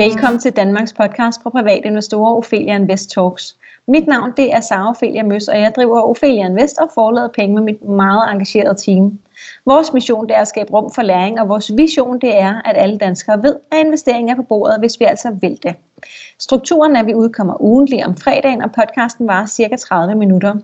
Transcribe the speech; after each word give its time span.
Velkommen 0.00 0.40
til 0.40 0.52
Danmarks 0.52 0.92
podcast 0.92 1.42
for 1.42 1.50
private 1.50 1.86
investorer, 1.86 2.36
Ophelia 2.36 2.74
Invest 2.74 3.10
Talks. 3.10 3.56
Mit 3.88 4.06
navn 4.06 4.32
det 4.36 4.52
er 4.54 4.60
Sara 4.60 4.90
Ophelia 4.90 5.22
Møs, 5.22 5.48
og 5.48 5.60
jeg 5.60 5.72
driver 5.76 6.00
Ophelia 6.00 6.46
Invest 6.46 6.78
og 6.78 6.90
forlader 6.94 7.28
penge 7.28 7.54
med 7.54 7.62
mit 7.62 7.84
meget 7.84 8.32
engagerede 8.32 8.78
team. 8.78 9.18
Vores 9.66 9.92
mission 9.92 10.28
det 10.28 10.36
er 10.36 10.40
at 10.40 10.48
skabe 10.48 10.72
rum 10.72 10.92
for 10.94 11.02
læring, 11.02 11.40
og 11.40 11.48
vores 11.48 11.76
vision 11.76 12.20
det 12.20 12.40
er, 12.40 12.62
at 12.64 12.76
alle 12.76 12.98
danskere 12.98 13.42
ved, 13.42 13.56
at 13.72 13.78
investering 13.78 14.30
er 14.30 14.36
på 14.36 14.42
bordet, 14.42 14.78
hvis 14.78 15.00
vi 15.00 15.04
altså 15.04 15.30
vil 15.40 15.58
det. 15.62 15.74
Strukturen 16.38 16.96
er, 16.96 17.00
at 17.00 17.06
vi 17.06 17.14
udkommer 17.14 17.62
ugentlig 17.62 18.06
om 18.06 18.16
fredagen, 18.16 18.62
og 18.62 18.72
podcasten 18.72 19.26
varer 19.26 19.46
cirka 19.46 19.76
30 19.76 20.14
minutter. 20.14 20.54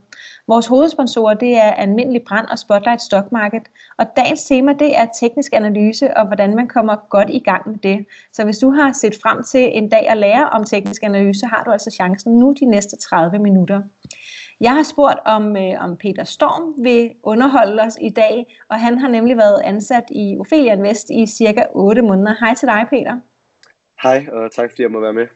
Vores 0.47 0.67
hovedsponsorer 0.67 1.35
det 1.35 1.57
er 1.57 1.73
Almindelig 1.73 2.23
Brand 2.23 2.47
og 2.47 2.59
Spotlight 2.59 3.03
Stock 3.03 3.33
Market, 3.33 3.63
og 3.97 4.07
dagens 4.17 4.45
tema 4.45 4.73
det 4.73 4.97
er 4.97 5.07
teknisk 5.21 5.53
analyse 5.53 6.17
og 6.17 6.27
hvordan 6.27 6.57
man 6.57 6.69
kommer 6.69 6.97
godt 7.09 7.31
i 7.31 7.39
gang 7.39 7.71
med 7.71 7.79
det. 7.79 8.07
Så 8.33 8.45
hvis 8.45 8.59
du 8.59 8.71
har 8.71 8.93
set 8.93 9.15
frem 9.23 9.43
til 9.43 9.77
en 9.77 9.89
dag 9.89 10.09
at 10.09 10.17
lære 10.17 10.51
om 10.51 10.65
teknisk 10.65 11.03
analyse, 11.03 11.47
har 11.47 11.65
du 11.65 11.71
altså 11.71 11.91
chancen 11.91 12.39
nu 12.39 12.55
de 12.61 12.65
næste 12.65 12.97
30 12.97 13.39
minutter. 13.39 13.83
Jeg 14.61 14.75
har 14.75 14.83
spurgt, 14.83 15.19
om, 15.25 15.57
øh, 15.57 15.85
om 15.85 15.97
Peter 15.97 16.25
Storm 16.25 16.85
vil 16.85 17.15
underholde 17.23 17.83
os 17.83 17.97
i 18.01 18.09
dag, 18.09 18.59
og 18.69 18.81
han 18.81 18.99
har 18.99 19.09
nemlig 19.09 19.37
været 19.37 19.61
ansat 19.65 20.05
i 20.11 20.37
Ophelia 20.41 20.73
Invest 20.73 21.11
i 21.11 21.27
cirka 21.27 21.63
8 21.75 22.03
måneder. 22.03 22.35
Hej 22.41 22.55
til 22.55 22.69
dig, 22.69 22.87
Peter. 22.91 23.21
Hej, 24.03 24.27
og 24.33 24.53
tak 24.53 24.71
fordi 24.71 24.83
jeg 24.83 24.91
må 24.91 25.01
være 25.01 25.13
med. 25.13 25.27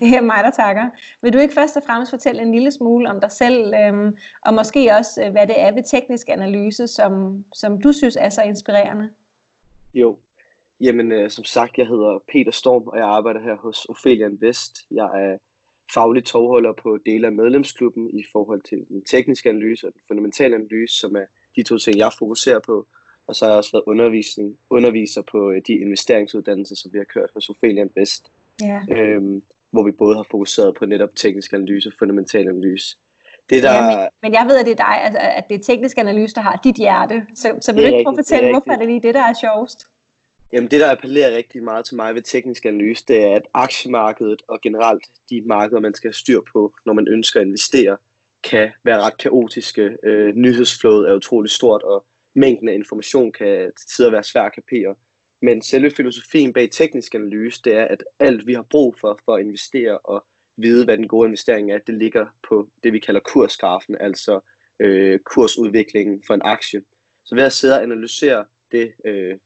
Det 0.00 0.16
er 0.16 0.20
mig, 0.20 0.44
der 0.44 0.50
takker. 0.50 0.90
Vil 1.22 1.32
du 1.32 1.38
ikke 1.38 1.54
først 1.54 1.76
og 1.76 1.82
fremmest 1.86 2.10
fortælle 2.10 2.42
en 2.42 2.52
lille 2.52 2.72
smule 2.72 3.10
om 3.10 3.20
dig 3.20 3.30
selv, 3.30 3.74
øhm, 3.74 4.16
og 4.40 4.54
måske 4.54 4.92
også, 4.98 5.24
øh, 5.24 5.32
hvad 5.32 5.46
det 5.46 5.60
er 5.60 5.72
ved 5.72 5.82
teknisk 5.82 6.28
analyse, 6.28 6.86
som, 6.86 7.44
som 7.52 7.80
du 7.80 7.92
synes 7.92 8.16
er 8.16 8.28
så 8.28 8.42
inspirerende? 8.42 9.10
Jo, 9.94 10.18
jamen 10.80 11.12
øh, 11.12 11.30
som 11.30 11.44
sagt, 11.44 11.78
jeg 11.78 11.86
hedder 11.86 12.18
Peter 12.32 12.52
Storm, 12.52 12.82
og 12.82 12.98
jeg 12.98 13.06
arbejder 13.06 13.40
her 13.40 13.56
hos 13.56 13.84
Ophelia 13.84 14.26
Invest. 14.26 14.86
Jeg 14.90 15.24
er 15.24 15.38
faglig 15.94 16.24
tovholder 16.24 16.72
på 16.72 16.98
dele 17.06 17.26
af 17.26 17.32
medlemsklubben 17.32 18.10
i 18.10 18.24
forhold 18.32 18.60
til 18.60 18.78
den 18.88 19.04
tekniske 19.04 19.48
analyse 19.48 19.86
og 19.86 19.92
den 19.92 20.00
fundamentale 20.08 20.54
analyse, 20.54 20.98
som 20.98 21.16
er 21.16 21.24
de 21.56 21.62
to 21.62 21.78
ting, 21.78 21.98
jeg 21.98 22.10
fokuserer 22.18 22.60
på. 22.60 22.86
Og 23.26 23.36
så 23.36 23.44
har 23.44 23.52
jeg 23.52 23.58
også 23.58 23.72
været 23.72 23.84
undervisning, 23.86 24.58
underviser 24.70 25.22
på 25.22 25.50
øh, 25.50 25.62
de 25.66 25.72
investeringsuddannelser, 25.72 26.76
som 26.76 26.92
vi 26.92 26.98
har 26.98 27.04
kørt 27.04 27.30
hos 27.34 27.48
Ophelia 27.48 27.82
Invest. 27.82 28.30
Ja. 28.62 28.82
Øhm, 28.90 29.42
hvor 29.70 29.82
vi 29.82 29.90
både 29.90 30.16
har 30.16 30.26
fokuseret 30.30 30.74
på 30.78 30.86
netop 30.86 31.08
teknisk 31.16 31.52
analyse 31.52 31.88
og 31.88 31.92
fundamental 31.98 32.48
analyse. 32.48 32.98
Det 33.50 33.62
der, 33.62 33.74
ja, 33.74 33.98
men, 33.98 34.08
men 34.22 34.32
jeg 34.32 34.46
ved, 34.48 34.58
at 34.58 34.66
det 34.66 34.72
er 34.72 34.76
dig, 34.76 35.04
altså, 35.04 35.20
at 35.22 35.48
det 35.48 35.54
er 35.60 35.62
teknisk 35.62 35.98
analyse, 35.98 36.34
der 36.34 36.40
har 36.40 36.60
dit 36.64 36.76
hjerte. 36.76 37.26
Så, 37.34 37.58
så 37.60 37.72
vil 37.72 37.82
du 37.82 37.86
ikke 37.86 38.04
prøve 38.04 38.18
at 38.18 38.26
fortælle, 38.26 38.50
hvorfor 38.50 38.70
er 38.70 38.76
det 38.76 38.86
lige 38.86 39.02
det, 39.02 39.14
der 39.14 39.22
er 39.22 39.34
sjovest? 39.40 39.90
Jamen 40.52 40.70
det, 40.70 40.80
der 40.80 40.90
appellerer 40.90 41.36
rigtig 41.36 41.62
meget 41.62 41.84
til 41.84 41.96
mig 41.96 42.14
ved 42.14 42.22
teknisk 42.22 42.64
analyse, 42.64 43.04
det 43.08 43.22
er, 43.22 43.34
at 43.34 43.42
aktiemarkedet 43.54 44.42
og 44.48 44.60
generelt 44.60 45.04
de 45.30 45.42
markeder, 45.42 45.80
man 45.80 45.94
skal 45.94 46.08
have 46.08 46.14
styr 46.14 46.40
på, 46.52 46.74
når 46.86 46.92
man 46.92 47.08
ønsker 47.08 47.40
at 47.40 47.46
investere, 47.46 47.96
kan 48.42 48.70
være 48.82 49.00
ret 49.00 49.18
kaotiske. 49.18 49.96
Øh, 50.02 50.34
nyhedsflådet 50.36 51.10
er 51.10 51.14
utrolig 51.14 51.50
stort, 51.50 51.82
og 51.82 52.06
mængden 52.34 52.68
af 52.68 52.74
information 52.74 53.32
kan 53.32 53.72
til 53.78 53.88
tider 53.88 54.10
være 54.10 54.24
svær 54.24 54.42
at 54.42 54.54
kapere. 54.54 54.94
Men 55.42 55.62
selve 55.62 55.90
filosofien 55.90 56.52
bag 56.52 56.70
teknisk 56.70 57.14
analyse, 57.14 57.60
det 57.64 57.76
er, 57.76 57.84
at 57.84 58.04
alt 58.18 58.46
vi 58.46 58.54
har 58.54 58.62
brug 58.62 58.96
for 59.00 59.20
for 59.24 59.34
at 59.34 59.40
investere 59.40 59.98
og 59.98 60.26
vide, 60.56 60.84
hvad 60.84 60.96
den 60.96 61.08
gode 61.08 61.26
investering 61.26 61.72
er, 61.72 61.78
det 61.78 61.94
ligger 61.94 62.26
på 62.48 62.70
det, 62.82 62.92
vi 62.92 62.98
kalder 62.98 63.20
kursgrafen, 63.20 63.96
altså 64.00 64.40
øh, 64.80 65.18
kursudviklingen 65.18 66.22
for 66.26 66.34
en 66.34 66.42
aktie. 66.44 66.82
Så 67.24 67.34
ved 67.34 67.44
at 67.44 67.52
sidde 67.52 67.74
og 67.74 67.82
analysere 67.82 68.44
det 68.72 68.92
øh, 69.04 69.38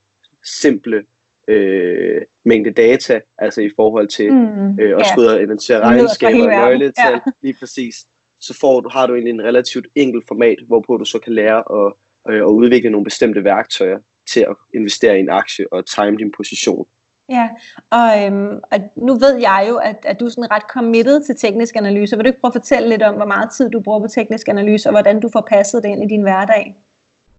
simple 0.44 1.04
øh, 1.48 2.22
mængde 2.44 2.70
data, 2.70 3.20
altså 3.38 3.60
i 3.60 3.70
forhold 3.76 4.08
til 4.08 4.32
mm, 4.32 4.80
øh, 4.80 4.90
at 4.90 5.00
yeah. 5.00 5.06
skulle 5.12 5.40
analysere 5.40 5.80
regnskaber 5.80 6.42
og 6.42 6.70
nøgletal, 6.70 7.12
ja. 7.12 7.18
lige 7.42 7.56
præcis, 7.58 8.06
så 8.40 8.58
får 8.60 8.80
du, 8.80 8.88
har 8.88 9.06
du 9.06 9.14
egentlig 9.14 9.32
en 9.32 9.42
relativt 9.42 9.86
enkel 9.94 10.22
format, 10.28 10.58
hvorpå 10.66 10.96
du 10.96 11.04
så 11.04 11.18
kan 11.18 11.32
lære 11.32 11.86
at, 11.86 11.92
øh, 12.32 12.40
at 12.40 12.44
udvikle 12.44 12.90
nogle 12.90 13.04
bestemte 13.04 13.44
værktøjer 13.44 13.98
til 14.26 14.40
at 14.40 14.56
investere 14.74 15.16
i 15.16 15.20
en 15.20 15.30
aktie 15.30 15.72
og 15.72 15.86
time 15.86 16.16
din 16.16 16.32
position. 16.32 16.86
Ja, 17.28 17.48
og, 17.90 18.24
øhm, 18.24 18.60
og 18.72 18.78
nu 18.96 19.14
ved 19.14 19.36
jeg 19.36 19.66
jo, 19.68 19.76
at, 19.76 19.96
at 20.02 20.20
du 20.20 20.26
er 20.26 20.30
sådan 20.30 20.50
ret 20.50 20.62
committed 20.62 21.24
til 21.24 21.36
teknisk 21.36 21.76
analyse. 21.76 22.16
Vil 22.16 22.24
du 22.24 22.28
ikke 22.28 22.40
prøve 22.40 22.50
at 22.50 22.54
fortælle 22.54 22.88
lidt 22.88 23.02
om, 23.02 23.14
hvor 23.14 23.24
meget 23.24 23.50
tid 23.50 23.70
du 23.70 23.80
bruger 23.80 24.00
på 24.00 24.08
teknisk 24.08 24.48
analyse, 24.48 24.88
og 24.88 24.92
hvordan 24.92 25.20
du 25.20 25.28
får 25.28 25.40
passet 25.40 25.82
det 25.82 25.88
ind 25.88 26.02
i 26.02 26.06
din 26.06 26.22
hverdag? 26.22 26.76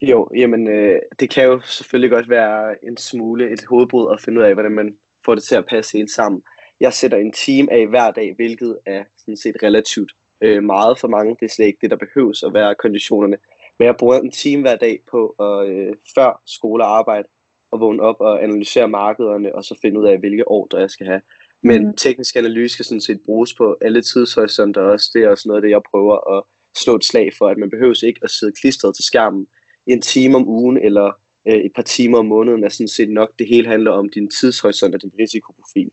Jo, 0.01 0.29
jamen 0.35 0.67
øh, 0.67 1.01
det 1.19 1.29
kan 1.29 1.45
jo 1.45 1.61
selvfølgelig 1.61 2.11
godt 2.11 2.29
være 2.29 2.85
en 2.85 2.97
smule 2.97 3.51
et 3.51 3.65
hovedbrud 3.69 4.13
at 4.13 4.21
finde 4.21 4.39
ud 4.39 4.45
af, 4.45 4.53
hvordan 4.53 4.71
man 4.71 4.97
får 5.25 5.35
det 5.35 5.43
til 5.43 5.55
at 5.55 5.65
passe 5.65 5.97
helt 5.97 6.11
sammen. 6.11 6.43
Jeg 6.79 6.93
sætter 6.93 7.17
en 7.17 7.31
team 7.31 7.67
af 7.71 7.87
hver 7.87 8.11
dag, 8.11 8.33
hvilket 8.35 8.79
er 8.85 9.03
sådan 9.17 9.37
set 9.37 9.55
relativt 9.63 10.11
øh, 10.41 10.63
meget 10.63 10.99
for 10.99 11.07
mange. 11.07 11.35
Det 11.39 11.45
er 11.45 11.49
slet 11.49 11.65
ikke 11.65 11.79
det, 11.81 11.91
der 11.91 11.97
behøves 11.97 12.43
at 12.43 12.53
være 12.53 12.75
konditionerne. 12.75 13.37
Men 13.77 13.85
jeg 13.85 13.95
bruger 13.97 14.19
en 14.19 14.31
time 14.31 14.61
hver 14.61 14.75
dag 14.75 14.99
på 15.11 15.35
at 15.39 15.69
øh, 15.69 15.95
før 16.15 16.41
skole 16.45 16.83
og 16.83 16.97
arbejde 16.97 17.27
og 17.71 17.79
vågne 17.79 18.03
op 18.03 18.15
og 18.19 18.43
analysere 18.43 18.87
markederne 18.87 19.55
og 19.55 19.63
så 19.63 19.79
finde 19.81 19.99
ud 19.99 20.05
af, 20.05 20.17
hvilke 20.17 20.47
ordre 20.47 20.77
jeg 20.77 20.89
skal 20.89 21.05
have. 21.05 21.21
Men 21.61 21.87
mm. 21.87 21.95
teknisk 21.95 22.35
analyse 22.35 22.73
skal 22.73 22.85
sådan 22.85 23.01
set 23.01 23.19
bruges 23.25 23.53
på 23.53 23.77
alle 23.81 24.01
tidshorisonter 24.01 24.81
også. 24.81 25.11
Det 25.13 25.23
er 25.23 25.29
også 25.29 25.47
noget 25.47 25.57
af 25.57 25.61
det, 25.61 25.69
jeg 25.69 25.81
prøver 25.91 26.37
at 26.37 26.43
slå 26.75 26.95
et 26.95 27.03
slag 27.03 27.31
for, 27.37 27.47
at 27.47 27.57
man 27.57 27.69
behøver 27.69 28.03
ikke 28.03 28.19
at 28.23 28.29
sidde 28.29 28.51
klistret 28.51 28.95
til 28.95 29.03
skærmen 29.03 29.47
en 29.93 30.01
time 30.01 30.35
om 30.35 30.47
ugen 30.47 30.77
eller 30.77 31.11
øh, 31.47 31.55
et 31.55 31.71
par 31.75 31.81
timer 31.81 32.17
om 32.17 32.25
måneden 32.25 32.63
er 32.63 32.69
sådan 32.69 32.87
set 32.87 33.09
nok. 33.09 33.29
Det 33.39 33.47
hele 33.47 33.67
handler 33.67 33.91
om 33.91 34.09
din 34.09 34.29
tidshorisont 34.29 34.95
og 34.95 35.01
din 35.01 35.11
risikoprofil. 35.19 35.91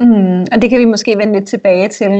Mm, 0.00 0.40
og 0.40 0.62
det 0.62 0.70
kan 0.70 0.78
vi 0.78 0.84
måske 0.84 1.18
vende 1.18 1.32
lidt 1.32 1.48
tilbage 1.48 1.88
til. 1.88 2.12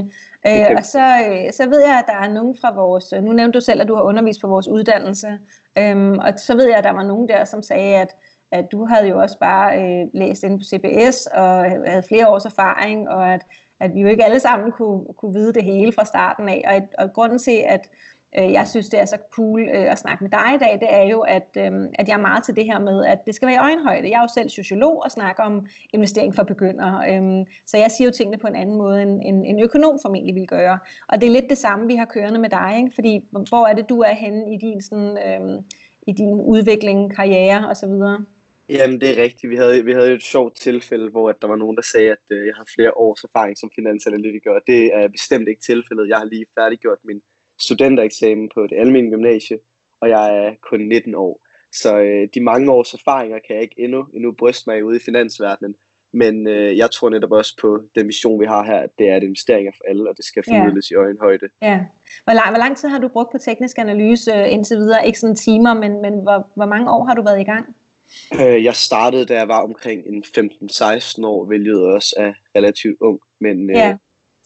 Øh, 0.47 0.53
okay. 0.53 0.71
Øh, 0.71 0.77
og 0.77 0.85
så, 0.85 0.99
øh, 0.99 1.53
så 1.53 1.69
ved 1.69 1.81
jeg, 1.81 1.99
at 1.99 2.05
der 2.07 2.15
er 2.15 2.33
nogen 2.33 2.57
fra 2.57 2.75
vores, 2.75 3.13
nu 3.23 3.33
nævnte 3.33 3.59
du 3.59 3.65
selv, 3.65 3.81
at 3.81 3.89
du 3.89 3.95
har 3.95 4.03
undervist 4.03 4.41
på 4.41 4.49
vores 4.49 4.69
uddannelse, 4.69 5.39
øhm, 5.79 6.19
og 6.19 6.33
så 6.37 6.57
ved 6.57 6.69
jeg, 6.69 6.77
at 6.77 6.85
der 6.85 6.93
var 6.93 7.07
nogen 7.07 7.29
der, 7.29 7.45
som 7.45 7.63
sagde, 7.63 7.97
at, 7.97 8.17
at 8.51 8.73
du 8.73 8.85
havde 8.85 9.09
jo 9.09 9.19
også 9.19 9.39
bare 9.39 9.83
øh, 9.83 10.09
læst 10.13 10.43
ind 10.43 10.61
på 10.61 10.65
CBS 10.65 11.27
og 11.27 11.65
havde 11.91 12.03
flere 12.03 12.29
års 12.29 12.45
erfaring, 12.45 13.09
og 13.09 13.35
at, 13.35 13.47
at 13.81 13.95
vi 13.95 14.01
jo 14.01 14.09
ikke 14.09 14.25
alle 14.25 14.41
sammen 14.41 14.73
kunne, 14.73 15.05
kunne 15.17 15.33
vide 15.33 15.53
det 15.53 15.65
hele 15.65 15.93
fra 15.93 16.05
starten 16.05 16.49
af. 16.49 16.65
Og, 16.67 17.05
og 17.05 17.13
grunden 17.13 17.39
til, 17.39 17.65
at 17.69 17.91
øh, 18.39 18.53
jeg 18.53 18.69
synes, 18.69 18.89
det 18.89 19.01
er 19.01 19.05
så 19.05 19.19
cool 19.31 19.61
øh, 19.61 19.93
at 19.93 19.99
snakke 19.99 20.25
med 20.25 20.31
dig 20.31 20.55
i 20.55 20.59
dag, 20.59 20.73
det 20.81 20.95
er 20.95 21.03
jo, 21.03 21.21
at, 21.21 21.49
øh, 21.57 21.89
at 21.95 22.09
jeg 22.09 22.15
er 22.15 22.21
meget 22.21 22.45
til 22.45 22.57
det 22.57 22.65
her 22.65 22.79
med, 22.79 23.05
at 23.05 23.27
det 23.27 23.35
skal 23.35 23.49
være 23.49 23.55
i 23.55 23.59
øjenhøjde. 23.59 24.11
Jeg 24.11 24.17
er 24.17 24.23
jo 24.23 24.29
selv 24.35 24.49
sociolog 24.49 25.03
og 25.03 25.11
snakker 25.11 25.43
om 25.43 25.67
investering 25.93 26.35
for 26.35 26.43
begyndere, 26.43 27.15
øh, 27.15 27.47
så 27.67 27.77
jeg 27.77 27.91
siger 27.91 28.09
jo 28.09 28.13
tingene 28.13 28.39
på 28.39 28.47
en 28.47 28.57
anden 28.57 28.77
måde, 28.77 29.03
end 29.03 29.21
en, 29.25 29.45
en 29.45 29.61
økonom 29.61 29.99
formentlig 30.03 30.35
vil 30.35 30.47
gøre. 30.47 30.79
Og 31.09 31.21
det 31.21 31.27
er 31.27 31.33
lidt 31.33 31.51
det 31.51 31.59
samme, 31.59 31.87
vi 31.87 31.95
har 31.95 32.05
kørende 32.05 32.41
med 32.41 32.51
dig, 32.51 32.75
ikke? 32.79 32.95
fordi 32.95 33.27
hvor 33.31 33.67
er 33.67 33.75
det, 33.75 33.89
du 33.89 34.01
er 34.01 34.15
henne 34.15 34.55
i 34.55 34.57
din, 34.57 34.81
sådan, 34.81 35.19
øh, 35.19 35.63
i 36.07 36.13
din 36.13 36.41
udvikling, 36.41 37.17
karriere 37.17 37.69
osv.? 37.69 38.25
Jamen, 38.69 39.01
det 39.01 39.11
er 39.11 39.23
rigtigt. 39.23 39.51
Vi 39.51 39.57
havde, 39.57 39.85
vi 39.85 39.93
havde 39.93 40.13
et 40.13 40.23
sjovt 40.23 40.57
tilfælde, 40.57 41.11
hvor 41.11 41.31
at 41.31 41.43
der 41.43 41.49
var 41.49 41.57
nogen, 41.57 41.77
der 41.77 41.83
sagde, 41.83 42.11
at 42.11 42.25
øh, 42.31 42.47
jeg 42.47 42.55
har 42.57 42.67
flere 42.75 42.97
års 42.97 43.25
erfaring 43.25 43.59
som 43.59 43.71
finansanalytiker, 43.75 44.51
og 44.51 44.61
det 44.67 44.95
er 44.95 45.09
bestemt 45.09 45.49
ikke 45.49 45.63
tilfældet. 45.63 46.09
Jeg 46.09 46.17
har 46.17 46.25
lige 46.25 46.47
færdiggjort 46.55 46.99
min 47.05 47.23
studentereksamen 47.61 48.49
på 48.55 48.67
det 48.67 48.77
almindelige 48.79 49.11
gymnasie, 49.11 49.59
og 50.01 50.09
jeg 50.09 50.47
er 50.47 50.55
kun 50.71 50.81
19 50.81 51.15
år. 51.15 51.47
Så 51.73 51.99
øh, 51.99 52.29
de 52.35 52.41
mange 52.41 52.73
års 52.73 52.95
erfaringer 52.95 53.39
kan 53.47 53.55
jeg 53.55 53.63
ikke 53.63 53.81
endnu, 53.81 54.07
endnu 54.15 54.33
bryste 54.33 54.71
mig 54.71 54.85
ude 54.85 54.97
i 54.97 55.01
finansverdenen. 55.05 55.75
Men 56.13 56.47
øh, 56.47 56.79
jeg 56.79 56.91
tror 56.91 57.11
netop 57.11 57.33
også 57.33 57.57
på 57.61 57.83
den 57.95 58.07
mission, 58.07 58.41
vi 58.41 58.47
har 58.47 58.65
her, 58.65 58.79
at 58.79 58.91
det 58.99 59.09
er 59.09 59.17
et 59.17 59.23
investeringer 59.23 59.73
for 59.77 59.91
alle, 59.91 60.11
og 60.11 60.17
det 60.17 60.25
skal 60.25 60.45
formidles 60.49 60.89
yeah. 60.89 61.01
i 61.01 61.05
øjenhøjde. 61.05 61.49
Ja. 61.63 61.85
Hvor, 62.25 62.33
lang, 62.33 62.49
hvor 62.49 62.59
lang 62.59 62.77
tid 62.77 62.89
har 62.89 62.99
du 62.99 63.09
brugt 63.09 63.33
på 63.33 63.39
teknisk 63.39 63.79
analyse 63.79 64.35
øh, 64.35 64.53
indtil 64.53 64.77
videre? 64.77 65.07
Ikke 65.07 65.19
sådan 65.19 65.37
timer, 65.37 65.75
men, 65.75 66.03
men 66.03 66.13
hvor, 66.13 66.49
hvor 66.55 66.67
mange 66.67 66.91
år 66.91 67.05
har 67.05 67.15
du 67.15 67.23
været 67.23 67.41
i 67.41 67.45
gang? 67.45 67.77
Øh, 68.41 68.65
jeg 68.65 68.75
startede, 68.75 69.25
da 69.25 69.35
jeg 69.35 69.49
var 69.49 69.63
omkring 69.63 70.03
en 70.07 70.25
15-16 70.25 71.27
år, 71.27 71.45
hvilket 71.45 71.83
også 71.83 72.15
er 72.19 72.33
relativt 72.57 72.97
ung. 73.01 73.21
Men, 73.41 73.71
ja. 73.71 73.97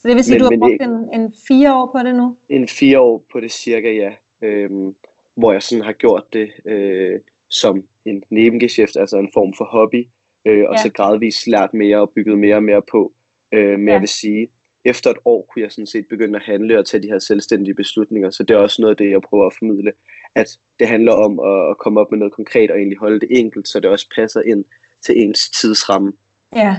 Så 0.02 0.08
det 0.08 0.16
vil 0.16 0.24
sige, 0.24 0.38
men, 0.38 0.44
du 0.44 0.50
har 0.50 0.58
brugt 0.58 0.82
en, 0.82 1.20
en 1.20 1.32
fire 1.32 1.74
år 1.74 1.86
på 1.86 1.98
det 1.98 2.14
nu? 2.14 2.36
En 2.48 2.68
fire 2.68 3.00
år 3.00 3.24
på 3.32 3.40
det 3.40 3.52
cirka, 3.52 3.92
ja. 3.92 4.12
Øhm, 4.42 4.96
hvor 5.34 5.52
jeg 5.52 5.62
sådan 5.62 5.84
har 5.84 5.92
gjort 5.92 6.32
det 6.32 6.50
øh, 6.66 7.20
som 7.48 7.82
en 8.04 8.22
nebengeschæft, 8.30 8.96
altså 8.96 9.18
en 9.18 9.30
form 9.34 9.54
for 9.54 9.64
hobby, 9.64 10.08
øh, 10.44 10.64
og 10.68 10.74
ja. 10.76 10.82
så 10.82 10.92
gradvist 10.92 11.46
lært 11.46 11.74
mere 11.74 12.00
og 12.00 12.10
bygget 12.10 12.38
mere 12.38 12.56
og 12.56 12.62
mere 12.62 12.82
på. 12.90 13.12
Øh, 13.52 13.78
men 13.78 13.88
ja. 13.88 13.92
jeg 13.92 14.00
vil 14.00 14.08
sige, 14.08 14.48
efter 14.84 15.10
et 15.10 15.16
år 15.24 15.46
kunne 15.50 15.62
jeg 15.62 15.72
sådan 15.72 15.86
set 15.86 16.06
begynde 16.10 16.36
at 16.36 16.44
handle 16.44 16.78
og 16.78 16.86
tage 16.86 17.02
de 17.02 17.08
her 17.08 17.18
selvstændige 17.18 17.74
beslutninger, 17.74 18.30
så 18.30 18.42
det 18.42 18.54
er 18.54 18.58
også 18.58 18.82
noget 18.82 18.90
af 18.90 18.96
det, 18.96 19.10
jeg 19.10 19.22
prøver 19.22 19.46
at 19.46 19.54
formidle, 19.58 19.92
at 20.34 20.58
det 20.78 20.88
handler 20.88 21.12
om 21.12 21.40
at, 21.40 21.70
at 21.70 21.78
komme 21.78 22.00
op 22.00 22.10
med 22.10 22.18
noget 22.18 22.32
konkret 22.32 22.70
og 22.70 22.78
egentlig 22.78 22.98
holde 22.98 23.20
det 23.20 23.28
enkelt, 23.30 23.68
så 23.68 23.80
det 23.80 23.90
også 23.90 24.08
passer 24.16 24.42
ind 24.42 24.64
til 25.00 25.22
ens 25.22 25.50
tidsramme. 25.50 26.12
Ja, 26.56 26.76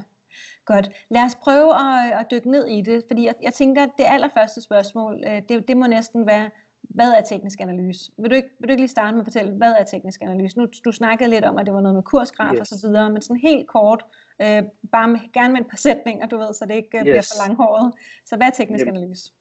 Godt. 0.65 0.89
Lad 1.09 1.23
os 1.23 1.35
prøve 1.35 1.73
at, 1.75 2.19
at 2.19 2.31
dykke 2.31 2.51
ned 2.51 2.67
i 2.67 2.81
det, 2.81 3.03
fordi 3.07 3.25
jeg, 3.25 3.35
jeg 3.41 3.53
tænker, 3.53 3.83
at 3.83 3.89
det 3.97 4.05
allerførste 4.07 4.61
spørgsmål, 4.61 5.23
øh, 5.27 5.41
det, 5.49 5.67
det 5.67 5.77
må 5.77 5.87
næsten 5.87 6.25
være, 6.25 6.49
hvad 6.81 7.11
er 7.11 7.21
teknisk 7.21 7.61
analyse? 7.61 8.11
Vil 8.17 8.29
du, 8.29 8.35
ikke, 8.35 8.49
vil 8.59 8.69
du 8.69 8.71
ikke 8.71 8.81
lige 8.81 8.89
starte 8.89 9.15
med 9.15 9.21
at 9.21 9.25
fortælle, 9.25 9.53
hvad 9.53 9.73
er 9.79 9.83
teknisk 9.83 10.21
analyse? 10.21 10.59
Nu, 10.59 10.67
du 10.85 10.91
snakkede 10.91 11.29
lidt 11.29 11.45
om, 11.45 11.57
at 11.57 11.65
det 11.65 11.73
var 11.73 11.81
noget 11.81 11.95
med 11.95 12.03
kursgraf 12.03 12.53
yes. 12.53 12.59
og 12.59 12.67
så 12.67 12.87
videre, 12.87 13.09
men 13.09 13.21
sådan 13.21 13.37
helt 13.41 13.67
kort, 13.67 14.05
øh, 14.41 14.63
bare 14.91 15.07
med, 15.07 15.19
gerne 15.33 15.53
med 15.53 15.61
et 15.61 15.67
par 15.67 15.77
sætninger, 15.77 16.27
du 16.27 16.37
ved, 16.37 16.53
så 16.53 16.65
det 16.65 16.75
ikke 16.75 16.97
øh, 16.97 16.99
yes. 16.99 17.03
bliver 17.03 17.21
for 17.21 17.47
langhåret. 17.47 17.93
Så 18.25 18.35
hvad 18.35 18.47
er 18.47 18.51
teknisk 18.51 18.85
Jamen, 18.85 18.97
analyse? 18.97 19.31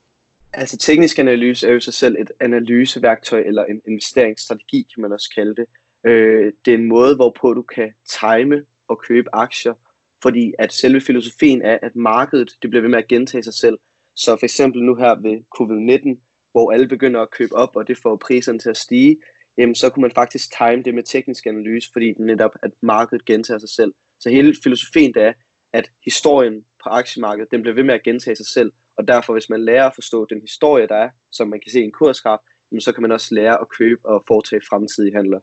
Altså 0.52 0.76
teknisk 0.76 1.18
analyse 1.18 1.68
er 1.68 1.72
jo 1.72 1.80
sig 1.80 1.94
selv 1.94 2.16
et 2.18 2.32
analyseværktøj, 2.40 3.40
eller 3.40 3.64
en 3.64 3.82
investeringsstrategi, 3.86 4.88
kan 4.94 5.02
man 5.02 5.12
også 5.12 5.30
kalde 5.34 5.54
det. 5.54 5.66
Øh, 6.04 6.52
det 6.64 6.74
er 6.74 6.78
en 6.78 6.88
måde, 6.88 7.16
hvorpå 7.16 7.54
du 7.54 7.62
kan 7.62 7.92
time 8.20 8.64
og 8.88 9.00
købe 9.08 9.28
aktier, 9.32 9.74
fordi 10.22 10.54
at 10.58 10.72
selve 10.72 11.00
filosofien 11.00 11.62
er, 11.62 11.78
at 11.82 11.96
markedet 11.96 12.50
det 12.62 12.70
bliver 12.70 12.80
ved 12.80 12.90
med 12.90 12.98
at 12.98 13.08
gentage 13.08 13.42
sig 13.42 13.54
selv. 13.54 13.78
Så 14.14 14.36
for 14.36 14.46
eksempel 14.46 14.82
nu 14.82 14.94
her 14.94 15.14
ved 15.14 15.38
covid-19, 15.58 16.20
hvor 16.52 16.72
alle 16.72 16.88
begynder 16.88 17.20
at 17.20 17.30
købe 17.30 17.54
op, 17.54 17.76
og 17.76 17.88
det 17.88 17.98
får 17.98 18.16
priserne 18.16 18.58
til 18.58 18.70
at 18.70 18.76
stige, 18.76 19.16
jamen 19.58 19.74
så 19.74 19.90
kunne 19.90 20.02
man 20.02 20.10
faktisk 20.10 20.52
time 20.52 20.82
det 20.82 20.94
med 20.94 21.02
teknisk 21.02 21.46
analyse, 21.46 21.90
fordi 21.92 22.08
det 22.08 22.18
netop, 22.18 22.50
at 22.62 22.70
markedet 22.80 23.24
gentager 23.24 23.58
sig 23.58 23.68
selv. 23.68 23.94
Så 24.18 24.30
hele 24.30 24.54
filosofien 24.62 25.14
det 25.14 25.22
er, 25.22 25.32
at 25.72 25.90
historien 26.04 26.64
på 26.82 26.88
aktiemarkedet, 26.88 27.50
den 27.50 27.62
bliver 27.62 27.74
ved 27.74 27.84
med 27.84 27.94
at 27.94 28.02
gentage 28.02 28.36
sig 28.36 28.46
selv, 28.46 28.72
og 28.96 29.08
derfor 29.08 29.32
hvis 29.32 29.50
man 29.50 29.64
lærer 29.64 29.86
at 29.86 29.94
forstå 29.94 30.26
den 30.30 30.40
historie, 30.40 30.86
der 30.86 30.96
er, 30.96 31.10
som 31.30 31.48
man 31.48 31.60
kan 31.60 31.72
se 31.72 31.80
i 31.80 31.84
en 31.84 31.92
kursgraf, 31.92 32.38
så 32.78 32.92
kan 32.92 33.02
man 33.02 33.12
også 33.12 33.34
lære 33.34 33.60
at 33.60 33.68
købe 33.68 34.06
og 34.06 34.24
foretage 34.26 34.62
fremtidige 34.68 35.16
handler. 35.16 35.40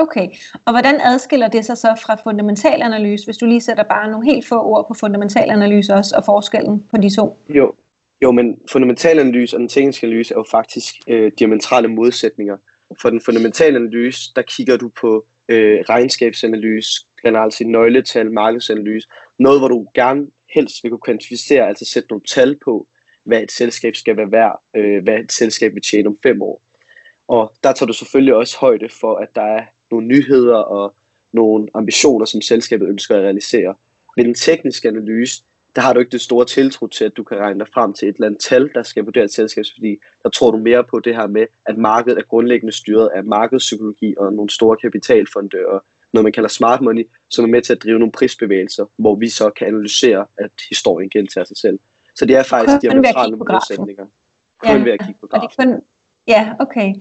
Okay, 0.00 0.28
og 0.64 0.72
hvordan 0.72 1.00
adskiller 1.00 1.48
det 1.48 1.64
sig 1.64 1.78
så 1.78 2.00
fra 2.04 2.16
fundamental 2.24 2.82
analyse, 2.82 3.24
hvis 3.24 3.38
du 3.38 3.46
lige 3.46 3.60
sætter 3.60 3.82
bare 3.82 4.10
nogle 4.10 4.26
helt 4.26 4.46
få 4.46 4.62
ord 4.62 4.88
på 4.88 4.94
fundamental 4.94 5.50
analyse 5.50 5.94
også, 5.94 6.16
og 6.16 6.24
forskellen 6.24 6.86
på 6.90 6.96
de 6.96 7.16
to? 7.16 7.36
Jo, 7.48 7.74
jo 8.22 8.32
men 8.32 8.58
fundamental 8.72 9.18
analyse 9.18 9.56
og 9.56 9.60
den 9.60 9.68
tekniske 9.68 10.06
analyse 10.06 10.34
er 10.34 10.38
jo 10.38 10.44
faktisk 10.50 10.94
øh, 11.06 11.32
diametrale 11.38 11.88
modsætninger. 11.88 12.56
For 13.02 13.10
den 13.10 13.20
fundamentale 13.20 13.76
analyse, 13.76 14.32
der 14.36 14.42
kigger 14.42 14.76
du 14.76 14.88
på 15.00 15.26
øh, 15.48 15.80
regnskabsanalyse, 15.88 17.06
generelt 17.22 17.54
set 17.54 17.66
nøgletal, 17.66 18.32
markedsanalyse, 18.32 19.08
noget 19.38 19.60
hvor 19.60 19.68
du 19.68 19.86
gerne 19.94 20.26
helst 20.54 20.82
vil 20.82 20.90
kunne 20.90 21.00
kvantificere, 21.00 21.68
altså 21.68 21.84
sætte 21.84 22.08
nogle 22.10 22.24
tal 22.24 22.58
på, 22.64 22.86
hvad 23.24 23.42
et 23.42 23.52
selskab 23.52 23.96
skal 23.96 24.16
være 24.16 24.32
værd, 24.32 24.62
øh, 24.76 25.02
hvad 25.02 25.18
et 25.18 25.32
selskab 25.32 25.74
vil 25.74 25.82
tjene 25.82 26.08
om 26.08 26.18
fem 26.22 26.42
år. 26.42 26.62
Og 27.28 27.54
der 27.64 27.72
tager 27.72 27.86
du 27.86 27.92
selvfølgelig 27.92 28.34
også 28.34 28.56
højde 28.58 28.88
for, 29.00 29.16
at 29.16 29.28
der 29.34 29.42
er 29.42 29.62
nogle 29.90 30.06
nyheder 30.06 30.56
og 30.56 30.94
nogle 31.32 31.68
ambitioner, 31.74 32.26
som 32.26 32.40
selskabet 32.40 32.88
ønsker 32.88 33.16
at 33.16 33.22
realisere. 33.22 33.74
Ved 34.16 34.24
den 34.24 34.34
tekniske 34.34 34.88
analyse, 34.88 35.44
der 35.76 35.82
har 35.82 35.92
du 35.92 36.00
ikke 36.00 36.10
det 36.10 36.20
store 36.20 36.44
tiltro 36.44 36.86
til, 36.86 37.04
at 37.04 37.16
du 37.16 37.22
kan 37.22 37.38
regne 37.38 37.60
dig 37.60 37.68
frem 37.74 37.92
til 37.92 38.08
et 38.08 38.14
eller 38.14 38.26
andet 38.26 38.40
tal, 38.40 38.70
der 38.74 38.82
skal 38.82 39.04
vurdere 39.04 39.24
et 39.24 39.32
selskab, 39.32 39.64
fordi 39.74 39.98
der 40.22 40.28
tror 40.28 40.50
du 40.50 40.58
mere 40.58 40.84
på 40.84 41.00
det 41.00 41.16
her 41.16 41.26
med, 41.26 41.46
at 41.66 41.78
markedet 41.78 42.18
er 42.18 42.22
grundlæggende 42.22 42.72
styret 42.72 43.10
af 43.14 43.24
markedspsykologi 43.24 44.14
og 44.18 44.32
nogle 44.32 44.50
store 44.50 44.76
kapitalfonde 44.76 45.66
og 45.66 45.84
noget, 46.12 46.24
man 46.24 46.32
kalder 46.32 46.48
smart 46.48 46.80
money, 46.80 47.08
som 47.28 47.44
er 47.44 47.48
med 47.48 47.62
til 47.62 47.72
at 47.72 47.82
drive 47.82 47.98
nogle 47.98 48.12
prisbevægelser, 48.12 48.86
hvor 48.96 49.14
vi 49.14 49.28
så 49.28 49.50
kan 49.50 49.66
analysere, 49.66 50.26
at 50.36 50.50
historien 50.68 51.10
gentager 51.10 51.44
sig 51.44 51.56
selv. 51.56 51.78
Så 52.14 52.26
det 52.26 52.36
er 52.36 52.42
faktisk 52.42 52.82
diametrale 52.82 53.36
modsætninger. 53.36 54.06
Kun 54.58 54.70
ja, 54.70 54.82
ved 54.82 54.92
at 54.92 55.00
kigge 55.00 55.20
på 55.20 55.26
grafen. 55.26 55.44
Og 55.44 55.50
det 55.50 55.58
kun, 55.58 55.82
ja, 56.28 56.52
okay. 56.58 56.94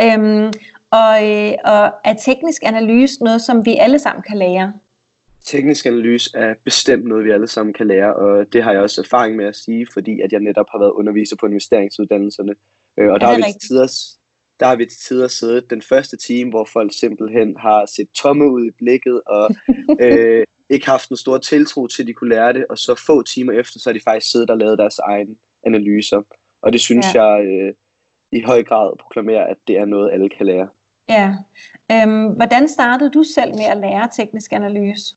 Øhm, 0.00 0.52
og, 0.96 1.30
øh, 1.30 1.54
og 1.64 1.92
er 2.04 2.14
teknisk 2.24 2.62
analyse 2.64 3.24
noget, 3.24 3.42
som 3.42 3.66
vi 3.66 3.76
alle 3.80 3.98
sammen 3.98 4.22
kan 4.22 4.38
lære? 4.38 4.72
Teknisk 5.40 5.86
analyse 5.86 6.30
er 6.34 6.54
bestemt 6.64 7.04
noget, 7.04 7.24
vi 7.24 7.30
alle 7.30 7.48
sammen 7.48 7.72
kan 7.72 7.86
lære, 7.86 8.16
og 8.16 8.52
det 8.52 8.64
har 8.64 8.72
jeg 8.72 8.80
også 8.80 9.00
erfaring 9.00 9.36
med 9.36 9.44
at 9.44 9.56
sige, 9.56 9.86
fordi 9.92 10.20
at 10.20 10.32
jeg 10.32 10.40
netop 10.40 10.66
har 10.72 10.78
været 10.78 10.90
underviser 10.90 11.36
på 11.36 11.46
investeringsuddannelserne. 11.46 12.54
Øh, 12.96 13.12
og 13.12 13.20
der 13.20 13.26
har, 13.26 13.36
vi 13.36 13.42
til 13.42 13.68
tider, 13.68 14.16
der 14.60 14.66
har 14.66 14.76
vi 14.76 14.84
til 14.84 14.98
tider 15.08 15.28
siddet 15.28 15.70
den 15.70 15.82
første 15.82 16.16
time, 16.16 16.50
hvor 16.50 16.64
folk 16.72 16.92
simpelthen 16.94 17.56
har 17.56 17.86
set 17.86 18.10
tomme 18.10 18.50
ud 18.50 18.66
i 18.66 18.70
blikket, 18.70 19.20
og 19.26 19.50
øh, 20.00 20.46
ikke 20.70 20.86
haft 20.86 21.10
en 21.10 21.16
stor 21.16 21.38
tiltro 21.38 21.86
til, 21.86 22.02
at 22.02 22.06
de 22.06 22.12
kunne 22.12 22.30
lære 22.30 22.52
det, 22.52 22.66
og 22.70 22.78
så 22.78 22.94
få 23.06 23.22
timer 23.22 23.52
efter, 23.52 23.78
så 23.78 23.90
har 23.90 23.94
de 23.94 24.04
faktisk 24.04 24.32
siddet 24.32 24.50
og 24.50 24.58
lavet 24.58 24.78
deres 24.78 24.98
egne 24.98 25.36
analyser. 25.66 26.22
Og 26.62 26.72
det 26.72 26.80
synes 26.80 27.06
ja. 27.14 27.24
jeg 27.24 27.46
øh, 27.46 27.74
i 28.32 28.40
høj 28.40 28.62
grad 28.62 28.96
proklamerer, 29.00 29.46
at 29.46 29.56
det 29.66 29.76
er 29.76 29.84
noget, 29.84 30.12
alle 30.12 30.28
kan 30.28 30.46
lære. 30.46 30.68
Ja. 31.08 31.34
Øhm, 31.92 32.28
hvordan 32.28 32.68
startede 32.68 33.10
du 33.10 33.22
selv 33.22 33.54
med 33.54 33.64
at 33.64 33.76
lære 33.76 34.08
teknisk 34.16 34.52
analyse? 34.52 35.16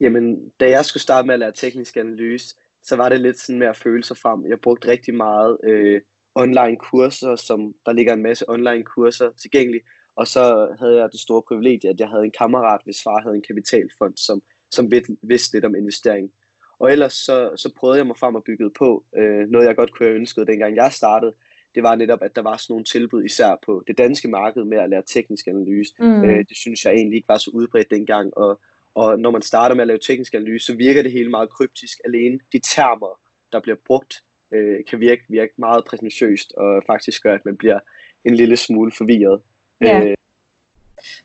Jamen, 0.00 0.52
da 0.60 0.70
jeg 0.70 0.84
skulle 0.84 1.02
starte 1.02 1.26
med 1.26 1.34
at 1.34 1.40
lære 1.40 1.52
teknisk 1.52 1.96
analyse, 1.96 2.56
så 2.82 2.96
var 2.96 3.08
det 3.08 3.20
lidt 3.20 3.38
sådan 3.38 3.58
med 3.58 3.66
at 3.66 3.76
føle 3.76 4.04
sig 4.04 4.16
frem. 4.16 4.46
Jeg 4.46 4.60
brugte 4.60 4.88
rigtig 4.88 5.14
meget 5.14 5.58
øh, 5.64 6.00
online 6.34 6.76
kurser, 6.76 7.36
som 7.36 7.74
der 7.86 7.92
ligger 7.92 8.12
en 8.12 8.22
masse 8.22 8.50
online 8.50 8.84
kurser 8.84 9.32
tilgængelige, 9.32 9.82
og 10.16 10.26
så 10.26 10.76
havde 10.78 10.96
jeg 10.96 11.08
det 11.12 11.20
store 11.20 11.42
privilegie, 11.42 11.90
at 11.90 12.00
jeg 12.00 12.08
havde 12.08 12.24
en 12.24 12.30
kammerat, 12.30 12.80
hvis 12.84 13.02
far 13.02 13.20
havde 13.20 13.36
en 13.36 13.42
kapitalfond, 13.42 14.16
som, 14.16 14.42
som 14.70 14.90
vidste 15.22 15.56
lidt 15.56 15.64
om 15.64 15.74
investering. 15.74 16.32
Og 16.78 16.92
ellers 16.92 17.12
så, 17.12 17.52
så 17.56 17.72
prøvede 17.78 17.98
jeg 17.98 18.06
mig 18.06 18.18
frem 18.18 18.34
og 18.34 18.44
byggede 18.44 18.70
på 18.78 19.04
øh, 19.16 19.48
noget, 19.48 19.66
jeg 19.66 19.76
godt 19.76 19.92
kunne 19.92 20.08
have 20.08 20.16
ønsket, 20.16 20.46
dengang 20.46 20.76
jeg 20.76 20.92
startede, 20.92 21.32
det 21.74 21.82
var 21.82 21.94
netop, 21.94 22.22
at 22.22 22.36
der 22.36 22.42
var 22.42 22.56
sådan 22.56 22.72
nogle 22.72 22.84
tilbud, 22.84 23.24
især 23.24 23.56
på 23.66 23.84
det 23.86 23.98
danske 23.98 24.28
marked 24.28 24.64
med 24.64 24.78
at 24.78 24.90
lære 24.90 25.02
teknisk 25.06 25.46
analyse. 25.46 25.94
Mm. 25.98 26.24
Øh, 26.24 26.44
det 26.48 26.56
synes 26.56 26.84
jeg 26.84 26.94
egentlig 26.94 27.16
ikke 27.16 27.28
var 27.28 27.38
så 27.38 27.50
udbredt 27.50 27.90
dengang, 27.90 28.36
og, 28.36 28.60
og 28.94 29.20
når 29.20 29.30
man 29.30 29.42
starter 29.42 29.74
med 29.74 29.82
at 29.82 29.88
lave 29.88 29.98
teknisk 29.98 30.34
analyse, 30.34 30.66
så 30.66 30.76
virker 30.76 31.02
det 31.02 31.12
hele 31.12 31.30
meget 31.30 31.50
kryptisk. 31.50 32.00
Alene 32.04 32.40
de 32.52 32.58
termer, 32.58 33.20
der 33.52 33.60
bliver 33.60 33.76
brugt, 33.86 34.24
øh, 34.50 34.84
kan 34.90 35.00
virke, 35.00 35.22
virke 35.28 35.52
meget 35.56 35.84
præsentøst, 35.84 36.52
og 36.52 36.82
faktisk 36.86 37.22
gør, 37.22 37.34
at 37.34 37.44
man 37.44 37.56
bliver 37.56 37.80
en 38.24 38.34
lille 38.34 38.56
smule 38.56 38.92
forvirret. 38.92 39.40
Ja. 39.80 40.06
Øh, 40.06 40.16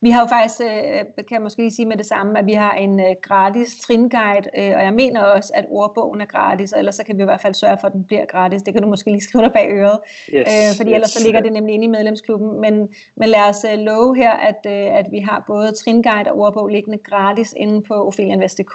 vi 0.01 0.09
har 0.09 0.21
jo 0.21 0.27
faktisk, 0.27 0.61
øh, 0.61 0.97
kan 1.15 1.31
jeg 1.31 1.41
måske 1.41 1.61
lige 1.61 1.71
sige 1.71 1.85
med 1.85 1.97
det 1.97 2.05
samme, 2.05 2.39
at 2.39 2.45
vi 2.45 2.53
har 2.53 2.73
en 2.73 2.99
øh, 2.99 3.15
gratis 3.21 3.79
tringuide, 3.79 4.49
øh, 4.57 4.71
og 4.75 4.83
jeg 4.83 4.93
mener 4.93 5.23
også, 5.23 5.51
at 5.55 5.65
ordbogen 5.69 6.21
er 6.21 6.25
gratis, 6.25 6.73
og 6.73 6.79
ellers 6.79 6.95
så 6.95 7.03
kan 7.03 7.17
vi 7.17 7.21
i 7.21 7.25
hvert 7.25 7.41
fald 7.41 7.53
sørge 7.53 7.77
for, 7.81 7.87
at 7.87 7.93
den 7.93 8.03
bliver 8.03 8.25
gratis. 8.25 8.63
Det 8.63 8.73
kan 8.73 8.83
du 8.83 8.89
måske 8.89 9.11
lige 9.11 9.21
skrive 9.21 9.43
dig 9.43 9.53
bag 9.53 9.67
øret, 9.69 9.99
yes, 10.33 10.77
fordi 10.77 10.89
yes, 10.89 10.95
ellers 10.95 11.09
så 11.09 11.23
ligger 11.23 11.41
det 11.41 11.53
nemlig 11.53 11.73
inde 11.73 11.85
i 11.85 11.87
medlemsklubben. 11.87 12.61
Men, 12.61 12.89
men 13.15 13.29
lad 13.29 13.49
os 13.49 13.65
love 13.77 14.15
her, 14.15 14.31
at, 14.31 14.65
at 14.71 15.11
vi 15.11 15.19
har 15.19 15.43
både 15.47 15.71
tringuide 15.71 16.31
og 16.31 16.37
ordbog 16.37 16.67
liggende 16.67 16.97
gratis 16.97 17.53
inde 17.57 17.81
på 17.81 18.07
ophelianvest.dk, 18.07 18.73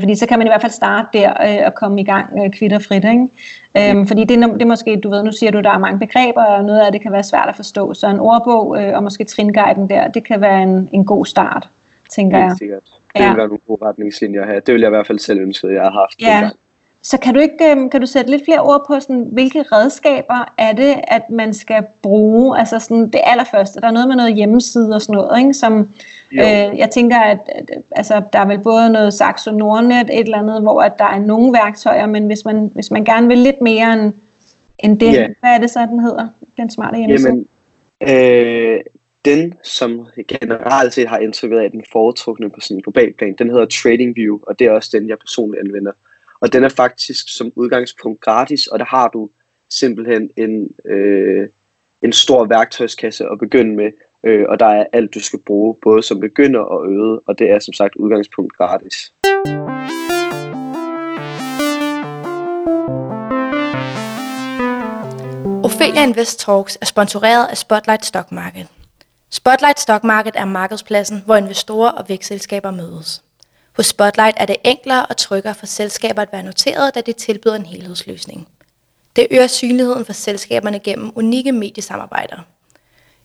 fordi 0.00 0.14
så 0.16 0.26
kan 0.26 0.38
man 0.38 0.46
i 0.46 0.50
hvert 0.50 0.60
fald 0.60 0.72
starte 0.72 1.08
der 1.12 1.30
og 1.66 1.74
komme 1.74 2.00
i 2.00 2.04
gang 2.04 2.52
kvitterfrit. 2.52 3.04
Ikke? 3.04 3.28
Øhm, 3.76 4.06
fordi 4.06 4.24
det, 4.24 4.38
det 4.38 4.62
er 4.62 4.66
måske, 4.66 4.96
du 4.96 5.10
ved, 5.10 5.22
nu 5.22 5.32
siger 5.32 5.52
du, 5.52 5.60
der 5.60 5.70
er 5.70 5.78
mange 5.78 5.98
begreber, 5.98 6.44
og 6.44 6.64
noget 6.64 6.80
af 6.80 6.92
det 6.92 7.00
kan 7.00 7.12
være 7.12 7.22
svært 7.22 7.48
at 7.48 7.56
forstå. 7.56 7.94
Så 7.94 8.08
en 8.08 8.20
ordbog 8.20 8.82
øh, 8.82 8.96
og 8.96 9.02
måske 9.02 9.24
tringuiden 9.24 9.90
der, 9.90 10.08
det 10.08 10.24
kan 10.24 10.40
være 10.40 10.62
en, 10.62 10.88
en 10.92 11.04
god 11.04 11.26
start, 11.26 11.68
tænker 12.08 12.36
Helt 12.36 12.48
jeg. 12.48 12.56
sikkert. 12.58 12.82
Det 13.16 13.20
ja. 13.20 13.28
vil 13.28 13.36
være 13.36 13.46
nogle 13.46 13.60
gode 13.66 13.86
retningslinjer 13.86 14.46
her. 14.46 14.60
Det 14.60 14.74
vil 14.74 14.80
jeg 14.80 14.88
i 14.88 14.90
hvert 14.90 15.06
fald 15.06 15.18
selv 15.18 15.40
ønske, 15.40 15.66
at 15.66 15.74
jeg 15.74 15.82
har 15.82 15.90
haft. 15.90 16.22
Ja. 16.22 16.50
Så 17.02 17.18
kan 17.18 17.34
du 17.34 17.40
ikke 17.40 17.70
øhm, 17.70 17.90
kan 17.90 18.00
du 18.00 18.06
sætte 18.06 18.30
lidt 18.30 18.44
flere 18.44 18.60
ord 18.60 18.84
på, 18.86 19.00
sådan, 19.00 19.28
hvilke 19.32 19.62
redskaber 19.62 20.52
er 20.58 20.72
det, 20.72 20.94
at 21.08 21.30
man 21.30 21.54
skal 21.54 21.84
bruge? 22.02 22.58
Altså 22.58 22.78
sådan, 22.78 23.10
det 23.10 23.20
allerførste, 23.24 23.80
der 23.80 23.86
er 23.86 23.90
noget 23.90 24.08
med 24.08 24.16
noget 24.16 24.34
hjemmeside 24.34 24.94
og 24.94 25.02
sådan 25.02 25.14
noget, 25.14 25.38
ikke? 25.38 25.54
som 25.54 25.88
øh, 26.32 26.78
jeg 26.78 26.90
tænker, 26.94 27.18
at, 27.18 27.38
at 27.48 27.70
altså, 27.90 28.22
der 28.32 28.38
er 28.38 28.46
vel 28.46 28.58
både 28.58 28.90
noget 28.90 29.14
Saxo 29.14 29.50
Nordnet, 29.50 30.00
et 30.00 30.20
eller 30.20 30.38
andet, 30.38 30.62
hvor 30.62 30.82
at 30.82 30.92
der 30.98 31.04
er 31.04 31.18
nogle 31.18 31.52
værktøjer, 31.52 32.06
men 32.06 32.26
hvis 32.26 32.44
man, 32.44 32.70
hvis 32.74 32.90
man 32.90 33.04
gerne 33.04 33.28
vil 33.28 33.38
lidt 33.38 33.60
mere 33.60 33.92
end, 33.92 34.12
end 34.78 35.00
det, 35.00 35.14
yeah. 35.14 35.30
hvad 35.40 35.50
er 35.50 35.58
det 35.58 35.70
så, 35.70 35.80
den 35.80 36.00
hedder, 36.00 36.28
den 36.56 36.70
smarte 36.70 36.98
hjemmeside? 36.98 37.44
Jamen, 38.00 38.74
øh, 38.74 38.80
den, 39.24 39.54
som 39.64 40.06
generelt 40.28 40.94
set 40.94 41.08
har 41.08 41.18
indtrykket 41.18 41.58
af 41.58 41.70
den 41.70 41.84
foretrukne 41.92 42.50
på 42.50 42.60
sådan 42.60 42.76
en 42.76 42.82
global 42.82 43.12
plan, 43.12 43.34
den 43.38 43.50
hedder 43.50 43.66
TradingView, 43.66 44.38
og 44.42 44.58
det 44.58 44.66
er 44.66 44.70
også 44.70 44.90
den, 44.98 45.08
jeg 45.08 45.18
personligt 45.18 45.64
anvender. 45.64 45.92
Og 46.40 46.52
den 46.52 46.64
er 46.64 46.68
faktisk 46.68 47.36
som 47.36 47.52
udgangspunkt 47.56 48.20
gratis, 48.20 48.66
og 48.66 48.78
der 48.78 48.84
har 48.84 49.08
du 49.08 49.30
simpelthen 49.70 50.30
en, 50.36 50.70
øh, 50.84 51.48
en 52.02 52.12
stor 52.12 52.44
værktøjskasse 52.44 53.24
at 53.32 53.38
begynde 53.38 53.76
med, 53.76 53.90
øh, 54.24 54.46
og 54.48 54.60
der 54.60 54.66
er 54.66 54.86
alt, 54.92 55.14
du 55.14 55.20
skal 55.20 55.38
bruge, 55.38 55.76
både 55.82 56.02
som 56.02 56.20
begynder 56.20 56.60
og 56.60 56.86
øvet, 56.86 57.20
og 57.26 57.38
det 57.38 57.50
er 57.50 57.58
som 57.58 57.74
sagt 57.74 57.96
udgangspunkt 57.96 58.52
gratis. 58.56 59.12
Ophelia 65.64 66.02
Invest 66.02 66.40
Talks 66.40 66.78
er 66.80 66.86
sponsoreret 66.86 67.46
af 67.46 67.58
Spotlight 67.58 68.04
Stock 68.04 68.32
Market. 68.32 68.66
Spotlight 69.30 69.80
Stock 69.80 70.04
Market 70.04 70.36
er 70.36 70.44
markedspladsen, 70.44 71.22
hvor 71.26 71.36
investorer 71.36 71.90
og 71.90 72.08
vækstselskaber 72.08 72.70
mødes. 72.70 73.22
Hos 73.76 73.86
Spotlight 73.86 74.36
er 74.40 74.46
det 74.46 74.56
enklere 74.64 75.06
og 75.06 75.16
tryggere 75.16 75.54
for 75.54 75.66
selskaber 75.66 76.22
at 76.22 76.32
være 76.32 76.42
noteret, 76.42 76.94
da 76.94 77.00
det 77.00 77.16
tilbyder 77.16 77.56
en 77.56 77.66
helhedsløsning. 77.66 78.48
Det 79.16 79.26
øger 79.30 79.46
synligheden 79.46 80.04
for 80.04 80.12
selskaberne 80.12 80.78
gennem 80.78 81.12
unikke 81.14 81.52
mediesamarbejder. 81.52 82.38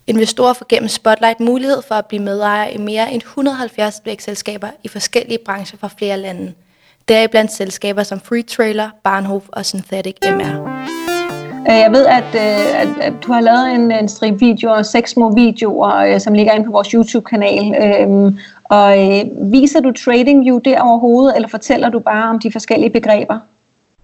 Investorer 0.07 0.53
får 0.53 0.65
gennem 0.69 0.88
Spotlight 0.88 1.39
mulighed 1.39 1.81
for 1.88 1.95
at 1.95 2.05
blive 2.05 2.21
medejer 2.21 2.69
i 2.69 2.77
mere 2.77 3.13
end 3.13 3.21
170 3.21 4.01
vækselskaber 4.05 4.67
i 4.83 4.88
forskellige 4.88 5.39
brancher 5.45 5.77
fra 5.79 5.89
flere 5.97 6.17
lande. 6.17 6.53
Deriblandt 7.07 7.51
selskaber 7.51 8.03
som 8.03 8.19
Free 8.19 8.41
Trailer, 8.41 8.89
Barnhof 9.03 9.43
og 9.47 9.65
Synthetic 9.65 10.15
MR. 10.24 10.85
Øh, 11.69 11.77
jeg 11.85 11.91
ved, 11.91 12.05
at, 12.05 12.24
øh, 12.35 12.81
at, 12.81 12.88
at 13.01 13.13
du 13.24 13.31
har 13.31 13.41
lavet 13.41 13.75
en, 13.75 13.91
en 13.91 14.09
stribe 14.09 14.39
videoer, 14.39 14.81
seks 14.81 15.12
små 15.12 15.35
videoer, 15.35 15.95
øh, 15.95 16.19
som 16.19 16.33
ligger 16.33 16.53
inde 16.53 16.65
på 16.65 16.71
vores 16.71 16.88
YouTube-kanal. 16.88 17.75
Øhm, 17.83 18.38
og 18.63 18.93
viser 19.51 19.79
du 19.79 19.91
TradingView 19.91 20.59
der 20.59 20.81
overhovedet, 20.81 21.35
eller 21.35 21.47
fortæller 21.47 21.89
du 21.89 22.00
bare 22.00 22.29
om 22.29 22.39
de 22.39 22.51
forskellige 22.51 22.89
begreber? 22.89 23.39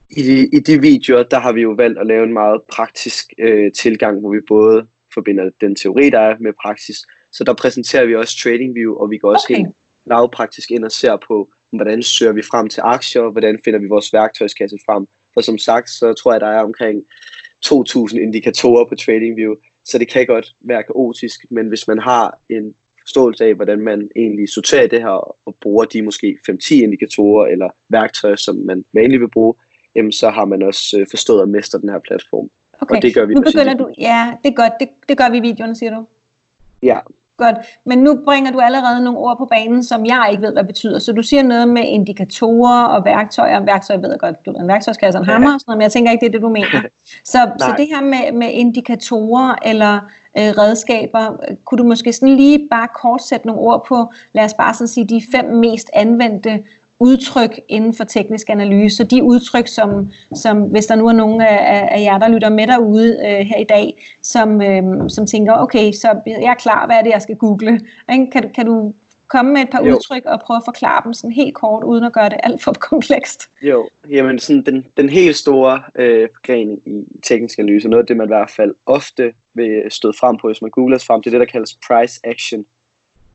I 0.09 0.21
de, 0.23 0.47
I 0.53 0.59
de 0.59 0.81
videoer, 0.81 1.23
der 1.23 1.39
har 1.39 1.51
vi 1.51 1.61
jo 1.61 1.69
valgt 1.69 1.99
at 1.99 2.07
lave 2.07 2.23
en 2.23 2.33
meget 2.33 2.61
praktisk 2.73 3.33
øh, 3.39 3.71
tilgang, 3.71 4.19
hvor 4.19 4.29
vi 4.29 4.39
både 4.47 4.87
forbinder 5.13 5.49
den 5.61 5.75
teori, 5.75 6.09
der 6.09 6.19
er 6.19 6.35
med 6.39 6.53
praksis. 6.61 7.05
Så 7.31 7.43
der 7.43 7.53
præsenterer 7.53 8.05
vi 8.05 8.15
også 8.15 8.37
TradingView, 8.37 8.95
og 8.95 9.11
vi 9.11 9.17
går 9.17 9.33
også 9.33 9.45
okay. 9.49 9.57
helt 9.57 9.75
lavpraktisk 10.05 10.71
ind 10.71 10.85
og 10.85 10.91
ser 10.91 11.17
på, 11.27 11.49
hvordan 11.71 12.03
søger 12.03 12.31
vi 12.31 12.41
frem 12.41 12.69
til 12.69 12.81
aktier, 12.81 13.21
hvordan 13.21 13.59
finder 13.65 13.79
vi 13.79 13.87
vores 13.87 14.13
værktøjskasse 14.13 14.77
frem. 14.85 15.07
For 15.33 15.41
som 15.41 15.57
sagt, 15.57 15.89
så 15.89 16.13
tror 16.13 16.31
jeg, 16.31 16.41
der 16.41 16.47
er 16.47 16.63
omkring 16.63 17.03
2.000 17.65 18.19
indikatorer 18.19 18.85
på 18.85 18.95
TradingView, 18.95 19.55
så 19.85 19.97
det 19.97 20.09
kan 20.09 20.25
godt 20.25 20.47
være 20.61 20.83
kaotisk, 20.83 21.45
men 21.49 21.67
hvis 21.67 21.87
man 21.87 21.99
har 21.99 22.39
en 22.49 22.75
forståelse 22.99 23.45
af, 23.45 23.53
hvordan 23.53 23.79
man 23.79 24.09
egentlig 24.15 24.49
sorterer 24.49 24.87
det 24.87 25.01
her, 25.01 25.37
og 25.45 25.55
bruger 25.61 25.85
de 25.85 26.01
måske 26.01 26.37
5-10 26.49 26.73
indikatorer 26.73 27.47
eller 27.47 27.69
værktøjer, 27.89 28.35
som 28.35 28.55
man 28.55 28.85
vanligt 28.93 29.21
vil 29.21 29.29
bruge, 29.29 29.53
jamen 29.95 30.11
så 30.11 30.29
har 30.29 30.45
man 30.45 30.61
også 30.61 30.99
øh, 30.99 31.07
forstået 31.09 31.41
at 31.41 31.49
mestre 31.49 31.79
den 31.79 31.89
her 31.89 31.99
platform. 31.99 32.49
Okay. 32.81 32.95
Og 32.95 33.01
det 33.01 33.13
gør 33.13 33.25
vi 33.25 33.33
nu 33.33 33.41
begynder 33.41 33.73
du, 33.73 33.89
ja, 33.97 34.31
det 34.43 34.49
er 34.49 34.55
godt, 34.55 34.73
det, 34.79 34.89
det 35.09 35.17
gør 35.17 35.29
vi 35.29 35.37
i 35.37 35.41
videoerne, 35.41 35.75
siger 35.75 35.95
du? 35.95 36.05
Ja, 36.83 36.99
Godt, 37.41 37.55
men 37.85 37.99
nu 37.99 38.21
bringer 38.25 38.51
du 38.51 38.59
allerede 38.59 39.03
nogle 39.03 39.19
ord 39.19 39.37
på 39.37 39.45
banen, 39.45 39.83
som 39.83 40.05
jeg 40.05 40.27
ikke 40.31 40.43
ved, 40.43 40.53
hvad 40.53 40.63
betyder. 40.63 40.99
Så 40.99 41.13
du 41.13 41.23
siger 41.23 41.43
noget 41.43 41.67
med 41.67 41.83
indikatorer 41.85 42.85
og 42.85 43.05
værktøjer. 43.05 43.65
Værktøjer 43.65 43.99
ved 43.99 44.09
jeg 44.09 44.19
godt, 44.19 44.45
du 44.45 44.51
ved, 44.51 44.59
en 44.59 44.67
værktøjskasse 44.67 45.19
og 45.19 45.23
en 45.23 45.29
hammer 45.29 45.53
og 45.53 45.59
sådan 45.59 45.63
noget, 45.67 45.77
men 45.77 45.83
jeg 45.83 45.91
tænker 45.91 46.11
ikke, 46.11 46.21
det 46.21 46.27
er 46.27 46.31
det, 46.31 46.41
du 46.41 46.49
mener. 46.49 46.81
Så, 47.23 47.51
så 47.59 47.73
det 47.77 47.87
her 47.87 48.01
med, 48.01 48.31
med 48.33 48.49
indikatorer 48.51 49.55
eller 49.65 49.95
øh, 50.37 50.43
redskaber, 50.57 51.37
kunne 51.65 51.77
du 51.77 51.83
måske 51.83 52.13
sådan 52.13 52.35
lige 52.35 52.67
bare 52.71 52.87
kort 52.95 53.23
sætte 53.23 53.47
nogle 53.47 53.61
ord 53.61 53.85
på, 53.87 54.11
lad 54.33 54.45
os 54.45 54.53
bare 54.53 54.73
sådan 54.73 54.87
sige, 54.87 55.07
de 55.07 55.21
fem 55.31 55.45
mest 55.45 55.89
anvendte 55.93 56.63
udtryk 57.01 57.59
inden 57.67 57.93
for 57.93 58.03
teknisk 58.03 58.49
analyse. 58.49 58.95
Så 58.95 59.03
de 59.03 59.23
udtryk, 59.23 59.67
som, 59.67 60.11
som 60.35 60.61
hvis 60.63 60.85
der 60.85 60.95
nu 60.95 61.07
er 61.07 61.13
nogen 61.13 61.41
af, 61.41 61.87
af 61.91 62.01
jer, 62.01 62.17
der 62.17 62.27
lytter 62.27 62.49
med 62.49 62.67
derude 62.67 63.09
øh, 63.09 63.45
her 63.45 63.57
i 63.57 63.63
dag, 63.63 64.03
som, 64.21 64.61
øh, 64.61 65.09
som 65.09 65.25
tænker, 65.25 65.53
okay, 65.53 65.91
så 65.91 66.07
jeg 66.27 66.51
er 66.51 66.53
klar, 66.53 66.85
hvad 66.85 66.95
er 66.95 67.01
det, 67.01 67.11
jeg 67.11 67.21
skal 67.21 67.35
google? 67.35 67.79
Kan, 68.07 68.51
kan 68.55 68.65
du 68.65 68.93
komme 69.27 69.53
med 69.53 69.61
et 69.61 69.69
par 69.69 69.83
jo. 69.83 69.95
udtryk 69.95 70.25
og 70.25 70.41
prøve 70.45 70.57
at 70.57 70.63
forklare 70.65 71.01
dem 71.05 71.13
sådan 71.13 71.31
helt 71.31 71.55
kort, 71.55 71.83
uden 71.83 72.03
at 72.03 72.13
gøre 72.13 72.29
det 72.29 72.39
alt 72.43 72.63
for 72.63 72.73
komplekst? 72.89 73.49
Jo, 73.61 73.89
jamen 74.09 74.39
sådan 74.39 74.65
den, 74.65 74.85
den 74.97 75.09
helt 75.09 75.35
store 75.35 75.83
øh, 75.95 76.29
forgrening 76.35 76.87
i 76.87 77.05
teknisk 77.23 77.59
analyse, 77.59 77.89
noget 77.89 78.03
af 78.03 78.07
det, 78.07 78.17
man 78.17 78.27
i 78.27 78.35
hvert 78.35 78.49
fald 78.49 78.73
ofte 78.85 79.33
vil 79.53 79.83
støde 79.89 80.13
frem 80.19 80.37
på, 80.37 80.47
hvis 80.47 80.61
man 80.61 80.71
googler 80.71 80.97
frem, 80.97 81.21
det 81.21 81.27
er 81.27 81.39
det, 81.39 81.47
der 81.47 81.51
kaldes 81.51 81.77
price 81.87 82.19
action. 82.23 82.65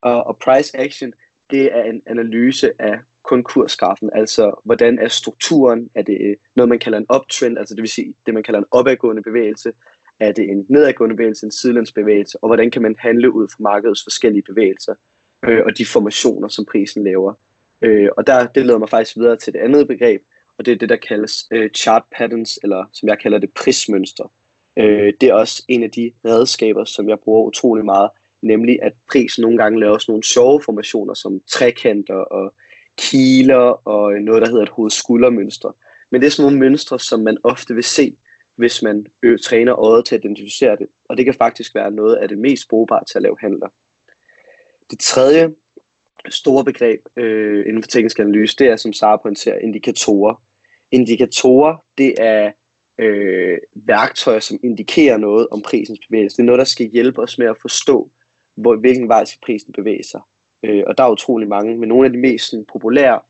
Og, 0.01 0.27
og 0.27 0.39
price 0.39 0.79
action, 0.79 1.13
det 1.51 1.77
er 1.77 1.83
en 1.83 2.01
analyse 2.07 2.71
af 2.79 2.99
kun 3.27 3.43
kursgrafen, 3.43 4.11
altså 4.15 4.61
hvordan 4.65 4.99
er 4.99 5.09
strukturen, 5.09 5.91
er 5.95 6.03
det 6.03 6.37
noget, 6.57 6.69
man 6.69 6.79
kalder 6.79 6.99
en 6.99 7.07
uptrend, 7.15 7.59
altså 7.59 7.75
det 7.75 7.83
vil 7.83 7.91
sige 7.91 8.15
det, 8.27 8.35
man 8.35 8.43
kalder 8.43 8.61
en 8.61 8.67
opadgående 8.71 9.23
bevægelse, 9.23 9.73
er 10.21 10.33
det 10.33 10.51
en 10.51 10.67
nedadgående 10.69 11.17
bevægelse, 11.17 11.47
en 11.47 11.51
sidelandsbevægelse, 11.51 12.39
og 12.43 12.49
hvordan 12.49 12.71
kan 12.71 12.83
man 12.83 12.97
handle 12.99 13.35
ud 13.35 13.49
fra 13.49 13.57
markedets 13.59 14.03
forskellige 14.03 14.43
bevægelser 14.43 14.95
øh, 15.43 15.63
og 15.65 15.79
de 15.79 15.87
formationer, 15.87 16.49
som 16.49 16.65
prisen 16.65 17.05
laver. 17.05 17.35
Øh, 17.83 18.09
og 18.17 18.27
der, 18.27 18.47
det 18.47 18.67
leder 18.67 18.79
mig 18.79 18.89
faktisk 18.89 19.17
videre 19.17 19.37
til 19.37 19.53
det 19.53 19.59
andet 19.59 19.89
begreb, 19.89 20.23
og 20.59 20.67
det 20.67 20.73
er 20.73 20.77
det, 20.79 20.89
der 20.89 20.97
kaldes 20.97 21.49
øh, 21.51 21.71
chart 21.71 22.03
patterns, 22.17 22.59
eller 22.63 22.85
som 22.93 23.09
jeg 23.09 23.19
kalder 23.19 23.39
det 23.39 23.53
prismønster. 23.53 24.33
Øh, 24.77 25.13
det 25.21 25.29
er 25.29 25.35
også 25.35 25.65
en 25.69 25.83
af 25.83 25.91
de 25.91 26.13
redskaber, 26.25 26.85
som 26.85 27.09
jeg 27.09 27.21
bruger 27.21 27.43
utrolig 27.43 27.85
meget, 27.85 28.11
nemlig 28.43 28.79
at 28.83 28.93
prisen 29.11 29.43
nogle 29.43 29.59
gange 29.59 29.81
laver 29.81 29.99
sådan 29.99 30.13
nogle 30.13 30.25
sjove 30.25 30.63
formationer, 30.63 31.15
som 31.15 31.41
trekanter 31.47 32.15
og 32.15 32.55
kiler 32.99 33.89
og 33.89 34.13
noget, 34.13 34.43
der 34.43 34.49
hedder 34.49 34.63
et 34.63 34.69
hoved-skuldermønster. 34.69 35.77
Men 36.11 36.21
det 36.21 36.27
er 36.27 36.31
sådan 36.31 36.53
nogle 36.53 36.59
mønstre, 36.59 36.99
som 37.01 37.21
man 37.21 37.39
ofte 37.43 37.75
vil 37.75 37.85
se, 37.85 38.17
hvis 38.57 38.83
man 38.83 39.07
ø- 39.23 39.37
træner 39.37 39.79
øjet 39.79 40.05
til 40.05 40.15
at 40.15 40.25
identificere 40.25 40.77
det. 40.77 40.87
Og 41.09 41.17
det 41.17 41.25
kan 41.25 41.35
faktisk 41.35 41.75
være 41.75 41.91
noget 41.91 42.17
af 42.17 42.29
det 42.29 42.39
mest 42.39 42.69
brugbare 42.69 43.05
til 43.05 43.19
at 43.19 43.23
lave 43.23 43.37
handler. 43.41 43.69
Det 44.91 45.01
tredje 45.01 45.55
store 46.29 46.65
begreb 46.65 47.01
øh, 47.17 47.69
inden 47.69 47.83
for 47.83 47.89
teknisk 47.89 48.19
analyse, 48.19 48.57
det 48.59 48.67
er, 48.67 48.77
som 48.77 48.93
Sara 48.93 49.17
pointerer, 49.17 49.59
indikatorer. 49.59 50.43
Indikatorer, 50.91 51.77
det 51.99 52.15
er 52.19 52.53
øh, 52.99 53.59
værktøjer, 53.75 54.41
som 54.41 54.59
indikerer 54.63 55.17
noget 55.17 55.49
om 55.51 55.63
prisens 55.63 55.99
bevægelse. 56.07 56.37
Det 56.37 56.43
er 56.43 56.47
noget, 56.47 56.59
der 56.59 56.65
skal 56.65 56.87
hjælpe 56.87 57.23
os 57.23 57.39
med 57.39 57.47
at 57.47 57.57
forstå, 57.61 58.11
hvor, 58.55 58.77
hvilken 58.77 59.09
vej 59.09 59.25
skal 59.25 59.41
prisen 59.41 59.73
bevæge 59.73 60.05
sig. 60.05 60.21
Øh, 60.67 60.83
og 60.87 60.99
der 60.99 61.05
er 61.05 61.11
utrolig 61.11 61.49
mange, 61.49 61.77
men 61.77 61.89
nogle 61.89 62.07
af 62.07 62.13
de 62.13 62.19
mest 62.19 62.51
sådan, 62.51 62.65
populære, 62.73 63.21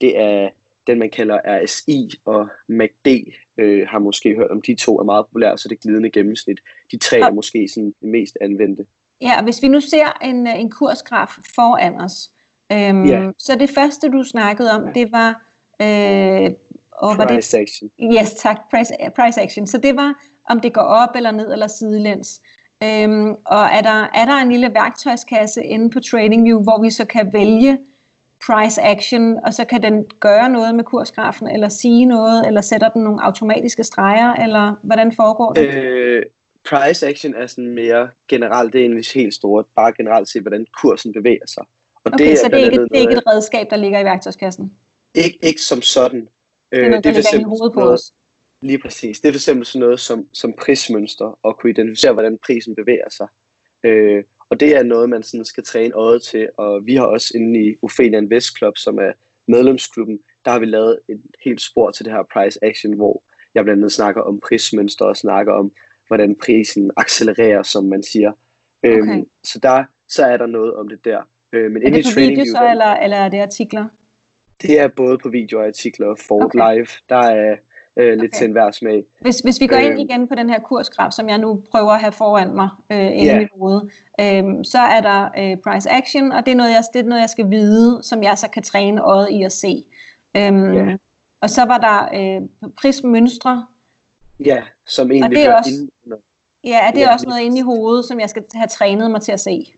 det 0.00 0.20
er 0.20 0.48
den, 0.86 0.98
man 0.98 1.10
kalder 1.10 1.38
RSI 1.46 2.10
og 2.24 2.48
MACD, 2.66 3.08
øh, 3.56 3.88
har 3.88 3.98
måske 3.98 4.34
hørt 4.34 4.50
om 4.50 4.62
de 4.62 4.74
to, 4.74 4.98
er 4.98 5.04
meget 5.04 5.26
populære, 5.26 5.58
så 5.58 5.68
det 5.68 5.80
glidende 5.80 6.10
gennemsnit. 6.10 6.60
De 6.92 6.98
tre 6.98 7.18
er 7.18 7.30
måske 7.30 7.68
sådan 7.68 7.94
de 8.00 8.06
mest 8.06 8.38
anvendte. 8.40 8.86
Ja, 9.20 9.38
og 9.38 9.44
hvis 9.44 9.62
vi 9.62 9.68
nu 9.68 9.80
ser 9.80 10.18
en, 10.22 10.46
en 10.46 10.70
kursgraf 10.70 11.38
foran 11.54 11.94
os, 11.94 12.30
øhm, 12.72 13.04
ja. 13.04 13.30
så 13.38 13.56
det 13.58 13.70
første, 13.70 14.10
du 14.10 14.24
snakkede 14.24 14.72
om, 14.72 14.92
det 14.94 15.12
var... 15.12 15.42
Øh, 15.82 16.50
og 16.92 17.16
price 17.16 17.56
det, 17.56 17.62
action. 17.62 17.90
Yes, 18.02 18.34
tak. 18.34 18.56
Price, 18.70 18.92
price 19.16 19.40
action. 19.40 19.66
Så 19.66 19.78
det 19.78 19.96
var, 19.96 20.24
om 20.48 20.60
det 20.60 20.72
går 20.72 20.80
op 20.80 21.08
eller 21.16 21.30
ned 21.30 21.52
eller 21.52 21.66
sidelæns. 21.66 22.42
Øhm, 22.82 23.30
og 23.44 23.64
er 23.72 23.82
der, 23.82 24.08
er 24.14 24.24
der 24.24 24.36
en 24.42 24.50
lille 24.52 24.74
værktøjskasse 24.74 25.64
inde 25.64 25.90
på 25.90 26.00
TradingView, 26.00 26.62
hvor 26.62 26.82
vi 26.82 26.90
så 26.90 27.04
kan 27.04 27.32
vælge 27.32 27.78
price 28.46 28.82
action, 28.82 29.36
og 29.46 29.54
så 29.54 29.64
kan 29.64 29.82
den 29.82 30.06
gøre 30.20 30.48
noget 30.48 30.74
med 30.74 30.84
kursgrafen, 30.84 31.48
eller 31.48 31.68
sige 31.68 32.04
noget, 32.04 32.46
eller 32.46 32.60
sætter 32.60 32.88
den 32.88 33.02
nogle 33.02 33.24
automatiske 33.24 33.84
streger, 33.84 34.34
eller 34.34 34.74
hvordan 34.82 35.12
foregår 35.12 35.52
det? 35.52 35.74
Øh, 35.74 36.22
price 36.68 37.06
action 37.06 37.34
er 37.34 37.46
sådan 37.46 37.74
mere 37.74 38.08
generelt, 38.28 38.72
det 38.72 38.78
er 38.78 38.82
egentlig 38.82 39.04
helt 39.14 39.34
stort, 39.34 39.66
bare 39.74 39.92
generelt 39.92 40.28
se, 40.28 40.40
hvordan 40.40 40.66
kursen 40.80 41.12
bevæger 41.12 41.46
sig. 41.46 41.62
Og 42.04 42.12
okay, 42.12 42.24
det 42.24 42.32
er 42.32 42.36
så 42.36 42.48
det 42.48 42.60
er, 42.60 42.70
ikke, 42.70 42.82
det 42.82 42.96
er 42.96 43.00
ikke 43.00 43.12
et 43.12 43.22
redskab, 43.26 43.66
der 43.70 43.76
ligger 43.76 44.00
i 44.00 44.04
værktøjskassen? 44.04 44.72
Ikke, 45.14 45.38
ikke 45.42 45.62
som 45.62 45.82
sådan. 45.82 46.28
Det 46.70 46.84
er 46.84 46.88
noget, 46.88 47.04
der 47.04 47.10
øh, 47.10 47.16
det 47.16 47.24
ligger 47.32 47.40
i 47.40 47.42
hovedet 47.42 47.72
på 47.74 47.80
os? 47.80 48.12
Lige 48.62 48.78
præcis. 48.78 49.20
Det 49.20 49.28
er 49.28 49.32
for 49.32 49.36
eksempel 49.36 49.66
sådan 49.66 49.80
noget 49.80 50.00
som, 50.00 50.26
som 50.32 50.52
prismønster, 50.52 51.38
og 51.42 51.58
kunne 51.58 51.70
identificere, 51.70 52.12
hvordan 52.12 52.38
prisen 52.38 52.74
bevæger 52.74 53.08
sig. 53.10 53.28
Øh, 53.82 54.24
og 54.48 54.60
det 54.60 54.76
er 54.76 54.82
noget, 54.82 55.08
man 55.08 55.22
sådan 55.22 55.44
skal 55.44 55.64
træne 55.64 55.94
øjet 55.94 56.22
til, 56.22 56.48
og 56.56 56.86
vi 56.86 56.94
har 56.94 57.04
også 57.04 57.32
inde 57.34 57.60
i 57.60 57.76
Ophelia 57.82 58.18
Invest 58.18 58.58
Club, 58.58 58.78
som 58.78 58.98
er 58.98 59.12
medlemsklubben, 59.46 60.20
der 60.44 60.50
har 60.50 60.58
vi 60.58 60.66
lavet 60.66 60.98
et 61.08 61.22
helt 61.44 61.60
spor 61.60 61.90
til 61.90 62.04
det 62.04 62.12
her 62.12 62.22
price 62.22 62.64
action, 62.64 62.92
hvor 62.92 63.22
jeg 63.54 63.64
blandt 63.64 63.80
andet 63.80 63.92
snakker 63.92 64.22
om 64.22 64.40
prismønster 64.40 65.04
og 65.04 65.16
snakker 65.16 65.52
om, 65.52 65.72
hvordan 66.06 66.36
prisen 66.36 66.90
accelererer, 66.96 67.62
som 67.62 67.84
man 67.84 68.02
siger. 68.02 68.32
Øhm, 68.82 69.10
okay. 69.10 69.24
Så 69.44 69.58
der 69.58 69.84
så 70.08 70.24
er 70.24 70.36
der 70.36 70.46
noget 70.46 70.74
om 70.74 70.88
det 70.88 71.04
der. 71.04 71.22
Øh, 71.52 71.70
men 71.70 71.82
er 71.82 71.90
det 71.90 72.04
på 72.14 72.20
video 72.20 72.44
så, 72.44 72.70
eller, 72.70 72.96
eller 72.96 73.16
er 73.16 73.28
det 73.28 73.40
artikler? 73.40 73.88
Det 74.62 74.80
er 74.80 74.88
både 74.88 75.18
på 75.18 75.28
video 75.28 75.58
og 75.58 75.66
artikler 75.66 76.06
og 76.06 76.18
okay. 76.30 76.74
Live. 76.74 76.86
Der 77.08 77.16
er 77.16 77.56
øh, 77.96 78.10
lidt 78.10 78.20
okay. 78.20 78.38
til 78.38 78.44
enhver 78.44 78.70
smag. 78.70 79.04
Hvis, 79.20 79.40
hvis 79.40 79.60
vi 79.60 79.66
går 79.66 79.76
ind 79.76 79.94
øh, 79.94 80.00
igen 80.00 80.28
på 80.28 80.34
den 80.34 80.50
her 80.50 80.60
kursgraf, 80.60 81.12
som 81.12 81.28
jeg 81.28 81.38
nu 81.38 81.62
prøver 81.70 81.90
at 81.90 82.00
have 82.00 82.12
foran 82.12 82.54
mig 82.54 82.68
øh, 82.92 82.98
inde 82.98 83.26
yeah. 83.26 83.36
i 83.36 83.38
mit 83.38 83.48
hoved, 83.58 83.80
øh, 84.20 84.64
så 84.64 84.78
er 84.78 85.00
der 85.00 85.28
øh, 85.38 85.56
price 85.56 85.90
action, 85.90 86.32
og 86.32 86.46
det 86.46 86.52
er, 86.52 86.56
noget, 86.56 86.70
jeg, 86.70 86.84
det 86.92 87.00
er 87.00 87.04
noget, 87.04 87.20
jeg 87.20 87.30
skal 87.30 87.50
vide, 87.50 88.00
som 88.02 88.22
jeg 88.22 88.38
så 88.38 88.50
kan 88.50 88.62
træne 88.62 89.02
øjet 89.02 89.28
i 89.30 89.42
at 89.42 89.52
se. 89.52 89.86
Øh, 90.36 90.42
yeah. 90.42 90.98
Og 91.40 91.50
så 91.50 91.64
var 91.64 91.78
der 91.78 92.08
øh, 92.20 92.70
prismønstre. 92.76 93.66
Ja, 94.40 94.62
som 94.86 95.10
egentlig 95.10 95.24
og 95.24 95.30
det 95.30 95.44
er 95.44 95.56
også, 95.56 95.70
inde, 95.70 95.90
Ja, 96.64 96.86
er 96.86 96.90
det 96.90 97.00
ja, 97.00 97.12
også 97.12 97.26
noget 97.28 97.40
inde 97.40 97.58
i 97.58 97.62
hovedet, 97.62 98.04
som 98.04 98.20
jeg 98.20 98.30
skal 98.30 98.44
have 98.54 98.66
trænet 98.66 99.10
mig 99.10 99.22
til 99.22 99.32
at 99.32 99.40
se? 99.40 99.74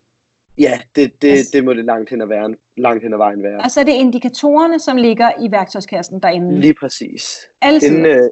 Ja, 0.58 0.80
det, 0.96 1.22
det, 1.22 1.30
altså, 1.30 1.50
det 1.52 1.64
må 1.64 1.74
det 1.74 1.84
langt 1.84 2.10
hen, 2.10 2.20
ad 2.20 2.26
vejen, 2.26 2.56
langt 2.76 3.02
hen 3.02 3.12
ad 3.12 3.18
vejen 3.18 3.42
være. 3.42 3.60
Og 3.64 3.70
så 3.70 3.80
er 3.80 3.84
det 3.84 3.92
indikatorerne, 3.92 4.78
som 4.78 4.96
ligger 4.96 5.30
i 5.40 5.52
værktøjskassen 5.52 6.20
derinde? 6.20 6.60
Lige 6.60 6.74
præcis. 6.74 7.48
Altid? 7.60 7.88
Inden, 7.88 8.20
uh, 8.20 8.28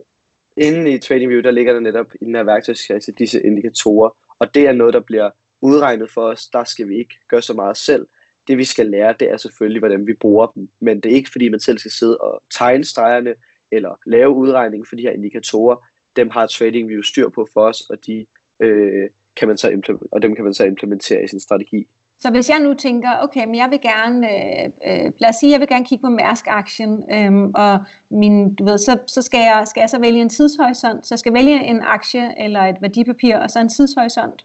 inde 0.56 0.90
i 0.90 0.98
TradingView, 0.98 1.42
der 1.42 1.50
ligger 1.50 1.72
der 1.72 1.80
netop 1.80 2.14
i 2.20 2.24
den 2.24 2.34
her 2.34 2.42
værktøjskasse 2.42 3.12
disse 3.12 3.42
indikatorer, 3.42 4.10
og 4.38 4.54
det 4.54 4.68
er 4.68 4.72
noget, 4.72 4.94
der 4.94 5.00
bliver 5.00 5.30
udregnet 5.60 6.10
for 6.10 6.22
os. 6.22 6.46
Der 6.46 6.64
skal 6.64 6.88
vi 6.88 6.98
ikke 6.98 7.14
gøre 7.28 7.42
så 7.42 7.54
meget 7.54 7.76
selv. 7.76 8.06
Det 8.48 8.58
vi 8.58 8.64
skal 8.64 8.86
lære, 8.86 9.14
det 9.20 9.30
er 9.30 9.36
selvfølgelig, 9.36 9.78
hvordan 9.78 10.06
vi 10.06 10.14
bruger 10.14 10.46
dem. 10.46 10.68
Men 10.80 11.00
det 11.00 11.12
er 11.12 11.16
ikke, 11.16 11.30
fordi 11.30 11.48
man 11.48 11.60
selv 11.60 11.78
skal 11.78 11.90
sidde 11.90 12.18
og 12.18 12.42
tegne 12.50 12.84
stregerne, 12.84 13.34
eller 13.70 14.00
lave 14.06 14.30
udregning 14.30 14.88
for 14.88 14.96
de 14.96 15.02
her 15.02 15.10
indikatorer. 15.10 15.76
Dem 16.16 16.30
har 16.30 16.46
TradingView 16.46 17.02
styr 17.02 17.28
på 17.28 17.48
for 17.52 17.60
os, 17.60 17.80
og 17.80 18.06
de 18.06 18.26
øh, 18.60 19.10
kan 19.36 19.48
man 19.48 19.58
så 19.58 20.00
og 20.12 20.22
dem 20.22 20.34
kan 20.34 20.44
man 20.44 20.54
så 20.54 20.64
implementere 20.64 21.24
i 21.24 21.28
sin 21.28 21.40
strategi. 21.40 21.88
Så 22.22 22.30
hvis 22.30 22.48
jeg 22.48 22.60
nu 22.60 22.74
tænker, 22.74 23.18
okay, 23.22 23.44
men 23.44 23.54
jeg 23.54 23.70
vil 23.70 23.80
gerne, 23.80 24.28
øh, 24.28 24.64
øh, 24.64 25.12
lad 25.18 25.28
os 25.28 25.36
sige, 25.36 25.52
jeg 25.52 25.60
vil 25.60 25.68
gerne 25.68 25.84
kigge 25.84 26.02
på 26.02 26.10
Mærsk-aktien, 26.10 27.04
øh, 27.12 27.50
og 27.54 27.84
min, 28.10 28.54
du 28.54 28.64
ved, 28.64 28.78
så, 28.78 28.98
så 29.06 29.22
skal, 29.22 29.38
jeg, 29.38 29.64
skal 29.68 29.80
jeg 29.80 29.90
så 29.90 29.98
vælge 29.98 30.20
en 30.20 30.28
tidshorisont, 30.28 31.06
så 31.06 31.14
jeg 31.14 31.18
skal 31.18 31.34
vælge 31.34 31.64
en 31.64 31.80
aktie 31.82 32.44
eller 32.44 32.60
et 32.60 32.76
værdipapir, 32.80 33.36
og 33.36 33.50
så 33.50 33.60
en 33.60 33.68
tidshorisont. 33.68 34.44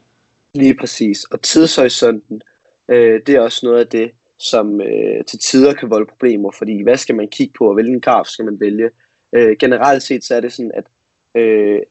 Lige 0.53 0.75
præcis. 0.75 1.24
Og 1.24 1.41
tidshorisonten, 1.41 2.41
øh, 2.88 3.22
det 3.27 3.36
er 3.36 3.39
også 3.39 3.65
noget 3.65 3.79
af 3.79 3.88
det, 3.88 4.12
som 4.39 4.82
øh, 4.82 5.25
til 5.25 5.39
tider 5.39 5.74
kan 5.74 5.89
volde 5.89 6.08
problemer, 6.10 6.51
fordi 6.51 6.84
hvad 6.84 6.98
skal 6.98 7.15
man 7.15 7.27
kigge 7.27 7.53
på, 7.58 7.67
og 7.67 7.74
hvilken 7.74 8.01
graf 8.01 8.25
skal 8.25 8.46
man 8.46 8.60
vælge? 8.60 8.89
Øh, 9.34 9.58
generelt 9.60 10.03
set 10.03 10.24
så 10.24 10.36
er 10.36 10.39
det 10.39 10.53
sådan, 10.53 10.72
at 10.74 10.86
øh, 11.41 11.82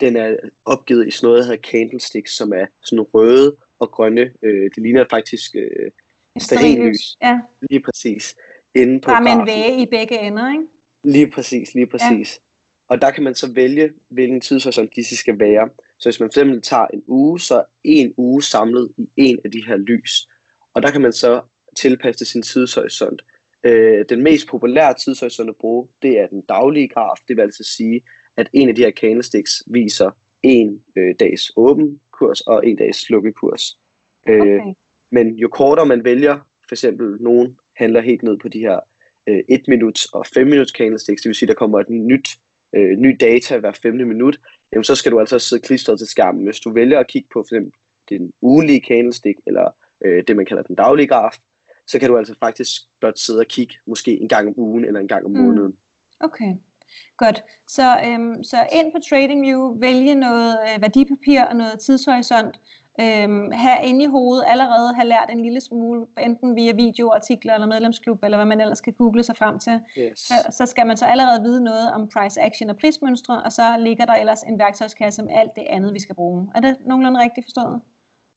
den 0.00 0.16
er 0.16 0.36
opgivet 0.64 1.06
i 1.06 1.10
sådan 1.10 1.26
noget, 1.26 1.38
der 1.38 1.44
hedder 1.44 1.68
candlesticks, 1.70 2.36
som 2.36 2.52
er 2.52 2.66
sådan 2.82 3.06
røde 3.14 3.56
og 3.78 3.90
grønne. 3.90 4.32
Øh, 4.42 4.70
det 4.74 4.82
ligner 4.82 5.04
faktisk 5.10 5.54
øh, 5.54 5.90
stearinlys. 6.38 7.16
Ja. 7.22 7.40
Lige 7.70 7.80
præcis. 7.80 8.36
Inde 8.74 9.00
på 9.00 9.10
Bare 9.10 9.22
med 9.22 9.32
en 9.32 9.46
væge 9.46 9.82
i 9.82 9.86
begge 9.86 10.20
ender, 10.20 10.52
ikke? 10.52 10.64
Lige 11.04 11.30
præcis, 11.30 11.74
lige 11.74 11.86
præcis. 11.86 12.36
Ja. 12.36 12.40
Og 12.88 13.00
der 13.00 13.10
kan 13.10 13.24
man 13.24 13.34
så 13.34 13.52
vælge, 13.52 13.92
hvilken 14.08 14.40
tidshorisont 14.40 14.96
disse 14.96 15.16
skal 15.16 15.38
være. 15.38 15.68
Så 15.98 16.08
hvis 16.08 16.20
man 16.20 16.30
fx 16.30 16.68
tager 16.68 16.86
en 16.86 17.02
uge, 17.06 17.40
så 17.40 17.54
er 17.56 17.64
en 17.84 18.14
uge 18.16 18.42
samlet 18.42 18.92
i 18.96 19.08
en 19.16 19.38
af 19.44 19.50
de 19.50 19.66
her 19.66 19.76
lys. 19.76 20.28
Og 20.74 20.82
der 20.82 20.90
kan 20.90 21.00
man 21.00 21.12
så 21.12 21.40
tilpasse 21.76 22.24
sin 22.24 22.42
tidshorisont. 22.42 23.24
Øh, 23.62 24.04
den 24.08 24.22
mest 24.22 24.48
populære 24.48 24.94
tidshorisont 24.94 25.48
at 25.48 25.56
bruge, 25.56 25.88
det 26.02 26.20
er 26.20 26.26
den 26.26 26.40
daglige 26.40 26.88
graf. 26.88 27.16
Det 27.28 27.36
vil 27.36 27.42
altså 27.42 27.64
sige, 27.64 28.02
at 28.36 28.48
en 28.52 28.68
af 28.68 28.74
de 28.74 28.82
her 28.82 28.90
candlesticks 28.90 29.62
viser 29.66 30.10
en 30.44 30.84
øh, 30.96 31.14
dags 31.20 31.52
åben 31.56 32.00
kurs 32.10 32.40
og 32.40 32.66
en 32.66 32.76
dags 32.76 33.10
lukket 33.10 33.34
kurs. 33.34 33.78
Øh, 34.26 34.40
Okay. 34.40 34.74
men 35.10 35.34
jo 35.38 35.48
kortere 35.48 35.86
man 35.86 36.04
vælger, 36.04 36.34
for 36.68 36.74
eksempel 36.74 37.16
nogen 37.20 37.58
handler 37.76 38.00
helt 38.00 38.22
ned 38.22 38.36
på 38.38 38.48
de 38.48 38.58
her 38.58 38.80
øh, 39.26 39.44
1 39.48 39.60
minuts 39.68 40.04
og 40.06 40.26
5 40.34 40.46
minuts 40.46 40.72
candlesticks, 40.72 41.22
det 41.22 41.28
vil 41.28 41.34
sige, 41.36 41.46
der 41.46 41.54
kommer 41.54 41.80
et 41.80 41.90
nyt, 41.90 42.28
øh, 42.72 42.96
ny 42.98 43.16
data 43.20 43.58
hver 43.58 43.72
femte 43.82 44.04
minut, 44.04 44.38
jamen 44.72 44.84
så 44.84 44.94
skal 44.94 45.12
du 45.12 45.20
altså 45.20 45.38
sidde 45.38 45.62
klistret 45.62 45.98
til 45.98 46.06
skærmen. 46.08 46.44
Hvis 46.44 46.60
du 46.60 46.70
vælger 46.72 46.98
at 47.00 47.06
kigge 47.06 47.28
på 47.32 47.44
for 47.48 47.54
eksempel 47.54 47.72
den 48.08 48.32
ugelige 48.42 48.80
candlestick, 48.88 49.38
eller 49.46 49.70
øh, 50.00 50.24
det 50.28 50.36
man 50.36 50.46
kalder 50.46 50.62
den 50.62 50.76
daglige 50.76 51.06
graf, 51.06 51.32
så 51.86 51.98
kan 51.98 52.08
du 52.08 52.18
altså 52.18 52.34
faktisk 52.40 52.82
blot 53.00 53.18
sidde 53.18 53.40
og 53.40 53.46
kigge 53.46 53.74
måske 53.86 54.20
en 54.20 54.28
gang 54.28 54.48
om 54.48 54.54
ugen 54.56 54.84
eller 54.84 55.00
en 55.00 55.08
gang 55.08 55.24
om 55.26 55.30
Mm. 55.32 55.38
måneden. 55.38 55.76
Okay, 56.20 56.56
godt. 57.16 57.44
Så, 57.66 57.96
øhm, 58.06 58.44
så 58.44 58.56
ind 58.72 58.92
på 58.92 58.98
TradingView, 59.08 59.78
vælge 59.78 60.14
noget 60.14 60.58
øh, 60.62 60.82
værdipapir 60.82 61.42
og 61.42 61.56
noget 61.56 61.80
tidshorisont. 61.80 62.60
Øhm, 63.00 63.50
have 63.50 63.88
inde 63.88 64.04
i 64.04 64.06
hovedet 64.06 64.44
allerede 64.46 64.94
have 64.94 65.08
lært 65.08 65.30
en 65.30 65.40
lille 65.40 65.60
smule, 65.60 66.06
enten 66.24 66.56
via 66.56 66.72
videoartikler 66.72 67.54
eller 67.54 67.66
medlemsklub, 67.66 68.24
eller 68.24 68.38
hvad 68.38 68.46
man 68.46 68.60
ellers 68.60 68.80
kan 68.80 68.92
google 68.92 69.22
sig 69.22 69.36
frem 69.36 69.58
til. 69.58 69.80
Yes. 69.98 70.18
Så, 70.18 70.34
så 70.50 70.66
skal 70.66 70.86
man 70.86 70.96
så 70.96 71.04
allerede 71.04 71.42
vide 71.42 71.64
noget 71.64 71.92
om 71.92 72.08
price 72.08 72.40
action 72.40 72.70
og 72.70 72.76
prismønstre, 72.76 73.42
og 73.42 73.52
så 73.52 73.62
ligger 73.78 74.04
der 74.04 74.14
ellers 74.14 74.42
en 74.42 74.58
værktøjskasse 74.58 75.22
med 75.22 75.34
alt 75.34 75.50
det 75.56 75.64
andet, 75.68 75.94
vi 75.94 76.00
skal 76.00 76.14
bruge. 76.14 76.50
Er 76.54 76.60
det 76.60 76.76
nogenlunde 76.86 77.20
rigtigt 77.20 77.44
forstået? 77.46 77.80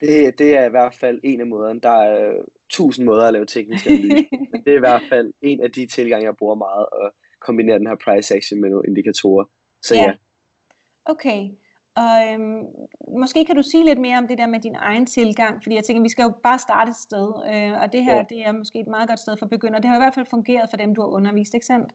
Det, 0.02 0.34
det 0.38 0.58
er 0.58 0.66
i 0.66 0.70
hvert 0.70 0.96
fald 0.96 1.20
en 1.24 1.42
af 1.42 1.48
måderne. 1.48 1.82
Der 1.82 1.90
er 1.90 2.28
øh, 2.28 2.44
tusind 2.70 3.06
måder 3.06 3.28
at 3.28 3.34
lave 3.34 3.46
teknisk 3.46 3.88
analyse. 3.88 4.28
men 4.52 4.64
det 4.64 4.72
er 4.72 4.78
i 4.78 4.80
hvert 4.80 5.04
fald 5.10 5.34
en 5.42 5.64
af 5.64 5.72
de 5.72 5.86
tilgange, 5.86 6.26
jeg 6.26 6.36
bruger 6.36 6.56
meget, 6.56 6.86
at 7.04 7.12
kombinere 7.48 7.80
den 7.80 7.88
her 7.88 7.96
price 8.06 8.36
action 8.36 8.62
med 8.62 8.70
nogle 8.70 8.88
indikatorer. 8.88 9.46
Så 9.82 9.96
Ja. 9.96 10.02
ja, 10.02 10.12
Okay, 11.06 11.50
og 11.96 12.34
øhm, 12.34 12.64
måske 13.20 13.46
kan 13.46 13.56
du 13.56 13.62
sige 13.62 13.86
lidt 13.86 14.00
mere 14.00 14.18
om 14.18 14.28
det 14.28 14.38
der 14.38 14.48
med 14.48 14.60
din 14.60 14.76
egen 14.76 15.06
tilgang, 15.06 15.64
fordi 15.64 15.76
jeg 15.76 15.84
tænker, 15.84 16.04
vi 16.04 16.10
skal 16.10 16.24
jo 16.24 16.34
bare 16.44 16.60
starte 16.60 16.90
et 16.90 16.96
sted, 16.96 17.28
øh, 17.54 17.82
og 17.82 17.94
det 17.94 18.04
her 18.04 18.16
Ja. 18.16 18.24
det 18.30 18.46
er 18.48 18.52
måske 18.52 18.80
et 18.80 18.88
meget 18.88 19.10
godt 19.10 19.20
sted 19.20 19.38
for 19.38 19.46
begyndere. 19.46 19.82
Det 19.82 19.90
har 19.90 19.98
i 19.98 20.00
hvert 20.02 20.14
fald 20.14 20.26
fungeret 20.26 20.70
for 20.70 20.78
dem, 20.78 20.96
du 20.96 21.02
har 21.02 21.08
undervist, 21.08 21.54
ikke 21.54 21.66
sandt? 21.66 21.94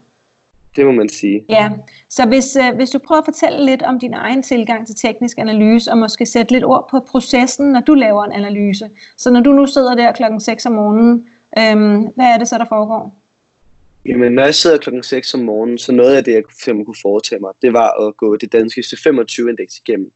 det 0.76 0.86
må 0.86 0.92
man 0.92 1.08
sige. 1.08 1.44
Ja, 1.48 1.70
så 2.08 2.26
hvis, 2.26 2.56
øh, 2.56 2.74
hvis 2.76 2.90
du 2.90 2.98
prøver 2.98 3.18
at 3.18 3.24
fortælle 3.24 3.66
lidt 3.66 3.82
om 3.82 3.98
din 3.98 4.14
egen 4.14 4.42
tilgang 4.42 4.86
til 4.86 4.96
teknisk 4.96 5.38
analyse, 5.38 5.90
og 5.90 5.98
måske 5.98 6.26
sætte 6.26 6.52
lidt 6.52 6.64
ord 6.64 6.88
på 6.90 7.00
processen, 7.00 7.72
når 7.72 7.80
du 7.80 7.94
laver 7.94 8.24
en 8.24 8.32
analyse. 8.32 8.90
Så 9.16 9.30
når 9.30 9.40
du 9.40 9.52
nu 9.52 9.66
sidder 9.66 9.94
der 9.94 10.12
klokken 10.12 10.40
6 10.40 10.66
om 10.66 10.72
morgenen, 10.72 11.26
øhm, 11.58 12.08
hvad 12.14 12.26
er 12.26 12.38
det 12.38 12.48
så, 12.48 12.58
der 12.58 12.64
foregår? 12.64 13.12
Jamen, 14.06 14.32
når 14.32 14.42
jeg 14.42 14.54
sidder 14.54 14.78
klokken 14.78 15.02
6 15.02 15.34
om 15.34 15.40
morgenen, 15.40 15.78
så 15.78 15.92
noget 15.92 16.16
af 16.16 16.24
det, 16.24 16.32
jeg 16.32 16.42
fx 16.50 16.64
kunne 16.64 16.94
foretage 17.02 17.40
mig, 17.40 17.52
det 17.62 17.72
var 17.72 18.06
at 18.08 18.16
gå 18.16 18.36
det 18.36 18.52
danske 18.52 18.80
C25-indeks 18.80 19.78
igennem. 19.78 20.12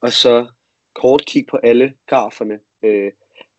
Og 0.00 0.12
så 0.12 0.46
kort 0.94 1.26
kigge 1.26 1.50
på 1.50 1.56
alle 1.56 1.94
graferne. 2.06 2.58
Øh, 2.82 3.12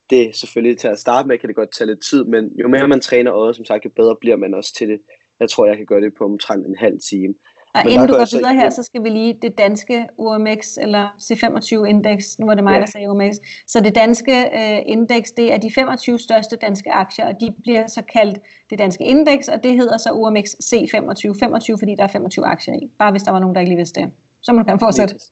det 0.09 0.21
er 0.21 0.33
selvfølgelig 0.33 0.79
til 0.79 0.87
at 0.87 0.99
starte 0.99 1.27
med, 1.27 1.37
kan 1.37 1.47
det 1.47 1.55
godt 1.55 1.71
tage 1.71 1.87
lidt 1.87 2.03
tid, 2.03 2.23
men 2.23 2.59
jo 2.59 2.67
mere 2.67 2.87
man 2.87 3.01
træner 3.01 3.33
øjet, 3.33 3.55
som 3.55 3.65
sagt, 3.65 3.85
jo 3.85 3.89
bedre 3.89 4.15
bliver 4.15 4.35
man 4.35 4.53
også 4.53 4.73
til 4.73 4.89
det. 4.89 5.01
Jeg 5.39 5.49
tror, 5.49 5.65
jeg 5.65 5.77
kan 5.77 5.85
gøre 5.85 6.01
det 6.01 6.13
på 6.13 6.25
omtrent 6.25 6.65
en 6.65 6.75
halv 6.75 6.99
time. 6.99 7.35
Og 7.75 7.81
Men 7.83 7.93
inden 7.93 8.07
du 8.07 8.13
går 8.13 8.17
går 8.17 8.21
jeg 8.21 8.27
så 8.27 8.37
videre 8.37 8.53
her, 8.53 8.69
så 8.69 8.83
skal 8.83 9.03
vi 9.03 9.09
lige 9.09 9.33
det 9.41 9.57
danske 9.57 10.07
UMX 10.17 10.77
eller 10.77 11.07
C25-indeks. 11.21 12.39
Nu 12.39 12.45
var 12.45 12.55
det 12.55 12.63
mig, 12.63 12.73
Ja. 12.73 12.79
der 12.79 12.85
sagde 12.85 13.09
UMX. 13.09 13.35
Så 13.67 13.79
det 13.79 13.95
danske 13.95 14.31
øh, 14.31 14.81
indeks, 14.85 15.31
det 15.31 15.53
er 15.53 15.57
de 15.57 15.71
25 15.71 16.19
største 16.19 16.55
danske 16.55 16.91
aktier, 16.91 17.25
og 17.27 17.39
de 17.39 17.55
bliver 17.61 17.87
så 17.87 18.01
kaldt 18.01 18.39
det 18.69 18.79
danske 18.79 19.03
indeks, 19.03 19.47
og 19.47 19.63
det 19.63 19.73
hedder 19.75 19.97
så 19.97 20.11
UMX 20.11 20.53
C25. 20.53 21.39
25, 21.39 21.77
fordi 21.79 21.95
der 21.95 22.03
er 22.03 22.07
25 22.07 22.45
aktier 22.45 22.73
i. 22.75 22.91
Bare 22.97 23.11
hvis 23.11 23.23
der 23.23 23.31
var 23.31 23.39
nogen, 23.39 23.55
der 23.55 23.61
ikke 23.61 23.69
lige 23.69 23.77
vidste 23.77 24.01
det. 24.01 24.11
Så 24.41 24.53
må 24.53 24.59
du 24.59 24.65
gerne 24.65 24.75
Lige 24.77 24.85
fortsætte. 24.85 25.13
præcis. 25.13 25.31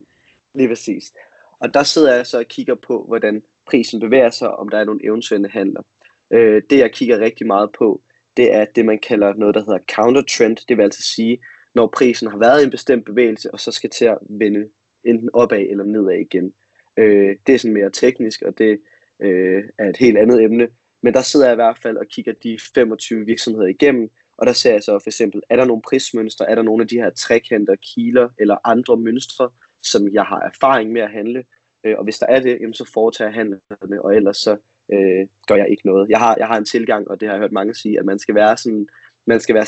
Lige 0.54 0.67
præcis. 0.67 1.12
Og 1.60 1.73
der 1.73 1.84
sidder 1.84 2.15
jeg 2.15 2.27
så 2.27 2.38
og 2.39 2.45
kigger 2.45 2.75
på, 2.75 3.04
hvordan 3.08 3.41
prisen 3.67 3.99
bevæger 3.99 4.30
sig, 4.30 4.56
om 4.56 4.69
der 4.69 4.77
er 4.77 4.84
nogle 4.84 5.06
eventuelle 5.06 5.49
handler. 5.49 5.82
Øh, 6.32 6.62
det 6.69 6.77
jeg 6.80 6.91
kigger 6.91 7.19
rigtig 7.19 7.47
meget 7.47 7.69
på, 7.77 8.01
det 8.38 8.56
er 8.56 8.65
det, 8.75 8.86
man 8.86 8.99
kalder 8.99 9.34
noget, 9.34 9.56
der 9.56 9.62
hedder 9.65 9.80
counter 9.95 10.21
trend. 10.21 10.58
Det 10.67 10.77
vil 10.77 10.84
altså 10.84 11.01
sige, 11.01 11.39
når 11.73 11.88
prisen 11.88 12.27
har 12.31 12.38
været 12.38 12.62
i 12.62 12.63
en 12.63 12.69
bestemt 12.69 13.05
bevægelse, 13.05 13.51
og 13.51 13.60
så 13.60 13.71
skal 13.71 13.89
til 13.89 14.05
at 14.05 14.17
vende 14.21 14.69
enten 15.03 15.29
opad 15.34 15.65
eller 15.69 15.84
nedad 15.84 16.17
igen. 16.17 16.53
Øh, 16.97 17.36
det 17.47 17.55
er 17.55 17.60
sådan 17.60 17.73
mere 17.73 17.89
teknisk, 17.89 18.41
og 18.41 18.57
det 18.57 18.81
øh, 19.19 19.63
er 19.77 19.89
et 19.89 19.97
helt 19.97 20.17
andet 20.17 20.43
emne. 20.43 20.67
Men 21.01 21.13
der 21.13 21.21
sidder 21.21 21.45
jeg 21.45 21.53
i 21.53 21.55
hvert 21.55 21.79
fald 21.79 21.97
og 21.97 22.07
kigger 22.07 22.34
de 22.34 22.60
25 22.75 23.25
virksomheder 23.25 23.67
igennem, 23.67 24.12
og 24.38 24.47
der 24.47 24.53
ser 24.53 24.71
jeg 24.71 24.84
så 24.84 24.99
for 24.99 25.10
eksempel, 25.10 25.41
er 25.49 25.55
der 25.55 25.65
nogle 25.65 25.81
prismønstre, 25.81 26.49
er 26.49 26.55
der 26.55 26.62
nogle 26.62 26.81
af 26.81 26.88
de 26.88 26.97
her 26.97 27.10
trekanter, 27.10 27.75
kiler 27.75 28.29
eller 28.38 28.57
andre 28.63 28.97
mønstre, 28.97 29.49
som 29.81 30.10
jeg 30.10 30.23
har 30.23 30.39
erfaring 30.39 30.91
med 30.91 31.01
at 31.01 31.12
handle. 31.12 31.43
Øh, 31.84 31.95
og 31.97 32.03
hvis 32.03 32.19
der 32.19 32.25
er 32.25 32.39
det, 32.39 32.57
jamen, 32.62 32.73
så 32.73 32.89
foretager 32.93 33.29
jeg 33.29 33.36
handlerne, 33.36 34.01
og 34.01 34.15
ellers 34.15 34.38
så 34.38 34.57
øh, 34.89 35.27
gør 35.47 35.55
jeg 35.55 35.69
ikke 35.69 35.86
noget. 35.86 36.10
Jeg 36.10 36.19
har, 36.19 36.36
jeg 36.38 36.47
har 36.47 36.57
en 36.57 36.65
tilgang, 36.65 37.07
og 37.07 37.19
det 37.19 37.27
har 37.27 37.36
jeg 37.36 37.41
hørt 37.41 37.51
mange 37.51 37.75
sige, 37.75 37.99
at 37.99 38.05
man 38.05 38.19
skal 38.19 38.36
være 38.36 38.57
sådan, 38.57 38.89
man 39.25 39.39
skal 39.39 39.55
være 39.55 39.65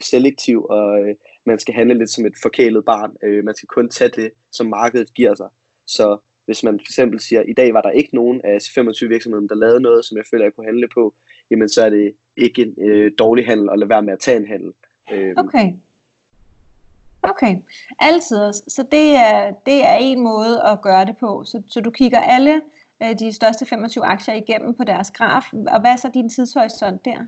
selektiv, 0.00 0.64
og 0.64 1.00
øh, 1.00 1.14
man 1.46 1.58
skal 1.58 1.74
handle 1.74 1.98
lidt 1.98 2.10
som 2.10 2.26
et 2.26 2.34
forkælet 2.42 2.84
barn. 2.84 3.16
Øh, 3.22 3.44
man 3.44 3.54
skal 3.54 3.66
kun 3.66 3.88
tage 3.88 4.10
det, 4.10 4.32
som 4.52 4.66
markedet 4.66 5.14
giver 5.14 5.34
sig. 5.34 5.48
Så 5.86 6.18
hvis 6.44 6.62
man 6.62 6.78
for 6.78 6.82
eksempel 6.82 7.20
siger, 7.20 7.40
at 7.40 7.48
i 7.48 7.52
dag 7.52 7.74
var 7.74 7.80
der 7.80 7.90
ikke 7.90 8.14
nogen 8.14 8.40
af 8.44 8.58
25 8.74 9.08
virksomheder, 9.08 9.46
der 9.46 9.54
lavede 9.54 9.80
noget, 9.80 10.04
som 10.04 10.16
jeg 10.16 10.24
føler, 10.30 10.44
jeg 10.44 10.54
kunne 10.54 10.66
handle 10.66 10.88
på, 10.94 11.14
jamen 11.50 11.68
så 11.68 11.84
er 11.84 11.90
det 11.90 12.14
ikke 12.36 12.62
en 12.62 12.74
øh, 12.78 13.12
dårlig 13.18 13.46
handel 13.46 13.68
at 13.70 13.78
lade 13.78 13.90
være 13.90 14.02
med 14.02 14.12
at 14.12 14.18
tage 14.18 14.36
en 14.36 14.46
handel. 14.46 14.72
Øh, 15.12 15.34
Okay. 15.36 15.72
Okay, 17.28 17.56
altid. 17.98 18.52
Så 18.52 18.86
det 18.90 19.16
er, 19.16 19.52
det 19.66 19.84
er 19.84 19.96
en 19.96 20.20
måde 20.20 20.62
at 20.62 20.82
gøre 20.82 21.04
det 21.04 21.16
på. 21.16 21.44
Så, 21.44 21.62
så 21.68 21.80
du 21.80 21.90
kigger 21.90 22.20
alle 22.20 22.62
øh, 23.02 23.18
de 23.18 23.32
største 23.32 23.66
25 23.66 24.04
aktier 24.04 24.34
igennem 24.34 24.74
på 24.74 24.84
deres 24.84 25.10
graf. 25.10 25.52
Og 25.52 25.80
hvad 25.80 25.90
er 25.90 25.96
så 25.96 26.10
din 26.14 26.28
tidshorisont 26.28 27.04
der? 27.04 27.26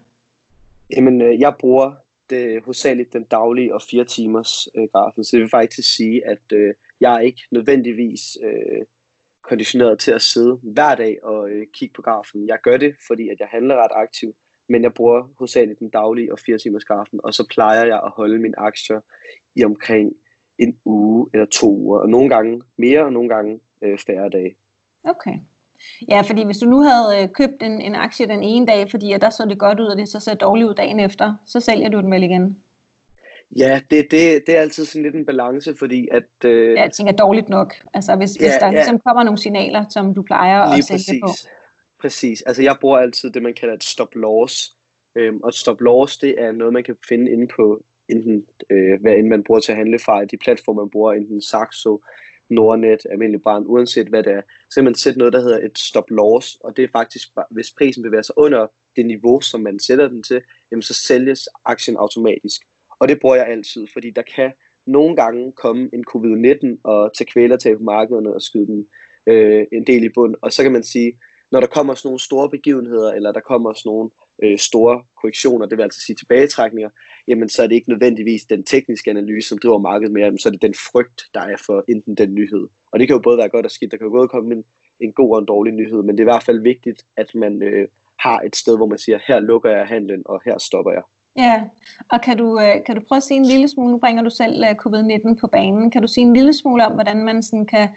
Jamen, 0.90 1.22
øh, 1.22 1.40
jeg 1.40 1.54
bruger 1.58 1.94
det 2.30 2.62
hovedsageligt 2.64 3.12
den 3.12 3.24
daglige 3.24 3.74
og 3.74 3.82
fire 3.82 4.04
timers 4.04 4.68
øh, 4.74 4.88
grafen, 4.92 5.24
så 5.24 5.36
det 5.36 5.42
vil 5.42 5.50
faktisk 5.50 5.96
sige, 5.96 6.26
at 6.26 6.52
øh, 6.52 6.74
jeg 7.00 7.14
er 7.14 7.20
ikke 7.20 7.42
nødvendigvis 7.50 8.36
øh, 8.42 8.84
konditioneret 9.42 9.98
til 9.98 10.10
at 10.12 10.22
sidde 10.22 10.58
hver 10.62 10.94
dag 10.94 11.18
og 11.24 11.50
øh, 11.50 11.66
kigge 11.72 11.92
på 11.94 12.02
grafen. 12.02 12.48
Jeg 12.48 12.58
gør 12.62 12.76
det, 12.76 12.96
fordi 13.06 13.28
at 13.28 13.40
jeg 13.40 13.48
handler 13.50 13.74
ret 13.74 13.90
aktivt, 13.94 14.36
men 14.68 14.82
jeg 14.82 14.94
bruger 14.94 15.28
hovedsageligt 15.38 15.78
den 15.78 15.90
daglige 15.90 16.32
og 16.32 16.38
fire 16.38 16.58
timers 16.58 16.84
grafen, 16.84 17.20
og 17.22 17.34
så 17.34 17.46
plejer 17.50 17.86
jeg 17.86 18.00
at 18.04 18.10
holde 18.10 18.38
mine 18.38 18.58
aktier 18.58 19.00
i 19.54 19.64
omkring 19.64 20.16
en 20.58 20.78
uge 20.84 21.30
eller 21.32 21.46
to 21.46 21.76
uger, 21.76 21.98
og 21.98 22.08
nogle 22.08 22.28
gange 22.28 22.62
mere, 22.76 23.04
og 23.04 23.12
nogle 23.12 23.28
gange 23.28 23.60
øh, 23.82 23.98
færre 23.98 24.28
dage. 24.28 24.56
Okay. 25.04 25.38
Ja, 26.08 26.20
fordi 26.20 26.44
hvis 26.44 26.58
du 26.58 26.66
nu 26.66 26.80
havde 26.82 27.22
øh, 27.22 27.28
købt 27.28 27.62
en, 27.62 27.80
en 27.80 27.94
aktie 27.94 28.26
den 28.26 28.42
ene 28.42 28.66
dag, 28.66 28.90
fordi 28.90 29.12
at 29.12 29.20
der 29.20 29.30
så 29.30 29.46
det 29.48 29.58
godt 29.58 29.80
ud, 29.80 29.86
og 29.86 29.98
det 29.98 30.08
så 30.08 30.20
ser 30.20 30.34
dårligt 30.34 30.68
ud 30.68 30.74
dagen 30.74 31.00
efter, 31.00 31.34
så 31.46 31.60
sælger 31.60 31.88
du 31.88 32.00
den 32.00 32.10
vel 32.10 32.22
igen. 32.22 32.62
Ja, 33.56 33.80
det, 33.90 34.06
det, 34.10 34.42
det 34.46 34.56
er 34.56 34.60
altid 34.60 34.84
sådan 34.84 35.02
lidt 35.02 35.14
en 35.14 35.26
balance, 35.26 35.74
fordi 35.78 36.08
at... 36.12 36.24
Øh, 36.44 36.74
Ja, 36.74 36.82
jeg 36.82 36.92
tænker 36.92 37.12
dårligt 37.12 37.48
nok. 37.48 37.74
Altså 37.94 38.16
hvis, 38.16 38.40
Ja, 38.40 38.44
hvis 38.46 38.54
der 38.60 38.66
ja. 38.66 38.72
ligesom 38.72 38.98
kommer 38.98 39.22
nogle 39.22 39.38
signaler, 39.38 39.84
som 39.88 40.14
du 40.14 40.22
plejer 40.22 40.60
at 40.60 40.74
Lige 40.74 40.98
sælge 40.98 41.20
på. 41.20 41.26
præcis. 41.26 41.48
Præcis. 42.00 42.42
Altså 42.42 42.62
jeg 42.62 42.76
bruger 42.80 42.98
altid 42.98 43.30
det, 43.30 43.42
man 43.42 43.54
kalder 43.54 43.74
et 43.74 43.84
stop 43.84 44.14
loss. 44.14 44.72
Øhm, 45.14 45.40
og 45.40 45.48
et 45.48 45.54
stop 45.54 45.80
loss, 45.80 46.18
det 46.18 46.42
er 46.42 46.52
noget, 46.52 46.72
man 46.72 46.84
kan 46.84 46.96
finde 47.08 47.30
inde 47.32 47.48
på, 47.56 47.82
enten, 48.08 48.46
øh, 48.70 49.00
hvad 49.00 49.12
end 49.12 49.26
man 49.26 49.44
bruger 49.44 49.60
til 49.60 49.72
at 49.72 49.78
handle 49.78 49.98
fra, 49.98 50.24
de 50.24 50.36
platforme, 50.36 50.80
man 50.80 50.90
bruger, 50.90 51.12
enten 51.12 51.42
Saxo, 51.42 52.02
Nordnet, 52.48 53.06
almindelig 53.10 53.42
brand, 53.42 53.64
uanset 53.66 54.06
hvad 54.06 54.22
det 54.22 54.32
er, 54.32 54.42
så 54.70 54.74
kan 54.74 54.84
man 54.84 54.94
sætte 54.94 55.18
noget, 55.18 55.32
der 55.32 55.40
hedder 55.40 55.66
et 55.66 55.78
stop 55.78 56.10
loss, 56.10 56.58
og 56.60 56.76
det 56.76 56.84
er 56.84 56.88
faktisk, 56.92 57.28
hvis 57.50 57.70
prisen 57.70 58.02
bevæger 58.02 58.22
sig 58.22 58.38
under 58.38 58.66
det 58.96 59.06
niveau, 59.06 59.40
som 59.40 59.60
man 59.60 59.78
sætter 59.78 60.08
den 60.08 60.22
til, 60.22 60.42
jamen 60.70 60.82
så 60.82 60.94
sælges 60.94 61.48
aktien 61.64 61.96
automatisk. 61.96 62.62
Og 62.98 63.08
det 63.08 63.20
bruger 63.20 63.36
jeg 63.36 63.46
altid, 63.46 63.86
fordi 63.92 64.10
der 64.10 64.22
kan 64.22 64.52
nogle 64.86 65.16
gange 65.16 65.52
komme 65.52 65.90
en 65.92 66.04
covid-19 66.10 66.80
og 66.82 67.16
tage 67.16 67.30
kvælertag 67.32 67.76
på 67.76 67.82
markederne 67.82 68.34
og 68.34 68.42
skyde 68.42 68.66
den 68.66 68.86
øh, 69.26 69.66
en 69.72 69.86
del 69.86 70.04
i 70.04 70.08
bund. 70.08 70.34
Og 70.42 70.52
så 70.52 70.62
kan 70.62 70.72
man 70.72 70.82
sige, 70.82 71.18
når 71.52 71.60
der 71.60 71.66
kommer 71.66 71.94
sådan 71.94 72.08
nogle 72.08 72.20
store 72.20 72.50
begivenheder, 72.50 73.12
eller 73.12 73.32
der 73.32 73.40
kommer 73.40 73.72
sådan 73.72 73.90
nogle 73.90 74.10
øh, 74.42 74.58
store 74.58 75.04
korrektioner, 75.20 75.66
det 75.66 75.78
vil 75.78 75.82
altså 75.82 76.00
sige 76.00 76.16
tilbagetrækninger, 76.16 76.90
jamen 77.28 77.48
så 77.48 77.62
er 77.62 77.66
det 77.66 77.74
ikke 77.74 77.88
nødvendigvis 77.88 78.44
den 78.44 78.64
tekniske 78.64 79.10
analyse, 79.10 79.48
som 79.48 79.58
driver 79.58 79.78
markedet 79.78 80.12
mere, 80.12 80.30
men 80.30 80.38
så 80.38 80.48
er 80.48 80.50
det 80.50 80.62
den 80.62 80.74
frygt, 80.74 81.26
der 81.34 81.40
er 81.40 81.56
for 81.56 81.84
enten 81.88 82.14
den 82.14 82.34
nyhed. 82.34 82.68
Og 82.90 82.98
det 82.98 83.08
kan 83.08 83.16
jo 83.16 83.22
både 83.22 83.38
være 83.38 83.48
godt 83.48 83.66
og 83.66 83.70
skidt. 83.70 83.90
Der 83.90 83.96
kan 83.96 84.06
jo 84.06 84.10
både 84.10 84.28
komme 84.28 84.54
en, 84.54 84.64
en 85.00 85.12
god 85.12 85.32
og 85.32 85.38
en 85.38 85.46
dårlig 85.46 85.72
nyhed, 85.72 86.02
men 86.02 86.18
det 86.18 86.20
er 86.20 86.24
i 86.24 86.32
hvert 86.32 86.42
fald 86.42 86.60
vigtigt, 86.60 87.02
at 87.16 87.34
man 87.34 87.62
øh, 87.62 87.88
har 88.18 88.40
et 88.40 88.56
sted, 88.56 88.76
hvor 88.76 88.86
man 88.86 88.98
siger, 88.98 89.18
her 89.28 89.40
lukker 89.40 89.70
jeg 89.70 89.86
handlen, 89.86 90.22
og 90.24 90.42
her 90.44 90.58
stopper 90.58 90.92
jeg. 90.92 91.02
Ja, 91.38 91.64
og 92.08 92.20
kan 92.20 92.38
du, 92.38 92.60
øh, 92.60 92.84
kan 92.86 92.96
du 92.96 93.00
prøve 93.00 93.16
at 93.16 93.22
sige 93.22 93.38
en 93.38 93.44
lille 93.44 93.68
smule, 93.68 93.92
nu 93.92 93.98
bringer 93.98 94.22
du 94.22 94.30
selv 94.30 94.64
øh, 94.64 94.70
covid-19 94.70 95.34
på 95.40 95.46
banen, 95.46 95.90
kan 95.90 96.02
du 96.02 96.08
sige 96.08 96.26
en 96.26 96.32
lille 96.32 96.54
smule 96.54 96.86
om, 96.86 96.92
hvordan 96.92 97.24
man 97.24 97.42
sådan 97.42 97.66
kan 97.66 97.88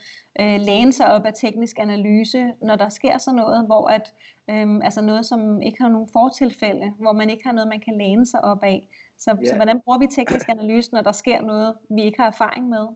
øh, 0.41 0.59
læne 0.61 0.93
sig 0.93 1.13
op 1.13 1.25
af 1.25 1.33
teknisk 1.35 1.79
analyse, 1.79 2.53
når 2.61 2.75
der 2.75 2.89
sker 2.89 3.17
sådan 3.17 3.35
noget, 3.35 3.65
hvor 3.65 3.87
at, 3.87 4.13
øh, 4.49 4.75
altså 4.83 5.01
noget, 5.01 5.25
som 5.25 5.61
ikke 5.61 5.81
har 5.81 5.89
nogen 5.89 6.07
fortilfælde, 6.07 6.93
hvor 6.99 7.11
man 7.11 7.29
ikke 7.29 7.43
har 7.43 7.51
noget, 7.51 7.67
man 7.67 7.79
kan 7.79 7.97
læne 7.97 8.25
sig 8.25 8.43
op 8.43 8.63
af. 8.63 8.87
Så, 9.17 9.31
yeah. 9.31 9.47
så 9.47 9.55
hvordan 9.55 9.81
bruger 9.81 9.99
vi 9.99 10.07
teknisk 10.07 10.49
analyse, 10.49 10.93
når 10.93 11.01
der 11.01 11.11
sker 11.11 11.41
noget, 11.41 11.77
vi 11.89 12.01
ikke 12.01 12.19
har 12.19 12.27
erfaring 12.27 12.69
med? 12.69 12.87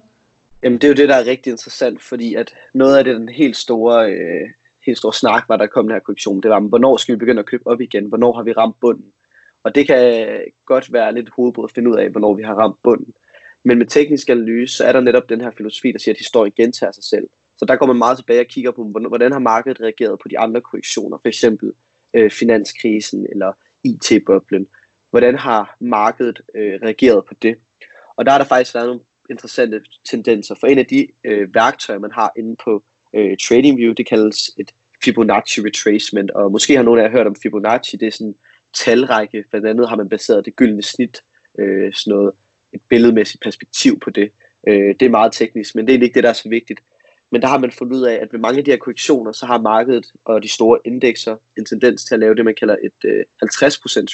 Jamen 0.63 0.77
det 0.77 0.83
er 0.83 0.89
jo 0.89 0.95
det, 0.95 1.09
der 1.09 1.15
er 1.15 1.25
rigtig 1.25 1.51
interessant, 1.51 2.03
fordi 2.03 2.35
at 2.35 2.53
noget 2.73 2.97
af 2.97 3.03
det, 3.03 3.15
den 3.15 3.29
helt 3.29 3.57
store, 3.57 4.11
øh, 4.11 4.49
helt 4.85 4.97
store 4.97 5.13
snak, 5.13 5.43
var 5.49 5.57
der 5.57 5.67
kom 5.67 5.85
den 5.85 5.93
her 5.93 5.99
korrektion, 5.99 6.41
det 6.41 6.51
var, 6.51 6.59
hvornår 6.59 6.97
skal 6.97 7.13
vi 7.13 7.17
begynde 7.17 7.39
at 7.39 7.45
købe 7.45 7.67
op 7.67 7.81
igen? 7.81 8.05
Hvornår 8.05 8.33
har 8.33 8.43
vi 8.43 8.51
ramt 8.51 8.79
bunden? 8.79 9.05
Og 9.63 9.75
det 9.75 9.87
kan 9.87 10.41
godt 10.65 10.93
være 10.93 11.13
lidt 11.13 11.29
hovedbrud 11.35 11.65
at 11.65 11.71
finde 11.75 11.89
ud 11.89 11.95
af, 11.95 12.09
hvornår 12.09 12.33
vi 12.33 12.43
har 12.43 12.55
ramt 12.55 12.83
bunden. 12.83 13.13
Men 13.63 13.77
med 13.77 13.85
teknisk 13.85 14.29
analyse, 14.29 14.75
så 14.75 14.83
er 14.83 14.91
der 14.91 15.01
netop 15.01 15.29
den 15.29 15.41
her 15.41 15.51
filosofi, 15.57 15.91
der 15.91 15.99
siger, 15.99 16.13
at 16.13 16.19
historien 16.19 16.53
gentager 16.55 16.91
sig 16.91 17.03
selv. 17.03 17.29
Så 17.57 17.65
der 17.65 17.75
går 17.75 17.85
man 17.85 17.95
meget 17.95 18.17
tilbage 18.17 18.39
og 18.39 18.47
kigger 18.47 18.71
på, 18.71 18.83
hvordan 18.83 19.31
har 19.31 19.39
markedet 19.39 19.81
reageret 19.81 20.19
på 20.19 20.27
de 20.27 20.39
andre 20.39 20.61
korrektioner, 20.61 21.17
for 21.21 21.27
eksempel 21.27 21.73
øh, 22.13 22.31
finanskrisen 22.31 23.27
eller 23.29 23.53
IT-boblen. 23.83 24.67
Hvordan 25.09 25.35
har 25.35 25.75
markedet 25.79 26.41
øh, 26.55 26.79
reageret 26.83 27.25
på 27.25 27.33
det? 27.41 27.57
Og 28.15 28.25
der 28.25 28.31
er 28.31 28.37
der 28.37 28.45
faktisk 28.45 28.75
været 28.75 28.87
nogle 28.87 29.01
interessante 29.29 29.81
tendenser. 30.09 30.55
For 30.55 30.67
en 30.67 30.77
af 30.77 30.85
de 30.85 31.07
øh, 31.23 31.55
værktøjer, 31.55 31.99
man 31.99 32.11
har 32.11 32.31
inde 32.37 32.55
på 32.63 32.83
øh, 33.13 33.37
TradingView, 33.37 33.93
det 33.93 34.07
kaldes 34.07 34.51
et 34.57 34.71
Fibonacci 35.03 35.61
retracement, 35.61 36.31
og 36.31 36.51
måske 36.51 36.75
har 36.75 36.83
nogen 36.83 36.99
af 36.99 37.03
jer 37.03 37.11
hørt 37.11 37.27
om 37.27 37.35
Fibonacci, 37.35 37.97
det 37.97 38.07
er 38.07 38.11
sådan 38.11 38.35
talrække. 38.73 39.43
Blandt 39.49 39.67
andet 39.67 39.89
har 39.89 39.95
man 39.95 40.09
baseret 40.09 40.45
det 40.45 40.55
gyldne 40.55 40.83
snit, 40.83 41.23
øh, 41.59 41.93
sådan 41.93 42.11
noget, 42.11 42.33
et 42.73 42.81
billedmæssigt 42.89 43.43
perspektiv 43.43 43.99
på 43.99 44.09
det. 44.09 44.31
Øh, 44.67 44.95
det 44.99 45.01
er 45.01 45.09
meget 45.09 45.33
teknisk, 45.33 45.75
men 45.75 45.87
det 45.87 45.95
er 45.95 46.01
ikke 46.01 46.13
det, 46.13 46.23
der 46.23 46.29
er 46.29 46.33
så 46.33 46.49
vigtigt. 46.49 46.79
Men 47.31 47.41
der 47.41 47.47
har 47.47 47.57
man 47.57 47.71
fundet 47.71 47.95
ud 47.95 48.01
af, 48.01 48.19
at 48.21 48.27
ved 48.31 48.39
mange 48.39 48.57
af 48.57 48.65
de 48.65 48.71
her 48.71 48.77
korrektioner, 48.77 49.31
så 49.31 49.45
har 49.45 49.61
markedet 49.61 50.11
og 50.25 50.43
de 50.43 50.49
store 50.49 50.79
indekser 50.85 51.37
en 51.57 51.65
tendens 51.65 52.03
til 52.03 52.13
at 52.13 52.19
lave 52.19 52.35
det, 52.35 52.45
man 52.45 52.55
kalder 52.55 52.77
et 52.83 53.05
øh, 53.05 53.25
50% 53.43 53.45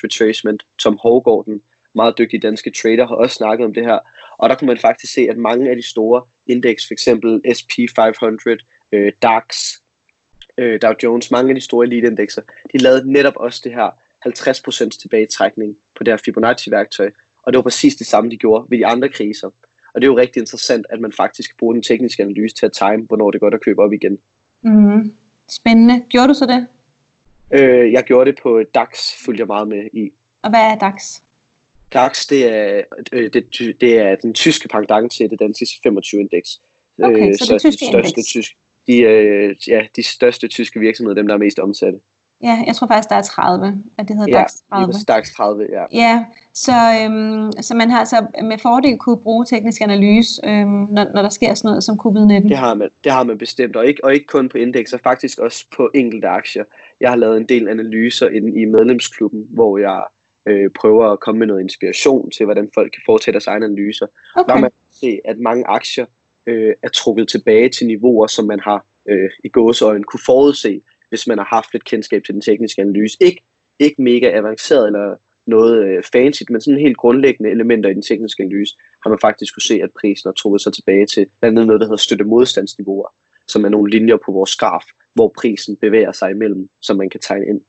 retracement. 0.03 0.65
Tom 0.77 0.99
Hågaard, 1.01 1.45
den 1.45 1.61
meget 1.95 2.17
dygtige 2.17 2.39
danske 2.39 2.71
trader, 2.71 3.07
har 3.07 3.15
også 3.15 3.35
snakket 3.35 3.65
om 3.65 3.73
det 3.73 3.85
her. 3.85 3.99
Og 4.37 4.49
der 4.49 4.55
kunne 4.55 4.67
man 4.67 4.77
faktisk 4.77 5.13
se, 5.13 5.27
at 5.29 5.37
mange 5.37 5.69
af 5.69 5.75
de 5.75 5.87
store 5.87 6.21
indeks, 6.47 6.87
f.eks. 6.87 7.09
SP 7.57 7.71
500, 7.95 8.57
øh, 8.91 9.11
DAX, 9.21 9.73
øh, 10.57 10.81
Dow 10.81 10.93
Jones, 11.03 11.31
mange 11.31 11.49
af 11.49 11.55
de 11.55 11.61
store 11.61 11.85
eliteindekser, 11.85 12.41
de 12.71 12.77
lavede 12.77 13.11
netop 13.11 13.35
også 13.35 13.61
det 13.63 13.71
her 13.71 13.89
50% 14.27 14.89
tilbagetrækning 14.89 15.77
på 15.97 16.03
det 16.03 16.11
her 16.11 16.17
Fibonacci-værktøj. 16.17 17.11
Og 17.43 17.53
det 17.53 17.57
var 17.57 17.63
præcis 17.63 17.95
det 17.95 18.07
samme, 18.07 18.31
de 18.31 18.37
gjorde 18.37 18.65
ved 18.69 18.77
de 18.77 18.85
andre 18.85 19.09
kriser. 19.09 19.47
Og 19.93 20.01
det 20.01 20.03
er 20.03 20.11
jo 20.11 20.17
rigtig 20.17 20.39
interessant, 20.39 20.85
at 20.89 20.99
man 20.99 21.13
faktisk 21.13 21.57
bruger 21.57 21.73
den 21.73 21.83
tekniske 21.83 22.23
analyse 22.23 22.55
til 22.55 22.65
at 22.65 22.71
time, 22.71 23.05
hvornår 23.05 23.31
det 23.31 23.37
er 23.37 23.39
godt 23.39 23.53
at 23.53 23.61
købe 23.61 23.81
op 23.81 23.93
igen. 23.93 24.19
Mm. 24.61 25.13
Spændende. 25.47 26.03
Gjorde 26.09 26.27
du 26.27 26.33
så 26.33 26.45
det? 26.45 26.67
Øh, 27.51 27.91
jeg 27.91 28.03
gjorde 28.03 28.31
det 28.31 28.39
på 28.41 28.63
DAX, 28.73 29.11
fulgte 29.25 29.41
jeg 29.41 29.47
meget 29.47 29.67
med 29.67 29.89
i. 29.93 30.11
Og 30.41 30.49
hvad 30.49 30.59
er 30.59 30.75
DAX? 30.75 31.21
DAX, 31.93 32.27
det 32.27 32.55
er, 32.55 32.81
øh, 33.13 33.33
det, 33.33 33.57
det 33.81 33.97
er 33.97 34.15
den 34.15 34.33
tyske 34.33 34.67
pendant 34.67 35.11
til 35.11 35.29
det 35.29 35.39
danske 35.39 35.65
25-indeks. 35.65 36.59
Okay, 37.03 37.27
øh, 37.27 37.35
så, 37.35 37.45
så 37.45 37.53
det 37.53 37.61
tyske 37.61 37.85
de 37.85 37.91
største 37.91 38.09
indeks. 38.09 38.27
Tysk, 38.27 38.57
de, 38.87 38.97
øh, 38.97 39.55
ja, 39.67 39.87
de 39.95 40.03
største 40.03 40.47
tyske 40.47 40.79
virksomheder, 40.79 41.15
dem 41.15 41.27
der 41.27 41.33
er 41.33 41.39
mest 41.39 41.59
omsatte. 41.59 41.99
Ja, 42.43 42.63
jeg 42.67 42.75
tror 42.75 42.87
faktisk, 42.87 43.09
der 43.09 43.15
er 43.15 43.21
30, 43.21 43.83
at 43.97 44.07
det 44.07 44.15
hedder 44.15 44.37
ja, 44.37 44.37
DAX 44.37 44.51
30. 44.71 44.93
Ja, 45.07 45.13
DAX 45.13 45.31
30, 45.31 45.67
ja. 45.71 45.85
Ja, 45.91 46.25
så, 46.53 46.71
øhm, 46.71 47.51
så 47.61 47.75
man 47.75 47.89
har 47.91 47.99
altså 47.99 48.27
med 48.43 48.57
fordel 48.57 48.97
kunne 48.97 49.17
bruge 49.17 49.45
teknisk 49.45 49.81
analyse, 49.81 50.41
øhm, 50.49 50.69
når, 50.69 51.13
når 51.13 51.21
der 51.21 51.29
sker 51.29 51.53
sådan 51.53 51.69
noget 51.69 51.83
som 51.83 51.99
covid-19. 51.99 52.49
Det 52.49 52.57
har 52.57 52.73
man, 52.73 52.89
det 53.03 53.11
har 53.11 53.23
man 53.23 53.37
bestemt, 53.37 53.75
og 53.75 53.85
ikke, 53.85 54.03
og 54.03 54.13
ikke 54.13 54.25
kun 54.25 54.49
på 54.49 54.57
indekser, 54.57 54.97
faktisk 55.03 55.39
også 55.39 55.65
på 55.75 55.89
enkelte 55.95 56.27
aktier. 56.27 56.63
Jeg 56.99 57.09
har 57.09 57.15
lavet 57.15 57.37
en 57.37 57.45
del 57.45 57.67
analyser 57.67 58.29
inde 58.29 58.61
i 58.61 58.65
medlemsklubben, 58.65 59.45
hvor 59.49 59.77
jeg 59.77 60.03
øh, 60.45 60.69
prøver 60.69 61.05
at 61.11 61.19
komme 61.19 61.39
med 61.39 61.47
noget 61.47 61.61
inspiration 61.61 62.31
til, 62.31 62.45
hvordan 62.45 62.69
folk 62.73 62.91
kan 62.91 63.01
foretage 63.05 63.33
deres 63.33 63.47
egne 63.47 63.65
analyser. 63.65 64.07
Okay. 64.35 64.53
Der 64.53 64.59
man 64.59 64.71
se, 64.91 65.19
at 65.25 65.39
mange 65.39 65.67
aktier 65.67 66.05
øh, 66.45 66.73
er 66.83 66.89
trukket 66.89 67.27
tilbage 67.27 67.69
til 67.69 67.87
niveauer, 67.87 68.27
som 68.27 68.45
man 68.45 68.59
har 68.59 68.85
øh, 69.09 69.29
i 69.43 69.49
gåseøjne 69.49 70.03
kunne 70.03 70.21
forudse 70.25 70.81
hvis 71.09 71.27
man 71.27 71.37
har 71.37 71.45
haft 71.45 71.73
lidt 71.73 71.83
kendskab 71.83 72.23
til 72.23 72.33
den 72.33 72.41
tekniske 72.41 72.81
analyse. 72.81 73.17
Ikke, 73.21 73.43
ikke 73.79 74.01
mega 74.01 74.37
avanceret 74.37 74.87
eller 74.87 75.15
noget 75.47 75.85
øh, 75.85 76.03
fancy, 76.13 76.43
men 76.49 76.61
sådan 76.61 76.79
helt 76.79 76.97
grundlæggende 76.97 77.49
elementer 77.49 77.89
i 77.89 77.93
den 77.93 78.01
tekniske 78.01 78.43
analyse, 78.43 78.75
har 79.03 79.09
man 79.09 79.19
faktisk 79.21 79.53
kunne 79.55 79.61
se, 79.61 79.79
at 79.83 79.91
prisen 79.91 80.27
har 80.27 80.33
trukket 80.33 80.61
sig 80.61 80.73
tilbage 80.73 81.05
til 81.05 81.27
blandt 81.39 81.57
andet 81.57 81.67
noget, 81.67 81.79
der 81.81 81.87
hedder 81.87 81.97
støtte 81.97 82.25
modstandsniveauer, 82.25 83.07
som 83.47 83.65
er 83.65 83.69
nogle 83.69 83.91
linjer 83.91 84.17
på 84.25 84.31
vores 84.31 84.55
graf, 84.55 84.83
hvor 85.13 85.33
prisen 85.37 85.75
bevæger 85.75 86.11
sig 86.11 86.31
imellem, 86.31 86.69
som 86.81 86.97
man 86.97 87.09
kan 87.09 87.19
tegne 87.19 87.45
ind. 87.47 87.61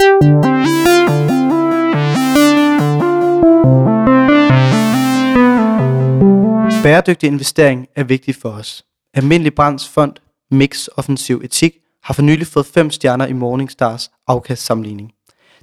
Bæredygtig 6.83 7.27
investering 7.27 7.89
er 7.97 8.05
vigtig 8.05 8.35
for 8.35 8.49
os. 8.49 8.85
Almindelig 9.15 9.55
Brands 9.55 9.89
Fond 9.89 10.13
Mix 10.51 10.89
Offensiv 10.97 11.41
Etik 11.45 11.75
har 12.03 12.15
for 12.15 12.23
nylig 12.23 12.47
fået 12.47 12.67
5 12.67 12.91
stjerner 12.91 13.27
i 13.27 13.33
Morningstars 13.33 14.11
afkastsamligning. 14.27 15.13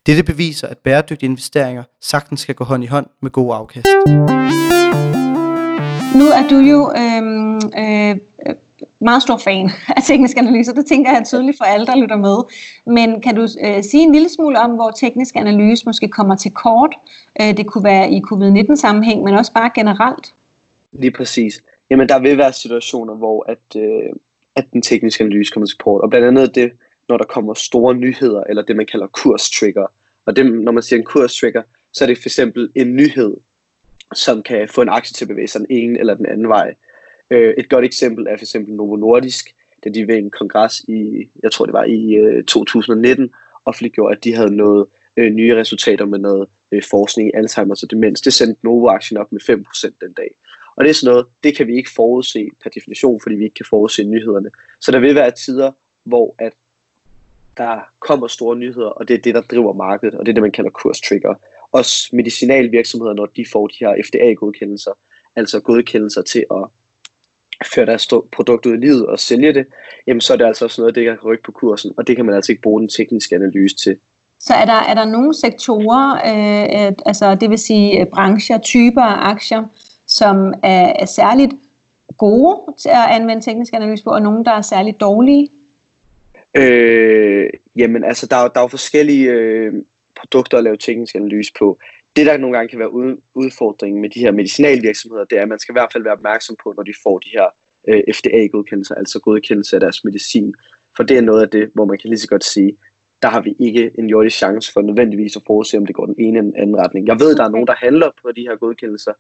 Dette 0.06 0.24
beviser, 0.24 0.68
at 0.68 0.78
bæredygtige 0.78 1.30
investeringer 1.30 1.84
sagtens 2.02 2.40
skal 2.40 2.56
gå 2.56 2.64
hånd 2.64 2.84
i 2.84 2.88
hånd 2.88 3.08
med 3.22 3.32
gode 3.32 3.56
afkast. 3.56 3.88
Nu 6.16 6.26
er 6.26 6.48
du 6.50 6.56
jo 6.56 6.92
øhm, 6.98 7.56
øh, 7.56 8.16
meget 9.00 9.22
stor 9.22 9.38
fan 9.38 9.70
af 9.98 10.04
tekniske 10.04 10.40
analyser. 10.40 10.74
Det 10.74 10.86
tænker 10.86 11.12
jeg 11.12 11.20
er 11.20 11.24
tydeligt 11.24 11.58
for 11.58 11.66
alle, 11.66 11.86
der 11.86 11.96
lytter 11.96 12.16
med. 12.16 12.38
Men 12.86 13.22
kan 13.22 13.36
du 13.36 13.42
øh, 13.42 13.84
sige 13.84 14.04
en 14.04 14.12
lille 14.12 14.30
smule 14.30 14.60
om, 14.60 14.72
hvor 14.72 14.92
teknisk 14.92 15.36
analyse 15.36 15.86
måske 15.86 16.08
kommer 16.08 16.36
til 16.36 16.52
kort? 16.52 16.96
Øh, 17.42 17.58
det 17.58 17.68
kunne 17.68 17.84
være 17.84 18.12
i 18.12 18.22
covid-19-sammenhæng, 18.22 19.24
men 19.24 19.34
også 19.34 19.54
bare 19.54 19.72
generelt. 19.76 20.34
Lige 20.94 21.12
præcis. 21.12 21.62
Jamen, 21.90 22.10
der 22.10 22.20
vil 22.20 22.38
være 22.38 22.54
situationer, 22.54 23.16
hvor 23.16 23.46
at, 23.52 23.82
øh, 23.82 24.10
at 24.58 24.66
den 24.74 24.82
tekniske 24.82 25.24
analyse 25.24 25.52
kommer 25.52 25.68
til 25.68 25.78
kort. 25.78 26.02
Og 26.02 26.10
blandt 26.10 26.28
andet 26.28 26.56
det, 26.56 26.72
når 27.10 27.18
der 27.18 27.26
kommer 27.26 27.54
store 27.54 27.96
nyheder, 27.96 28.44
eller 28.44 28.64
det 28.64 28.76
man 28.76 28.86
kalder 28.86 29.08
kurstrigger. 29.08 29.88
Og 30.26 30.36
det, 30.36 30.46
når 30.46 30.72
man 30.72 30.84
siger 30.84 31.00
en 31.00 31.06
kurstrigger, 31.06 31.64
så 31.94 32.04
er 32.04 32.08
det 32.08 32.18
for 32.18 32.30
eksempel 32.30 32.70
en 32.76 32.96
nyhed, 32.96 33.38
som 34.14 34.44
kan 34.44 34.68
få 34.68 34.82
en 34.82 34.90
aktie 34.90 35.14
til 35.14 35.26
at 35.26 35.30
bevæge 35.30 35.48
sig 35.48 35.60
den 35.60 35.68
ene 35.70 36.00
eller 36.00 36.14
den 36.14 36.26
anden 36.26 36.48
vej. 36.48 36.76
Øh, 37.32 37.54
et 37.58 37.70
godt 37.70 37.86
eksempel 37.86 38.28
er 38.28 38.38
for 38.38 38.44
eksempel 38.44 38.74
Novo 38.74 38.96
Nordisk, 38.96 39.56
da 39.84 39.90
de 39.90 40.08
ved 40.08 40.18
en 40.18 40.32
kongres 40.32 40.80
i, 40.80 41.30
jeg 41.44 41.52
tror 41.52 41.66
det 41.66 41.74
var 41.74 41.84
i 41.84 42.16
øh, 42.16 42.44
2019, 42.44 43.30
offentliggjorde, 43.66 44.16
at 44.16 44.24
de 44.24 44.36
havde 44.36 44.56
noget 44.56 44.88
øh, 45.18 45.32
nye 45.32 45.56
resultater 45.56 46.06
med 46.06 46.20
noget 46.20 46.48
forskning 46.92 47.30
i 47.30 47.38
Alzheimer's 47.38 47.84
og 47.84 47.92
demens. 47.92 48.22
Det 48.22 48.34
sendte 48.34 48.66
Novo-aktien 48.66 49.18
op 49.18 49.32
med 49.32 49.42
5% 49.50 49.92
den 50.02 50.14
dag. 50.14 50.36
Og 50.78 50.84
det 50.84 50.90
er 50.90 50.94
sådan 50.94 51.12
noget, 51.14 51.26
det 51.44 51.58
kan 51.58 51.68
vi 51.68 51.76
ikke 51.76 51.90
forudse 51.96 52.50
per 52.64 52.70
definition, 52.70 53.22
fordi 53.22 53.36
vi 53.36 53.44
ikke 53.44 53.54
kan 53.54 53.66
forudse 53.70 54.04
nyhederne. 54.04 54.50
Så 54.80 54.92
der 54.92 55.00
vil 55.00 55.16
være 55.16 55.32
tider, 55.32 55.72
hvor 56.04 56.36
at 56.40 56.54
der 57.58 57.80
kommer 58.00 58.28
store 58.28 58.56
nyheder, 58.56 58.88
og 58.88 59.08
det 59.08 59.14
er 59.14 59.22
det, 59.22 59.36
der 59.36 59.42
driver 59.42 59.74
markedet, 59.74 60.16
og 60.16 60.26
det 60.26 60.32
er 60.32 60.34
det, 60.34 60.42
man 60.42 60.52
kalder 60.52 60.70
kurstrigger. 60.70 61.36
Også 61.72 62.10
medicinalvirksomheder, 62.14 63.14
når 63.14 63.26
de 63.26 63.46
får 63.52 63.68
de 63.68 63.76
her 63.80 64.04
FDA-godkendelser, 64.06 64.92
altså 65.36 65.60
godkendelser 65.60 66.22
til 66.22 66.46
at 66.52 66.66
føre 67.76 67.86
deres 67.86 68.08
produkt 68.32 68.66
ud 68.66 68.74
i 68.74 68.78
livet 68.78 69.06
og 69.06 69.20
sælge 69.20 69.54
det, 69.54 69.66
jamen 70.08 70.22
så 70.22 70.34
er 70.34 70.38
det 70.38 70.46
altså 70.46 70.66
også 70.66 70.82
noget, 70.82 70.96
det 70.96 71.06
kan 71.06 71.18
rykke 71.26 71.44
på 71.44 71.52
kursen, 71.52 71.94
og 71.98 72.08
det 72.08 72.16
kan 72.16 72.26
man 72.26 72.36
altså 72.36 72.52
ikke 72.52 72.62
bruge 72.62 72.80
den 72.80 72.90
tekniske 72.90 73.36
analyse 73.36 73.76
til. 73.76 74.00
Så 74.40 74.54
er 74.54 74.66
der, 74.66 74.74
er 74.74 74.94
der 74.94 75.06
nogle 75.06 75.34
sektorer, 75.34 76.14
øh, 76.16 76.94
altså 77.06 77.36
det 77.36 77.50
vil 77.50 77.60
sige 77.60 78.02
øh, 78.02 78.06
brancher, 78.06 78.58
typer 78.58 79.02
af 79.02 79.30
aktier, 79.30 79.66
som 80.08 80.54
er, 80.64 80.94
er 81.00 81.06
særligt 81.06 81.52
gode 82.18 82.74
til 82.78 82.90
at 82.90 83.08
anvende 83.10 83.44
teknisk 83.44 83.74
analyse 83.74 84.04
på, 84.04 84.10
og 84.10 84.22
nogen, 84.22 84.46
der 84.46 84.52
er 84.52 84.62
særligt 84.62 85.00
dårlige? 85.00 85.50
Øh, 86.58 87.50
jamen 87.76 88.04
altså, 88.04 88.28
der 88.28 88.36
er, 88.36 88.48
der 88.48 88.60
er 88.60 88.64
jo 88.64 88.68
forskellige 88.68 89.30
øh, 89.32 89.74
produkter 90.20 90.58
at 90.58 90.64
lave 90.64 90.78
teknisk 90.78 91.16
analyse 91.16 91.52
på. 91.60 91.80
Det, 92.16 92.26
der 92.26 92.38
nogle 92.38 92.58
gange 92.58 92.70
kan 92.70 92.80
være 92.80 92.94
udfordringen 93.36 94.02
med 94.02 94.10
de 94.10 94.20
her 94.20 94.32
medicinalvirksomheder, 94.32 95.26
det 95.26 95.38
er, 95.38 95.42
at 95.42 95.50
man 95.50 95.60
skal 95.60 95.74
i 95.74 95.78
hvert 95.80 95.92
fald 95.94 96.04
være 96.04 96.14
opmærksom 96.14 96.56
på, 96.64 96.74
når 96.78 96.84
de 96.84 96.94
får 97.04 97.20
de 97.20 97.30
her 97.30 97.48
øh, 97.88 98.04
FDA-godkendelser, 98.14 98.96
altså 98.96 99.20
godkendelse 99.20 99.76
af 99.76 99.80
deres 99.80 100.04
medicin. 100.04 100.54
For 100.96 101.04
det 101.04 101.18
er 101.18 101.22
noget 101.22 101.42
af 101.42 101.50
det, 101.50 101.70
hvor 101.74 101.86
man 101.86 101.98
kan 101.98 102.10
lige 102.10 102.20
så 102.20 102.28
godt 102.28 102.44
sige, 102.44 102.78
der 103.22 103.28
har 103.28 103.42
vi 103.42 103.56
ikke 103.60 103.92
en 104.00 104.10
jordisk 104.10 104.38
chance 104.38 104.72
for 104.74 104.82
nødvendigvis 104.82 105.36
at 105.36 105.42
forudse, 105.48 105.78
om 105.78 105.86
det 105.86 105.96
går 105.96 106.06
den 106.06 106.16
ene 106.18 106.38
eller 106.38 106.52
den 106.52 106.56
anden 106.62 106.78
retning. 106.78 107.08
Jeg 107.08 107.20
ved, 107.20 107.36
der 107.36 107.44
er 107.44 107.50
nogen, 107.50 107.68
der 107.68 107.76
handler 107.76 108.12
på 108.22 108.32
de 108.32 108.42
her 108.42 108.56
godkendelser, 108.56 109.14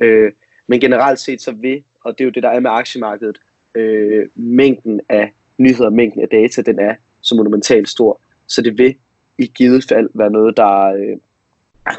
øh, 0.00 0.32
men 0.66 0.80
generelt 0.80 1.18
set 1.18 1.42
så 1.42 1.52
vil, 1.52 1.82
og 2.04 2.18
det 2.18 2.24
er 2.24 2.26
jo 2.26 2.30
det, 2.30 2.42
der 2.42 2.48
er 2.48 2.60
med 2.60 2.70
aktiemarkedet, 2.70 3.40
øh, 3.74 4.28
mængden 4.34 5.00
af 5.08 5.32
nyheder, 5.58 5.90
mængden 5.90 6.22
af 6.22 6.28
data, 6.28 6.62
den 6.62 6.78
er 6.78 6.94
så 7.20 7.34
monumentalt 7.34 7.88
stor, 7.88 8.20
så 8.46 8.62
det 8.62 8.78
vil 8.78 8.94
i 9.38 9.46
givet 9.46 9.84
fald 9.88 10.10
være 10.14 10.30
noget, 10.30 10.56
der 10.56 10.84
øh, 10.84 11.16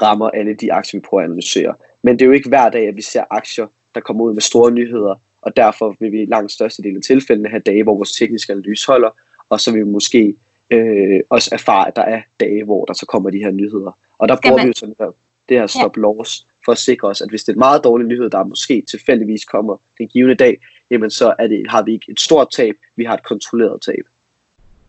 rammer 0.01 0.29
alle 0.29 0.53
de 0.53 0.73
aktier, 0.73 0.99
vi 0.99 1.05
prøver 1.09 1.21
at 1.21 1.27
analysere. 1.27 1.73
Men 2.01 2.19
det 2.19 2.21
er 2.21 2.25
jo 2.25 2.31
ikke 2.31 2.49
hver 2.49 2.69
dag, 2.69 2.87
at 2.87 2.95
vi 2.95 3.01
ser 3.01 3.23
aktier, 3.29 3.67
der 3.95 4.01
kommer 4.01 4.23
ud 4.23 4.33
med 4.33 4.41
store 4.41 4.71
nyheder, 4.71 5.15
og 5.41 5.55
derfor 5.55 5.95
vil 5.99 6.11
vi 6.11 6.21
i 6.21 6.25
langt 6.25 6.51
største 6.51 6.83
del 6.83 6.95
af 6.95 7.01
tilfældene 7.01 7.49
have 7.49 7.61
dage, 7.61 7.83
hvor 7.83 7.95
vores 7.95 8.11
tekniske 8.11 8.53
analyse 8.53 8.87
holder, 8.87 9.09
og 9.49 9.59
så 9.59 9.71
vil 9.71 9.79
vi 9.79 9.89
måske 9.89 10.35
øh, 10.69 11.19
også 11.29 11.49
erfare, 11.53 11.87
at 11.87 11.95
der 11.95 12.01
er 12.01 12.21
dage, 12.39 12.63
hvor 12.63 12.85
der 12.85 12.93
så 12.93 13.05
kommer 13.05 13.29
de 13.29 13.37
her 13.37 13.51
nyheder. 13.51 13.97
Og 14.17 14.29
der 14.29 14.37
bruger 14.43 14.57
man... 14.57 14.65
vi 14.65 14.67
jo 14.67 14.73
sådan 14.73 14.95
der, 14.97 15.11
det 15.49 15.59
her 15.59 15.67
stop 15.67 15.97
loss, 15.97 16.47
for 16.65 16.71
at 16.71 16.77
sikre 16.77 17.07
os, 17.07 17.21
at 17.21 17.29
hvis 17.29 17.43
det 17.43 17.49
er 17.49 17.53
en 17.53 17.59
meget 17.59 17.83
dårlig 17.83 18.07
nyhed, 18.07 18.29
der 18.29 18.43
måske 18.43 18.83
tilfældigvis 18.89 19.45
kommer 19.45 19.77
den 19.97 20.07
givende 20.07 20.35
dag, 20.35 20.57
jamen 20.91 21.11
så 21.11 21.33
er 21.39 21.47
det, 21.47 21.65
har 21.69 21.83
vi 21.83 21.93
ikke 21.93 22.11
et 22.11 22.19
stort 22.19 22.51
tab, 22.51 22.75
vi 22.95 23.03
har 23.03 23.13
et 23.13 23.23
kontrolleret 23.23 23.81
tab. 23.81 24.05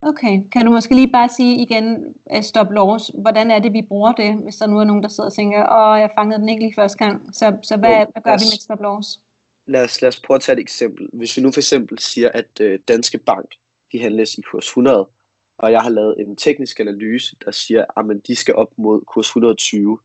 Okay, 0.02 0.42
kan 0.52 0.64
du 0.64 0.70
måske 0.70 0.94
lige 0.94 1.12
bare 1.12 1.28
sige 1.28 1.62
igen, 1.62 2.14
øh, 2.32 2.42
stop 2.42 2.70
loss, 2.70 3.10
hvordan 3.14 3.50
er 3.50 3.58
det, 3.58 3.72
vi 3.72 3.82
bruger 3.82 4.12
det, 4.12 4.34
hvis 4.34 4.56
der 4.56 4.66
nu 4.66 4.78
er 4.78 4.84
nogen, 4.84 5.02
der 5.02 5.08
sidder 5.08 5.30
og 5.30 5.34
tænker, 5.34 5.58
åh, 5.58 6.00
jeg 6.00 6.10
fangede 6.18 6.40
den 6.40 6.48
ikke 6.48 6.62
lige 6.62 6.74
første 6.74 6.98
gang, 6.98 7.34
så, 7.34 7.56
så 7.62 7.76
hvad, 7.76 8.06
hvad 8.12 8.22
gør 8.24 8.34
os, 8.34 8.40
vi 8.40 8.44
med 8.44 8.60
stop 8.60 8.80
loss? 8.80 9.20
Lad 9.66 9.84
os, 9.84 10.02
lad 10.02 10.08
os 10.08 10.20
prøve 10.20 10.36
at 10.36 10.42
tage 10.42 10.56
et 10.56 10.60
eksempel. 10.60 11.08
Hvis 11.12 11.36
vi 11.36 11.42
nu 11.42 11.52
for 11.52 11.60
eksempel 11.60 11.98
siger, 11.98 12.30
at 12.34 12.60
øh, 12.60 12.78
Danske 12.88 13.18
Bank, 13.18 13.46
de 13.92 14.00
handles 14.00 14.34
i 14.34 14.40
kurs 14.40 14.66
100, 14.66 15.08
og 15.58 15.72
jeg 15.72 15.80
har 15.80 15.90
lavet 15.90 16.14
en 16.18 16.36
teknisk 16.36 16.80
analyse, 16.80 17.36
der 17.44 17.50
siger, 17.50 17.84
at 17.96 18.04
de 18.26 18.36
skal 18.36 18.54
op 18.54 18.72
mod 18.76 19.00
kurs 19.00 19.26
120, 19.26 19.98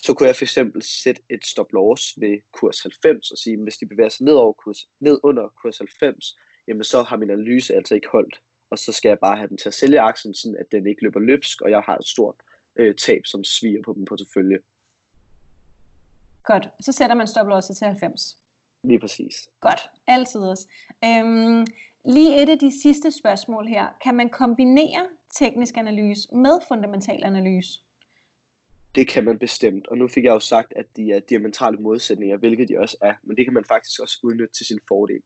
så 0.00 0.14
kunne 0.14 0.26
jeg 0.26 0.36
for 0.36 0.44
eksempel 0.44 0.82
sætte 0.82 1.22
et 1.30 1.46
stop 1.46 1.72
loss 1.72 2.14
ved 2.20 2.38
kurs 2.52 2.82
90 2.82 3.30
og 3.30 3.38
sige, 3.38 3.54
at 3.54 3.62
hvis 3.62 3.76
de 3.76 3.86
bevæger 3.86 4.08
sig 4.08 4.24
ned, 4.24 4.34
over 4.34 4.52
kurs, 4.52 4.84
ned 5.00 5.20
under 5.22 5.48
kurs 5.48 5.78
90, 5.78 6.36
jamen 6.68 6.84
så 6.84 7.02
har 7.02 7.16
min 7.16 7.30
analyse 7.30 7.74
altså 7.74 7.94
ikke 7.94 8.08
holdt. 8.12 8.42
Og 8.70 8.78
så 8.78 8.92
skal 8.92 9.08
jeg 9.08 9.18
bare 9.18 9.36
have 9.36 9.48
den 9.48 9.56
til 9.56 9.68
at 9.68 9.74
sælge 9.74 10.00
aktien, 10.00 10.34
sådan 10.34 10.56
at 10.60 10.72
den 10.72 10.86
ikke 10.86 11.02
løber 11.02 11.20
løbsk, 11.20 11.60
og 11.60 11.70
jeg 11.70 11.80
har 11.80 11.96
et 11.96 12.04
stort 12.06 12.34
øh, 12.76 12.94
tab, 12.94 13.26
som 13.26 13.44
sviger 13.44 13.82
på 13.84 13.96
på 14.08 14.16
selvfølgelig. 14.16 14.58
Godt, 16.42 16.68
så 16.80 16.92
sætter 16.92 17.16
man 17.16 17.26
stop 17.26 17.46
losset 17.46 17.76
til 17.76 17.86
90. 17.86 18.38
Lige 18.84 19.00
præcis. 19.00 19.48
Godt, 19.60 19.90
altid 20.06 20.40
også. 20.40 20.68
Øhm, 21.04 21.66
lige 22.04 22.42
et 22.42 22.48
af 22.48 22.58
de 22.58 22.80
sidste 22.80 23.10
spørgsmål 23.10 23.66
her. 23.66 23.86
Kan 24.02 24.14
man 24.14 24.28
kombinere 24.30 25.08
teknisk 25.32 25.76
analyse 25.76 26.34
med 26.34 26.60
fundamental 26.68 27.24
analyse? 27.24 27.82
Det 28.94 29.08
kan 29.08 29.24
man 29.24 29.38
bestemt, 29.38 29.88
og 29.88 29.98
nu 29.98 30.08
fik 30.08 30.24
jeg 30.24 30.30
jo 30.30 30.40
sagt, 30.40 30.72
at 30.76 30.86
de 30.96 31.12
er 31.12 31.20
diametrale 31.20 31.78
modsætninger, 31.78 32.36
hvilket 32.36 32.68
de 32.68 32.78
også 32.78 32.96
er, 33.00 33.14
men 33.22 33.36
det 33.36 33.44
kan 33.44 33.54
man 33.54 33.64
faktisk 33.64 34.00
også 34.00 34.18
udnytte 34.22 34.54
til 34.54 34.66
sin 34.66 34.80
fordel. 34.88 35.22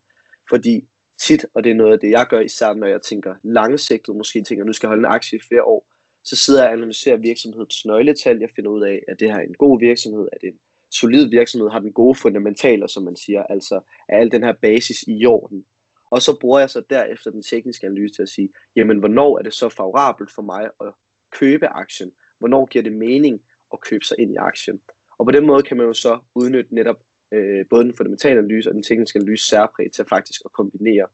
Fordi 0.49 0.85
tit, 1.19 1.47
og 1.55 1.65
det 1.65 1.71
er 1.71 1.75
noget 1.75 1.93
af 1.93 2.01
det, 2.01 2.11
jeg 2.11 2.27
gør 2.31 2.41
især, 2.41 2.75
når 2.75 2.87
jeg 2.87 3.03
tænker 3.03 3.35
langsigtet, 3.43 4.17
måske 4.17 4.43
tænker, 4.43 4.65
nu 4.65 4.73
skal 4.73 4.87
jeg 4.87 4.91
holde 4.91 5.07
en 5.07 5.15
aktie 5.15 5.39
i 5.39 5.43
flere 5.49 5.65
år, 5.65 5.93
så 6.25 6.37
sidder 6.37 6.63
jeg 6.63 6.69
og 6.69 6.77
analyserer 6.77 7.17
virksomhedens 7.17 7.87
nøgletal. 7.87 8.39
Jeg 8.41 8.51
finder 8.57 8.71
ud 8.71 8.83
af, 8.83 9.03
at 9.09 9.21
det 9.21 9.31
her 9.31 9.39
er 9.39 9.43
en 9.43 9.55
god 9.55 9.81
virksomhed, 9.81 10.29
at 10.33 10.41
det 10.41 10.47
er 10.47 10.53
en 10.53 10.61
solid 10.91 11.29
virksomhed, 11.29 11.71
har 11.71 11.79
den 11.79 11.93
gode 11.93 12.15
fundamentaler, 12.15 12.87
som 12.87 13.03
man 13.03 13.17
siger, 13.17 13.43
altså 13.43 13.81
er 14.09 14.19
al 14.19 14.33
den 14.33 14.45
her 14.45 14.53
basis 14.53 15.03
i 15.03 15.15
jorden. 15.15 15.65
Og 16.11 16.23
så 16.23 16.37
bruger 16.41 16.59
jeg 16.59 16.71
så 16.71 16.83
derefter 16.91 17.31
den 17.31 17.43
tekniske 17.43 17.87
analyse 17.87 18.15
til 18.15 18.23
at 18.23 18.29
sige, 18.29 18.51
jamen 18.77 18.99
hvornår 18.99 19.39
er 19.39 19.43
det 19.43 19.55
så 19.55 19.69
favorabelt 19.69 20.33
for 20.33 20.43
mig 20.43 20.71
at 20.81 20.93
købe 21.31 21.67
aktien? 21.67 22.13
Hvornår 22.39 22.67
giver 22.67 22.83
det 22.83 22.93
mening 22.93 23.43
at 23.73 23.81
købe 23.81 24.05
sig 24.05 24.17
ind 24.21 24.33
i 24.33 24.37
aktien? 24.37 24.81
Og 25.19 25.27
på 25.27 25.31
den 25.33 25.47
måde 25.47 25.63
kan 25.63 25.77
man 25.77 25.87
jo 25.87 25.95
så 25.95 26.19
udnytte 26.35 26.75
netop 26.75 26.97
øh, 27.33 27.67
både 27.71 27.85
den 27.85 27.95
fundamentale 27.97 28.39
analyse 28.39 28.71
og 28.71 28.75
den 28.75 28.83
tekniske 28.83 29.19
analyse 29.19 29.47
særpræg 29.47 29.93
til 29.93 30.05
faktisk 30.09 30.43
at 30.45 30.53
kombinere. 30.53 31.07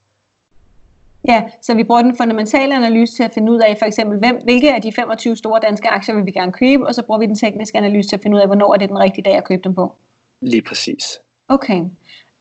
Ja, 1.28 1.42
så 1.62 1.74
vi 1.74 1.84
bruger 1.84 2.02
den 2.02 2.16
fundamentale 2.16 2.76
analyse 2.76 3.14
til 3.16 3.22
at 3.22 3.30
finde 3.34 3.52
ud 3.52 3.60
af 3.60 3.76
for 3.78 3.86
eksempel, 3.86 4.18
hvem, 4.18 4.36
hvilke 4.44 4.74
af 4.74 4.82
de 4.82 4.92
25 4.92 5.36
store 5.36 5.60
danske 5.62 5.88
aktier 5.88 6.14
vil 6.14 6.26
vi 6.26 6.30
gerne 6.30 6.52
købe, 6.52 6.86
og 6.86 6.94
så 6.94 7.02
bruger 7.02 7.20
vi 7.20 7.26
den 7.26 7.34
tekniske 7.34 7.78
analyse 7.78 8.08
til 8.08 8.16
at 8.16 8.22
finde 8.22 8.36
ud 8.36 8.40
af, 8.40 8.48
hvornår 8.48 8.74
er 8.74 8.78
det 8.78 8.88
den 8.88 8.98
rigtige 8.98 9.24
dag 9.24 9.36
at 9.36 9.44
købe 9.44 9.62
dem 9.64 9.74
på. 9.74 9.96
Lige 10.40 10.62
præcis. 10.62 11.20
Okay. 11.48 11.84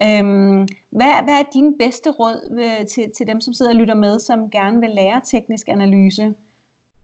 Øhm, 0.03 0.67
hvad, 0.89 1.23
hvad 1.23 1.34
er 1.34 1.43
din 1.53 1.77
bedste 1.77 2.12
råd 2.12 2.58
øh, 2.60 2.88
til, 2.88 3.12
til 3.12 3.27
dem, 3.27 3.41
som 3.41 3.53
sidder 3.53 3.71
og 3.71 3.77
lytter 3.77 3.95
med, 3.95 4.19
som 4.19 4.49
gerne 4.49 4.80
vil 4.80 4.89
lære 4.89 5.21
teknisk 5.25 5.69
analyse? 5.69 6.36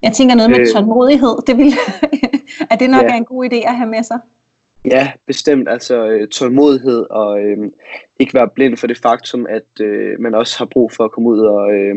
Jeg 0.04 0.14
tænker 0.14 0.36
noget 0.36 0.52
med 0.52 0.60
øh, 0.60 0.68
tålmodighed. 0.74 1.36
Det 1.48 1.58
vil, 1.58 1.74
er 2.72 2.76
det 2.76 2.90
nok 2.90 3.04
ja. 3.04 3.18
en 3.18 3.26
god 3.26 3.46
idé 3.46 3.56
at 3.56 3.76
have 3.76 3.90
med 3.90 4.04
sig? 4.04 4.20
Ja, 4.86 5.12
bestemt. 5.28 5.70
Altså 5.70 6.08
øh, 6.08 6.28
tålmodighed 6.28 7.06
og 7.10 7.42
øh, 7.42 7.58
ikke 8.20 8.34
være 8.34 8.50
blind 8.56 8.78
for 8.78 8.88
det 8.88 8.98
faktum, 8.98 9.46
at 9.50 9.82
øh, 9.82 10.20
man 10.20 10.36
også 10.36 10.58
har 10.58 10.66
brug 10.66 10.92
for 10.92 11.04
at 11.04 11.12
komme 11.12 11.30
ud 11.30 11.40
og 11.40 11.74
øh, 11.74 11.96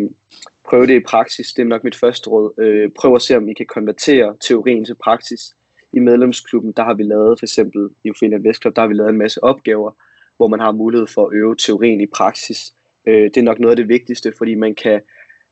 prøve 0.69 0.87
det 0.87 0.95
i 0.95 1.01
praksis. 1.01 1.53
Det 1.53 1.63
er 1.63 1.67
nok 1.67 1.85
mit 1.85 1.97
første 1.97 2.31
råd. 2.31 2.53
Øh, 2.59 2.91
prøv 2.99 3.15
at 3.15 3.23
se, 3.23 3.37
om 3.37 3.49
I 3.49 3.55
kan 3.55 3.67
konvertere 3.67 4.37
teorien 4.41 4.85
til 4.85 4.95
praksis. 4.95 5.57
I 5.93 5.99
medlemsklubben, 5.99 6.73
der 6.73 6.85
har 6.85 6.95
vi 6.95 7.03
lavet, 7.03 7.39
for 7.39 7.45
eksempel 7.45 7.89
i 8.05 8.11
Ophelia 8.11 8.39
Vestklub, 8.39 8.77
der 8.77 8.83
har 8.83 8.89
vi 8.89 8.95
lavet 8.95 9.11
en 9.11 9.19
masse 9.19 9.45
opgaver, 9.45 9.91
hvor 10.37 10.49
man 10.49 10.61
har 10.61 10.73
mulighed 10.73 11.07
for 11.07 11.27
at 11.27 11.33
øve 11.33 11.57
teorien 11.57 12.01
i 12.01 12.07
praksis. 12.07 12.75
Øh, 13.07 13.25
det 13.25 13.37
er 13.37 13.43
nok 13.43 13.59
noget 13.59 13.71
af 13.71 13.77
det 13.77 13.89
vigtigste, 13.89 14.33
fordi 14.39 14.55
man 14.55 14.75
kan 14.75 15.01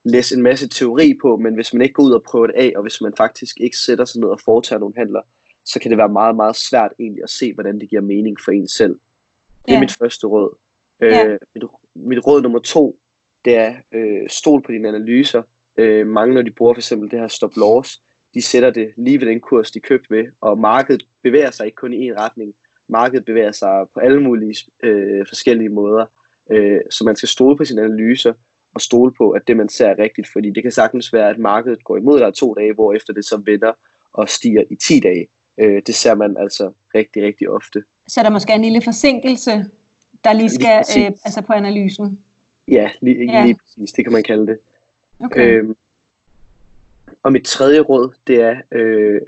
læse 0.05 0.37
en 0.37 0.43
masse 0.43 0.69
teori 0.69 1.19
på, 1.23 1.37
men 1.37 1.55
hvis 1.55 1.73
man 1.73 1.83
ikke 1.83 1.93
går 1.93 2.03
ud 2.03 2.13
og 2.13 2.23
prøver 2.23 2.47
det 2.47 2.55
af, 2.55 2.73
og 2.77 2.83
hvis 2.83 3.01
man 3.01 3.13
faktisk 3.17 3.61
ikke 3.61 3.77
sætter 3.77 4.05
sig 4.05 4.21
ned 4.21 4.29
og 4.29 4.41
foretager 4.41 4.81
nogle 4.81 4.95
handler, 4.97 5.23
så 5.65 5.81
kan 5.81 5.91
det 5.91 5.99
være 5.99 6.09
meget, 6.09 6.37
meget 6.37 6.57
svært 6.57 6.93
egentlig 7.01 7.23
at 7.23 7.31
se, 7.31 7.55
hvordan 7.55 7.81
det 7.81 7.89
giver 7.89 8.03
mening 8.03 8.37
for 8.45 8.53
en 8.53 8.69
selv. 8.69 8.99
Det 9.67 9.71
er 9.71 9.75
ja. 9.75 9.81
mit 9.81 9.93
første 9.93 10.27
råd. 10.27 10.57
Ja. 11.01 11.27
Øh, 11.27 11.39
mit, 11.55 11.65
mit 11.95 12.27
råd 12.27 12.43
nummer 12.43 12.59
to, 12.59 12.99
det 13.45 13.57
er 13.57 13.75
øh, 13.93 14.29
stol 14.29 14.63
på 14.63 14.73
dine 14.73 14.89
analyser. 14.89 15.43
Øh, 15.77 16.07
mange, 16.07 16.35
når 16.35 16.43
de 16.43 16.51
bruger 16.51 16.75
for 16.75 16.81
eksempel 16.81 17.11
det 17.11 17.21
her 17.21 17.29
stop 17.29 17.57
loss, 17.57 18.03
de 18.35 18.43
sætter 18.43 18.71
det 18.71 18.93
lige 18.97 19.21
ved 19.21 19.27
den 19.27 19.41
kurs, 19.41 19.71
de 19.71 19.81
købte 19.81 20.11
ved, 20.11 20.25
og 20.41 20.59
markedet 20.59 21.03
bevæger 21.23 21.51
sig 21.51 21.67
ikke 21.67 21.77
kun 21.77 21.93
i 21.93 22.07
en 22.07 22.21
retning. 22.21 22.55
Markedet 22.89 23.25
bevæger 23.25 23.53
sig 23.53 23.87
på 23.95 24.01
alle 24.01 24.23
mulige 24.23 24.71
øh, 24.83 25.27
forskellige 25.29 25.69
måder. 25.69 26.07
Øh, 26.51 26.81
så 26.91 27.05
man 27.05 27.17
skal 27.17 27.29
stole 27.29 27.57
på 27.57 27.65
sine 27.65 27.83
analyser, 27.83 28.35
og 28.75 28.81
stole 28.81 29.13
på, 29.19 29.31
at 29.31 29.49
det 29.49 29.57
man 29.57 29.69
ser 29.69 29.87
er 29.87 29.99
rigtigt, 29.99 30.29
fordi 30.33 30.51
det 30.51 30.63
kan 30.63 30.73
sagtens 30.73 31.13
være, 31.13 31.31
at 31.31 31.39
markedet 31.39 31.85
går 31.85 31.97
imod 31.97 32.19
dig 32.19 32.35
to 32.35 32.55
dage, 32.55 32.73
hvor 32.73 32.93
efter 32.93 33.13
det 33.13 33.25
så 33.25 33.37
vender 33.37 33.73
og 34.13 34.29
stiger 34.29 34.63
i 34.71 34.77
10 34.77 35.01
dage. 35.01 35.29
Øh, 35.59 35.83
det 35.87 35.95
ser 35.95 36.15
man 36.15 36.37
altså 36.37 36.73
rigtig, 36.95 37.23
rigtig 37.23 37.51
ofte. 37.51 37.85
Så 38.09 38.21
er 38.21 38.23
der 38.23 38.31
måske 38.31 38.53
en 38.53 38.63
lille 38.63 38.83
forsinkelse, 38.83 39.71
der 40.25 40.33
lige 40.33 40.51
skal 40.51 40.85
lige 40.95 41.07
øh, 41.07 41.13
altså 41.25 41.43
på 41.43 41.53
analysen? 41.53 42.21
Ja, 42.69 42.91
lige, 43.01 43.33
ja. 43.33 43.45
lige 43.45 43.59
præcis. 43.65 43.93
Det 43.93 44.05
kan 44.05 44.13
man 44.13 44.23
kalde 44.23 44.47
det. 44.47 44.59
Okay. 45.21 45.49
Øhm, 45.49 45.77
og 47.23 47.33
mit 47.33 47.45
tredje 47.45 47.81
råd, 47.81 48.15
det 48.27 48.41
er, 48.41 48.57
øh, 48.71 49.21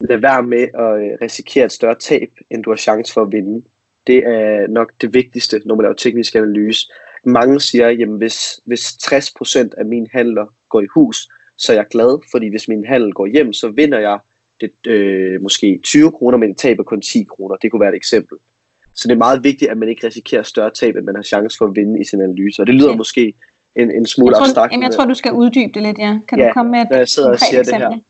lad 0.00 0.16
være 0.16 0.42
med 0.42 0.68
at 0.74 1.12
øh, 1.12 1.18
risikere 1.22 1.64
et 1.64 1.72
større 1.72 1.94
tab, 1.94 2.30
end 2.50 2.64
du 2.64 2.70
har 2.70 2.76
chance 2.76 3.12
for 3.12 3.22
at 3.22 3.32
vinde. 3.32 3.64
Det 4.06 4.16
er 4.16 4.66
nok 4.66 4.92
det 5.00 5.14
vigtigste, 5.14 5.60
når 5.66 5.74
man 5.74 5.82
laver 5.82 5.94
teknisk 5.94 6.34
analyse. 6.34 6.86
Mange 7.24 7.60
siger, 7.60 7.88
at 7.88 8.08
hvis, 8.08 8.60
hvis 8.64 8.86
60% 8.88 9.68
af 9.78 9.86
mine 9.86 10.06
handler 10.12 10.46
går 10.68 10.80
i 10.80 10.86
hus, 10.94 11.28
så 11.56 11.72
er 11.72 11.76
jeg 11.76 11.86
glad, 11.90 12.18
fordi 12.30 12.48
hvis 12.48 12.68
min 12.68 12.86
handel 12.86 13.12
går 13.12 13.26
hjem, 13.26 13.52
så 13.52 13.68
vinder 13.68 13.98
jeg 13.98 14.18
det, 14.60 14.86
øh, 14.86 15.42
måske 15.42 15.80
20 15.82 16.10
kroner, 16.10 16.38
men 16.38 16.54
taber 16.54 16.82
kun 16.82 17.00
10 17.00 17.26
kroner. 17.30 17.56
Det 17.56 17.70
kunne 17.70 17.80
være 17.80 17.88
et 17.88 17.96
eksempel. 17.96 18.38
Så 18.94 19.08
det 19.08 19.14
er 19.14 19.18
meget 19.18 19.44
vigtigt, 19.44 19.70
at 19.70 19.78
man 19.78 19.88
ikke 19.88 20.06
risikerer 20.06 20.42
større 20.42 20.70
tab, 20.70 20.96
end 20.96 21.04
man 21.04 21.14
har 21.14 21.22
chance 21.22 21.58
for 21.58 21.66
at 21.66 21.76
vinde 21.76 22.00
i 22.00 22.04
sin 22.04 22.20
analyse. 22.20 22.62
Og 22.62 22.66
det 22.66 22.74
lyder 22.74 22.88
okay. 22.88 22.96
måske 22.96 23.34
en, 23.74 23.90
en 23.90 24.06
smule 24.06 24.36
jeg 24.36 24.42
abstrakt. 24.42 24.72
Jamen, 24.72 24.84
jeg 24.84 24.92
tror, 24.92 25.04
du 25.04 25.14
skal 25.14 25.32
uddybe 25.32 25.72
det 25.74 25.82
lidt, 25.82 25.98
ja. 25.98 26.18
Kan 26.28 26.38
ja, 26.38 26.48
du 26.48 26.52
komme 26.52 26.70
med 26.70 26.80
et 26.80 26.86
når 26.90 26.96
jeg 26.96 27.08
sidder 27.08 27.28
konkret 27.28 27.42
og 27.42 27.48
siger 27.48 27.60
eksempel? 27.60 28.02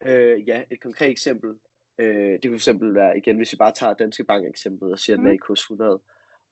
Det 0.00 0.10
her. 0.10 0.34
Øh, 0.34 0.48
ja, 0.48 0.62
et 0.70 0.80
konkret 0.80 1.10
eksempel. 1.10 1.50
Øh, 1.98 2.32
det 2.42 2.44
kunne 2.44 2.58
fx 2.58 2.68
være, 2.80 3.18
igen, 3.18 3.36
hvis 3.36 3.52
vi 3.52 3.56
bare 3.56 3.72
tager 3.72 3.94
Danske 3.94 4.24
Bank 4.24 4.46
eksempel 4.46 4.92
og 4.92 4.98
siger, 4.98 5.16
at 5.16 5.20
mm. 5.20 5.24
den 5.24 5.30
er 5.30 5.34
i 5.34 5.36
kurs 5.36 5.60
100, 5.60 6.00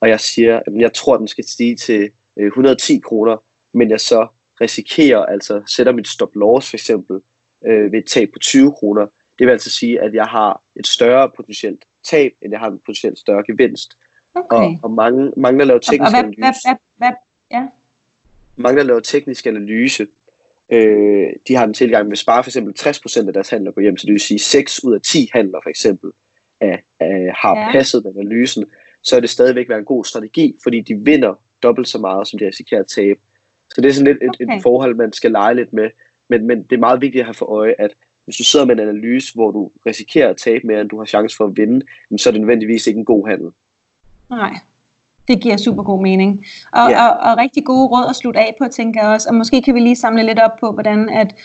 og 0.05 0.09
jeg 0.09 0.19
siger, 0.19 0.59
at 0.67 0.73
jeg 0.75 0.93
tror, 0.93 1.13
at 1.13 1.19
den 1.19 1.27
skal 1.27 1.43
stige 1.43 1.75
til 1.75 2.09
110 2.37 2.95
øh, 2.95 3.01
kroner, 3.01 3.43
men 3.73 3.89
jeg 3.89 3.99
så 3.99 4.27
risikerer, 4.61 5.25
altså 5.25 5.61
sætter 5.67 5.93
mit 5.93 6.07
stop 6.07 6.35
loss 6.35 6.69
for 6.69 6.75
eksempel, 6.75 7.19
øh, 7.65 7.91
ved 7.91 7.99
et 7.99 8.05
tab 8.05 8.29
på 8.33 8.39
20 8.39 8.71
kroner, 8.71 9.07
det 9.39 9.47
vil 9.47 9.51
altså 9.51 9.69
sige, 9.69 10.01
at 10.01 10.13
jeg 10.13 10.25
har 10.25 10.61
et 10.75 10.87
større 10.87 11.31
potentielt 11.35 11.85
tab, 12.03 12.31
end 12.41 12.51
jeg 12.51 12.59
har 12.59 12.67
en 12.67 12.79
potentielt 12.79 13.19
større 13.19 13.43
gevinst. 13.43 13.97
Okay. 14.35 14.55
Og, 14.55 14.79
og 14.83 14.91
mange, 14.91 15.31
mange, 15.37 15.59
der 15.59 15.65
laver 15.65 15.77
Og, 15.77 15.83
og 15.87 15.91
teknisk 15.91 16.11
hvad, 16.11 16.19
analyse, 16.19 16.39
hvad, 16.41 16.75
hvad, 16.97 17.07
hvad, 17.07 17.11
ja. 17.51 17.67
mange, 18.55 18.77
der 18.77 18.83
laver 18.83 18.99
teknisk 18.99 19.47
analyse, 19.47 20.07
øh, 20.69 21.27
de 21.47 21.55
har 21.55 21.65
en 21.65 21.73
tilgang, 21.73 22.07
hvis 22.07 22.25
bare 22.25 22.43
for 22.43 22.49
eksempel 22.49 22.73
60% 22.79 23.27
af 23.27 23.33
deres 23.33 23.49
handler 23.49 23.71
går 23.71 23.81
hjem, 23.81 23.97
så 23.97 24.05
det 24.05 24.13
vil 24.13 24.21
sige 24.21 24.39
6 24.39 24.83
ud 24.83 24.95
af 24.95 25.01
10 25.01 25.29
handler 25.33 25.59
for 25.63 25.69
eksempel 25.69 26.11
af, 26.61 26.83
af, 26.99 27.31
har 27.35 27.55
Ja. 27.59 27.71
passet 27.71 28.03
med 28.03 28.11
analysen, 28.17 28.65
så 29.05 29.15
er 29.15 29.19
det 29.19 29.29
stadigvæk 29.29 29.69
være 29.69 29.79
en 29.79 29.85
god 29.85 30.05
strategi, 30.05 30.55
fordi 30.63 30.81
de 30.81 30.95
vinder 30.95 31.33
dobbelt 31.63 31.87
så 31.87 31.99
meget, 31.99 32.27
som 32.27 32.39
de 32.39 32.47
risikerer 32.47 32.79
at 32.81 32.87
tabe. 32.87 33.19
Så 33.69 33.81
det 33.81 33.89
er 33.89 33.93
sådan 33.93 34.07
lidt 34.07 34.17
et, 34.23 34.29
Okay. 34.29 34.57
et 34.57 34.61
forhold, 34.63 34.95
man 34.95 35.13
skal 35.13 35.31
lege 35.31 35.55
lidt 35.55 35.73
med. 35.73 35.89
Men, 36.29 36.47
men 36.47 36.63
det 36.63 36.71
er 36.75 36.79
meget 36.79 37.01
vigtigt 37.01 37.19
at 37.21 37.25
have 37.25 37.33
for 37.33 37.45
øje, 37.45 37.75
at 37.79 37.91
hvis 38.25 38.35
du 38.37 38.43
sidder 38.43 38.65
med 38.65 38.73
en 38.75 38.79
analyse, 38.89 39.33
hvor 39.33 39.51
du 39.51 39.71
risikerer 39.85 40.29
at 40.29 40.37
tabe 40.37 40.67
mere, 40.67 40.81
end 40.81 40.89
du 40.89 40.97
har 40.97 41.05
chance 41.05 41.37
for 41.37 41.45
at 41.45 41.57
vinde, 41.57 41.85
så 42.17 42.29
er 42.29 42.31
det 42.31 42.41
nødvendigvis 42.41 42.87
ikke 42.87 42.97
en 42.97 43.05
god 43.05 43.27
handel. 43.27 43.51
Nej, 44.29 44.53
det 45.27 45.41
giver 45.41 45.57
super 45.57 45.83
god 45.83 46.01
mening. 46.01 46.45
Og, 46.71 46.89
Ja. 46.89 47.07
og, 47.07 47.31
og 47.31 47.37
rigtig 47.37 47.65
gode 47.65 47.87
råd 47.87 48.09
at 48.09 48.15
slutte 48.15 48.39
af 48.39 48.55
på, 48.57 48.67
tænker 48.71 49.01
jeg 49.03 49.09
også. 49.09 49.29
Og 49.29 49.35
måske 49.35 49.61
kan 49.61 49.75
vi 49.75 49.79
lige 49.79 49.95
samle 49.95 50.23
lidt 50.23 50.39
op 50.39 50.51
på, 50.59 50.71
hvordan, 50.71 51.09
at, 51.09 51.35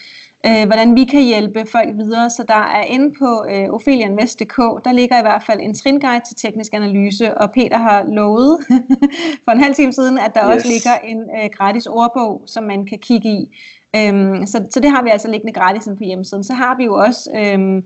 øh, 0.46 0.66
hvordan 0.66 0.96
vi 0.96 1.04
kan 1.04 1.22
hjælpe 1.22 1.66
folk 1.66 1.96
videre. 1.96 2.30
Så 2.30 2.44
der 2.48 2.54
er 2.54 2.82
inde 2.82 3.14
på 3.18 3.44
øh, 3.50 3.70
ophelianvest.dk, 3.70 4.56
der 4.84 4.92
ligger 4.92 5.18
i 5.18 5.22
hvert 5.22 5.42
fald 5.42 5.60
en 5.60 5.74
tringuide 5.74 6.22
til 6.26 6.36
teknisk 6.36 6.74
analyse, 6.74 7.38
og 7.38 7.52
Peter 7.52 7.78
har 7.78 8.02
lovet 8.02 8.58
for 9.44 9.52
en 9.52 9.60
halv 9.60 9.74
time 9.74 9.92
siden, 9.92 10.18
at 10.18 10.34
der 10.34 10.48
yes. 10.48 10.56
også 10.56 10.68
ligger 10.68 10.98
en 11.04 11.20
øh, 11.20 11.50
gratis 11.52 11.86
ordbog, 11.86 12.42
som 12.46 12.64
man 12.64 12.86
kan 12.86 12.98
kigge 12.98 13.28
i. 13.28 13.56
Øhm, 13.96 14.46
så, 14.46 14.66
så 14.70 14.80
det 14.80 14.90
har 14.90 15.02
vi 15.02 15.08
altså 15.08 15.30
liggende 15.30 15.52
gratis 15.52 15.88
på 15.98 16.04
hjemmesiden. 16.04 16.44
Så 16.44 16.54
har 16.54 16.76
vi 16.76 16.84
jo 16.84 16.94
også 16.94 17.30
øhm, 17.36 17.76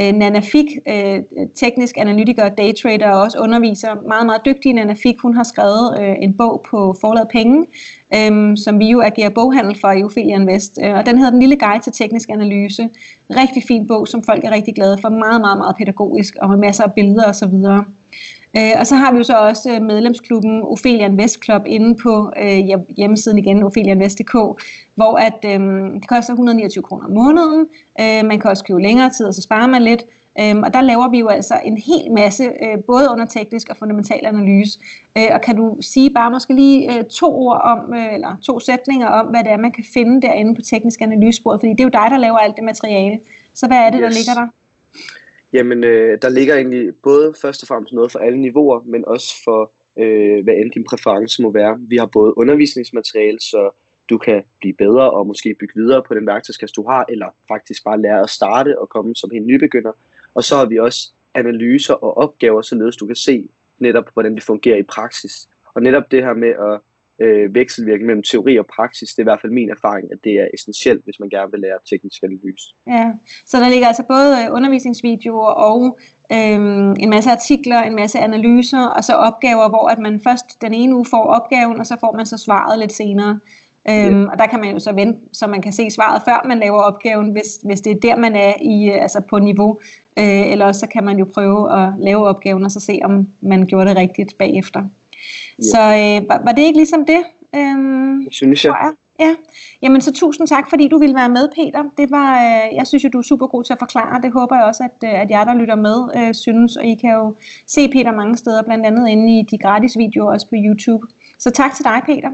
øh, 0.00 0.12
Nanafik, 0.12 0.66
øh, 0.88 1.20
teknisk 1.54 1.96
analytiker 1.98 2.44
og 2.44 2.58
daytrader, 2.58 3.08
og 3.08 3.20
også 3.20 3.38
underviser, 3.38 3.94
meget, 4.08 4.26
meget 4.26 4.40
dygtig 4.44 4.72
Nana 4.72 4.92
Fik. 4.92 5.18
Hun 5.18 5.34
har 5.34 5.42
skrevet 5.42 6.00
øh, 6.00 6.16
en 6.20 6.34
bog 6.36 6.66
på 6.70 6.96
forladet 7.00 7.28
Penge, 7.28 7.66
øhm, 8.14 8.56
som 8.56 8.78
vi 8.78 8.90
jo 8.90 9.00
agerer 9.00 9.28
boghandel 9.28 9.80
for 9.80 9.90
i 9.90 10.04
Ophelia 10.04 10.34
Invest. 10.34 10.78
Øh, 10.84 10.94
og 10.94 11.06
den 11.06 11.18
hedder 11.18 11.30
Den 11.30 11.40
lille 11.40 11.56
guide 11.56 11.82
til 11.82 11.92
teknisk 11.92 12.28
analyse. 12.28 12.88
Rigtig 13.30 13.62
fin 13.68 13.86
bog, 13.86 14.08
som 14.08 14.22
folk 14.22 14.44
er 14.44 14.50
rigtig 14.50 14.74
glade 14.74 14.98
for. 15.00 15.08
Meget, 15.08 15.40
meget, 15.40 15.58
meget 15.58 15.76
pædagogisk 15.76 16.36
og 16.40 16.48
med 16.50 16.58
masser 16.58 16.84
af 16.84 16.92
billeder 16.92 17.28
osv. 17.28 17.54
Øh, 18.56 18.72
og 18.78 18.86
så 18.86 18.96
har 18.96 19.12
vi 19.12 19.18
jo 19.18 19.24
så 19.24 19.36
også 19.38 19.74
øh, 19.74 19.82
medlemsklubben 19.82 20.62
Ophelia 20.62 21.06
Invest 21.06 21.44
Club 21.44 21.62
inde 21.66 21.96
på 21.96 22.32
øh, 22.42 22.58
hjem- 22.58 22.94
hjemmesiden 22.96 23.38
igen, 23.38 23.62
ophelianvest.dk, 23.62 24.34
hvor 24.94 25.16
at, 25.16 25.44
øh, 25.44 25.60
det 25.94 26.08
koster 26.08 26.32
129 26.32 26.82
kroner 26.82 27.04
om 27.04 27.10
måneden. 27.10 27.68
Øh, 28.00 28.26
man 28.28 28.40
kan 28.40 28.50
også 28.50 28.64
købe 28.64 28.82
længere 28.82 29.10
tid, 29.10 29.26
og 29.26 29.34
så 29.34 29.42
sparer 29.42 29.66
man 29.66 29.82
lidt. 29.82 30.04
Øhm, 30.40 30.62
og 30.62 30.74
der 30.74 30.80
laver 30.80 31.08
vi 31.08 31.18
jo 31.18 31.28
altså 31.28 31.60
en 31.64 31.78
hel 31.78 32.12
masse, 32.12 32.44
øh, 32.44 32.78
både 32.86 33.10
under 33.10 33.26
teknisk 33.26 33.68
og 33.68 33.76
fundamental 33.76 34.26
analyse. 34.26 34.78
Øh, 35.18 35.28
og 35.32 35.40
kan 35.40 35.56
du 35.56 35.76
sige 35.80 36.10
bare 36.10 36.30
måske 36.30 36.54
lige 36.54 36.98
øh, 36.98 37.04
to 37.04 37.34
ord 37.34 37.60
om, 37.64 37.94
øh, 37.94 38.14
eller 38.14 38.36
to 38.42 38.60
sætninger 38.60 39.06
om, 39.06 39.26
hvad 39.26 39.44
det 39.44 39.52
er, 39.52 39.56
man 39.56 39.72
kan 39.72 39.84
finde 39.94 40.22
derinde 40.22 40.54
på 40.54 40.62
teknisk 40.62 41.00
analysebordet? 41.00 41.60
Fordi 41.60 41.70
det 41.70 41.80
er 41.80 41.84
jo 41.84 41.90
dig, 41.90 42.06
der 42.10 42.16
laver 42.16 42.38
alt 42.38 42.56
det 42.56 42.64
materiale. 42.64 43.20
Så 43.54 43.66
hvad 43.66 43.76
er 43.76 43.90
det, 43.90 44.00
yes. 44.02 44.08
der 44.08 44.18
ligger 44.18 44.34
der? 44.34 44.46
Jamen, 45.52 45.84
øh, 45.84 46.18
der 46.22 46.28
ligger 46.28 46.54
egentlig 46.54 46.92
både 47.02 47.34
først 47.42 47.62
og 47.62 47.68
fremmest 47.68 47.94
noget 47.94 48.12
for 48.12 48.18
alle 48.18 48.38
niveauer, 48.40 48.82
men 48.84 49.04
også 49.04 49.34
for, 49.44 49.72
øh, 49.98 50.44
hvad 50.44 50.54
end 50.54 50.72
din 50.72 50.84
præference 50.84 51.42
må 51.42 51.50
være. 51.50 51.78
Vi 51.80 51.96
har 51.96 52.06
både 52.06 52.38
undervisningsmateriale, 52.38 53.40
så 53.40 53.70
du 54.10 54.18
kan 54.18 54.42
blive 54.58 54.74
bedre 54.74 55.10
og 55.10 55.26
måske 55.26 55.54
bygge 55.54 55.74
videre 55.74 56.02
på 56.08 56.14
den 56.14 56.26
værktøjskasse, 56.26 56.74
du 56.74 56.86
har, 56.88 57.04
eller 57.08 57.26
faktisk 57.48 57.84
bare 57.84 58.00
lære 58.00 58.20
at 58.20 58.30
starte 58.30 58.78
og 58.78 58.88
komme 58.88 59.16
som 59.16 59.30
helt 59.30 59.46
nybegynder. 59.46 59.92
Og 60.34 60.44
så 60.44 60.56
har 60.56 60.66
vi 60.66 60.78
også 60.78 61.12
analyser 61.34 61.94
og 61.94 62.16
opgaver, 62.16 62.62
således 62.62 62.96
du 62.96 63.06
kan 63.06 63.16
se 63.16 63.48
netop, 63.78 64.10
hvordan 64.12 64.34
det 64.34 64.42
fungerer 64.42 64.76
i 64.76 64.82
praksis. 64.82 65.48
Og 65.74 65.82
netop 65.82 66.10
det 66.10 66.24
her 66.24 66.34
med 66.34 66.48
at 66.48 66.80
øh, 67.20 67.54
vekselvirke 67.54 68.04
mellem 68.04 68.22
teori 68.22 68.58
og 68.58 68.66
praksis, 68.66 69.14
det 69.14 69.18
er 69.18 69.22
i 69.22 69.30
hvert 69.30 69.40
fald 69.40 69.52
min 69.52 69.70
erfaring, 69.70 70.12
at 70.12 70.18
det 70.24 70.32
er 70.32 70.48
essentielt, 70.54 71.04
hvis 71.04 71.20
man 71.20 71.28
gerne 71.28 71.50
vil 71.50 71.60
lære 71.60 71.78
teknisk 71.90 72.22
analyse. 72.22 72.74
Ja, 72.86 73.12
så 73.46 73.60
der 73.60 73.68
ligger 73.68 73.86
altså 73.86 74.02
både 74.08 74.36
øh, 74.44 74.54
undervisningsvideoer 74.54 75.50
og 75.50 75.98
øhm, 76.32 76.96
en 77.00 77.10
masse 77.10 77.30
artikler, 77.30 77.82
en 77.82 77.94
masse 77.94 78.18
analyser, 78.18 78.86
og 78.86 79.04
så 79.04 79.14
opgaver, 79.14 79.68
hvor 79.68 79.88
at 79.88 79.98
man 79.98 80.20
først 80.20 80.62
den 80.62 80.74
ene 80.74 80.96
uge 80.96 81.06
får 81.10 81.24
opgaven, 81.24 81.78
og 81.78 81.86
så 81.86 81.96
får 82.00 82.12
man 82.12 82.26
så 82.26 82.36
svaret 82.36 82.78
lidt 82.78 82.92
senere. 82.92 83.40
Øhm, 83.90 84.26
og 84.26 84.38
der 84.38 84.46
kan 84.46 84.60
man 84.60 84.72
jo 84.72 84.78
så 84.78 84.92
vente, 84.92 85.20
så 85.32 85.46
man 85.46 85.62
kan 85.62 85.72
se 85.72 85.90
svaret, 85.90 86.22
før 86.24 86.48
man 86.48 86.58
laver 86.58 86.78
opgaven, 86.78 87.30
hvis, 87.30 87.58
hvis 87.62 87.80
det 87.80 87.90
er 87.92 88.00
der, 88.00 88.16
man 88.16 88.36
er 88.36 88.54
i, 88.60 88.88
øh, 88.88 89.02
altså 89.02 89.20
på 89.20 89.38
niveau. 89.38 89.78
Øh, 90.18 90.52
eller 90.52 90.66
også 90.66 90.80
så 90.80 90.86
kan 90.86 91.04
man 91.04 91.18
jo 91.18 91.24
prøve 91.24 91.82
at 91.82 91.92
lave 91.98 92.28
opgaven, 92.28 92.64
og 92.64 92.70
så 92.70 92.80
se, 92.80 93.00
om 93.02 93.28
man 93.40 93.66
gjorde 93.66 93.88
det 93.88 93.96
rigtigt 93.96 94.38
bagefter. 94.38 94.84
Ja. 95.60 95.66
Så 95.66 95.80
øh, 95.80 96.28
var, 96.28 96.42
var 96.44 96.52
det 96.52 96.62
ikke 96.62 96.78
ligesom 96.78 97.06
det? 97.06 97.22
Øhm, 97.56 98.24
Det 98.24 98.34
synes 98.34 98.64
jeg. 98.64 98.74
jeg. 98.82 98.92
Ja, 99.20 99.34
jamen 99.82 100.00
så 100.00 100.12
tusind 100.12 100.48
tak, 100.48 100.70
fordi 100.70 100.88
du 100.88 100.98
ville 100.98 101.14
være 101.14 101.28
med, 101.28 101.48
Peter. 101.56 101.84
Det 101.98 102.10
var, 102.10 102.34
øh, 102.34 102.74
jeg 102.76 102.86
synes 102.86 103.04
jo, 103.04 103.08
du 103.08 103.18
er 103.18 103.22
super 103.22 103.46
god 103.46 103.64
til 103.64 103.72
at 103.72 103.78
forklare. 103.78 104.22
Det 104.22 104.32
håber 104.32 104.56
jeg 104.56 104.64
også, 104.64 104.82
at, 104.84 105.08
øh, 105.10 105.20
at 105.20 105.30
jer, 105.30 105.44
der 105.44 105.54
lytter 105.54 105.74
med, 105.74 106.10
øh, 106.16 106.34
synes. 106.34 106.76
Og 106.76 106.84
I 106.84 106.94
kan 106.94 107.14
jo 107.14 107.34
se 107.66 107.88
Peter 107.88 108.12
mange 108.12 108.36
steder, 108.36 108.62
blandt 108.62 108.86
andet 108.86 109.08
inde 109.08 109.38
i 109.38 109.42
de 109.42 109.58
gratis 109.58 109.98
videoer 109.98 110.32
også 110.32 110.48
på 110.48 110.54
YouTube. 110.58 111.06
Så 111.38 111.50
tak 111.50 111.74
til 111.74 111.84
dig, 111.84 112.02
Peter. 112.06 112.30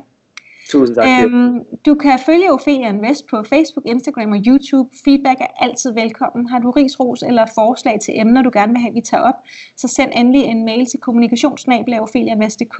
Tusind 0.68 0.96
tak. 0.96 1.24
Øhm, 1.24 1.64
du 1.86 1.94
kan 1.94 2.18
følge 2.26 2.52
Ophelia 2.52 2.88
Invest 2.88 3.26
på 3.26 3.42
Facebook, 3.42 3.86
Instagram 3.86 4.32
og 4.32 4.38
YouTube. 4.46 4.88
Feedback 5.04 5.40
er 5.40 5.46
altid 5.64 5.92
velkommen. 5.92 6.48
Har 6.48 6.58
du 6.58 6.70
ris, 6.70 7.00
ros 7.00 7.22
eller 7.22 7.46
forslag 7.54 8.00
til 8.00 8.20
emner, 8.20 8.42
du 8.42 8.50
gerne 8.52 8.72
vil 8.72 8.80
have, 8.80 8.94
vi 8.94 9.00
tager 9.00 9.22
op, 9.22 9.34
så 9.76 9.88
send 9.88 10.12
endelig 10.16 10.42
en 10.42 10.64
mail 10.64 10.86
til 10.86 11.00
kommunikationsnabel.opheliainvest.dk. 11.00 12.78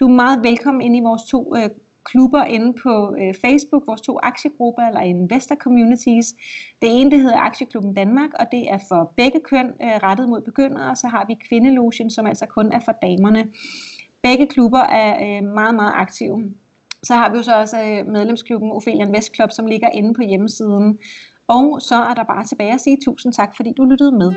Du 0.00 0.06
er 0.06 0.12
meget 0.12 0.44
velkommen 0.44 0.82
ind 0.82 0.96
i 0.96 1.00
vores 1.00 1.22
to 1.22 1.56
øh, 1.56 1.70
klubber 2.04 2.44
inde 2.44 2.72
på 2.82 3.16
øh, 3.20 3.34
Facebook, 3.34 3.86
vores 3.86 4.00
to 4.00 4.18
aktiegrupper 4.22 4.82
eller 4.82 5.00
investor 5.00 5.54
communities. 5.54 6.34
Det 6.82 7.00
ene 7.00 7.10
det 7.10 7.20
hedder 7.20 7.38
Aktieklubben 7.38 7.94
Danmark, 7.94 8.30
og 8.40 8.46
det 8.52 8.70
er 8.70 8.78
for 8.88 9.12
begge 9.16 9.40
køn 9.44 9.66
øh, 9.66 9.96
rettet 10.02 10.28
mod 10.28 10.40
begyndere, 10.40 10.90
og 10.90 10.96
så 10.96 11.08
har 11.08 11.24
vi 11.26 11.34
Kvindelogen, 11.34 12.10
som 12.10 12.26
altså 12.26 12.46
kun 12.46 12.72
er 12.72 12.80
for 12.80 12.92
damerne. 12.92 13.52
Begge 14.22 14.46
klubber 14.46 14.78
er 14.78 15.38
øh, 15.38 15.48
meget, 15.48 15.74
meget 15.74 15.92
aktive. 15.94 16.54
Så 17.02 17.14
har 17.14 17.30
vi 17.30 17.36
jo 17.36 17.42
så 17.42 17.56
også 17.56 17.76
øh, 17.82 18.06
medlemsklubben 18.06 18.72
Ophelian 18.72 19.12
Vestklub, 19.12 19.34
Club, 19.34 19.50
som 19.52 19.66
ligger 19.66 19.90
inde 19.90 20.14
på 20.14 20.22
hjemmesiden. 20.22 20.98
Og 21.48 21.82
så 21.82 21.94
er 21.94 22.14
der 22.14 22.24
bare 22.24 22.44
tilbage 22.46 22.74
at 22.74 22.80
sige 22.80 22.98
tusind 23.04 23.32
tak, 23.32 23.56
fordi 23.56 23.72
du 23.72 23.84
lyttede 23.84 24.12
med. 24.12 24.32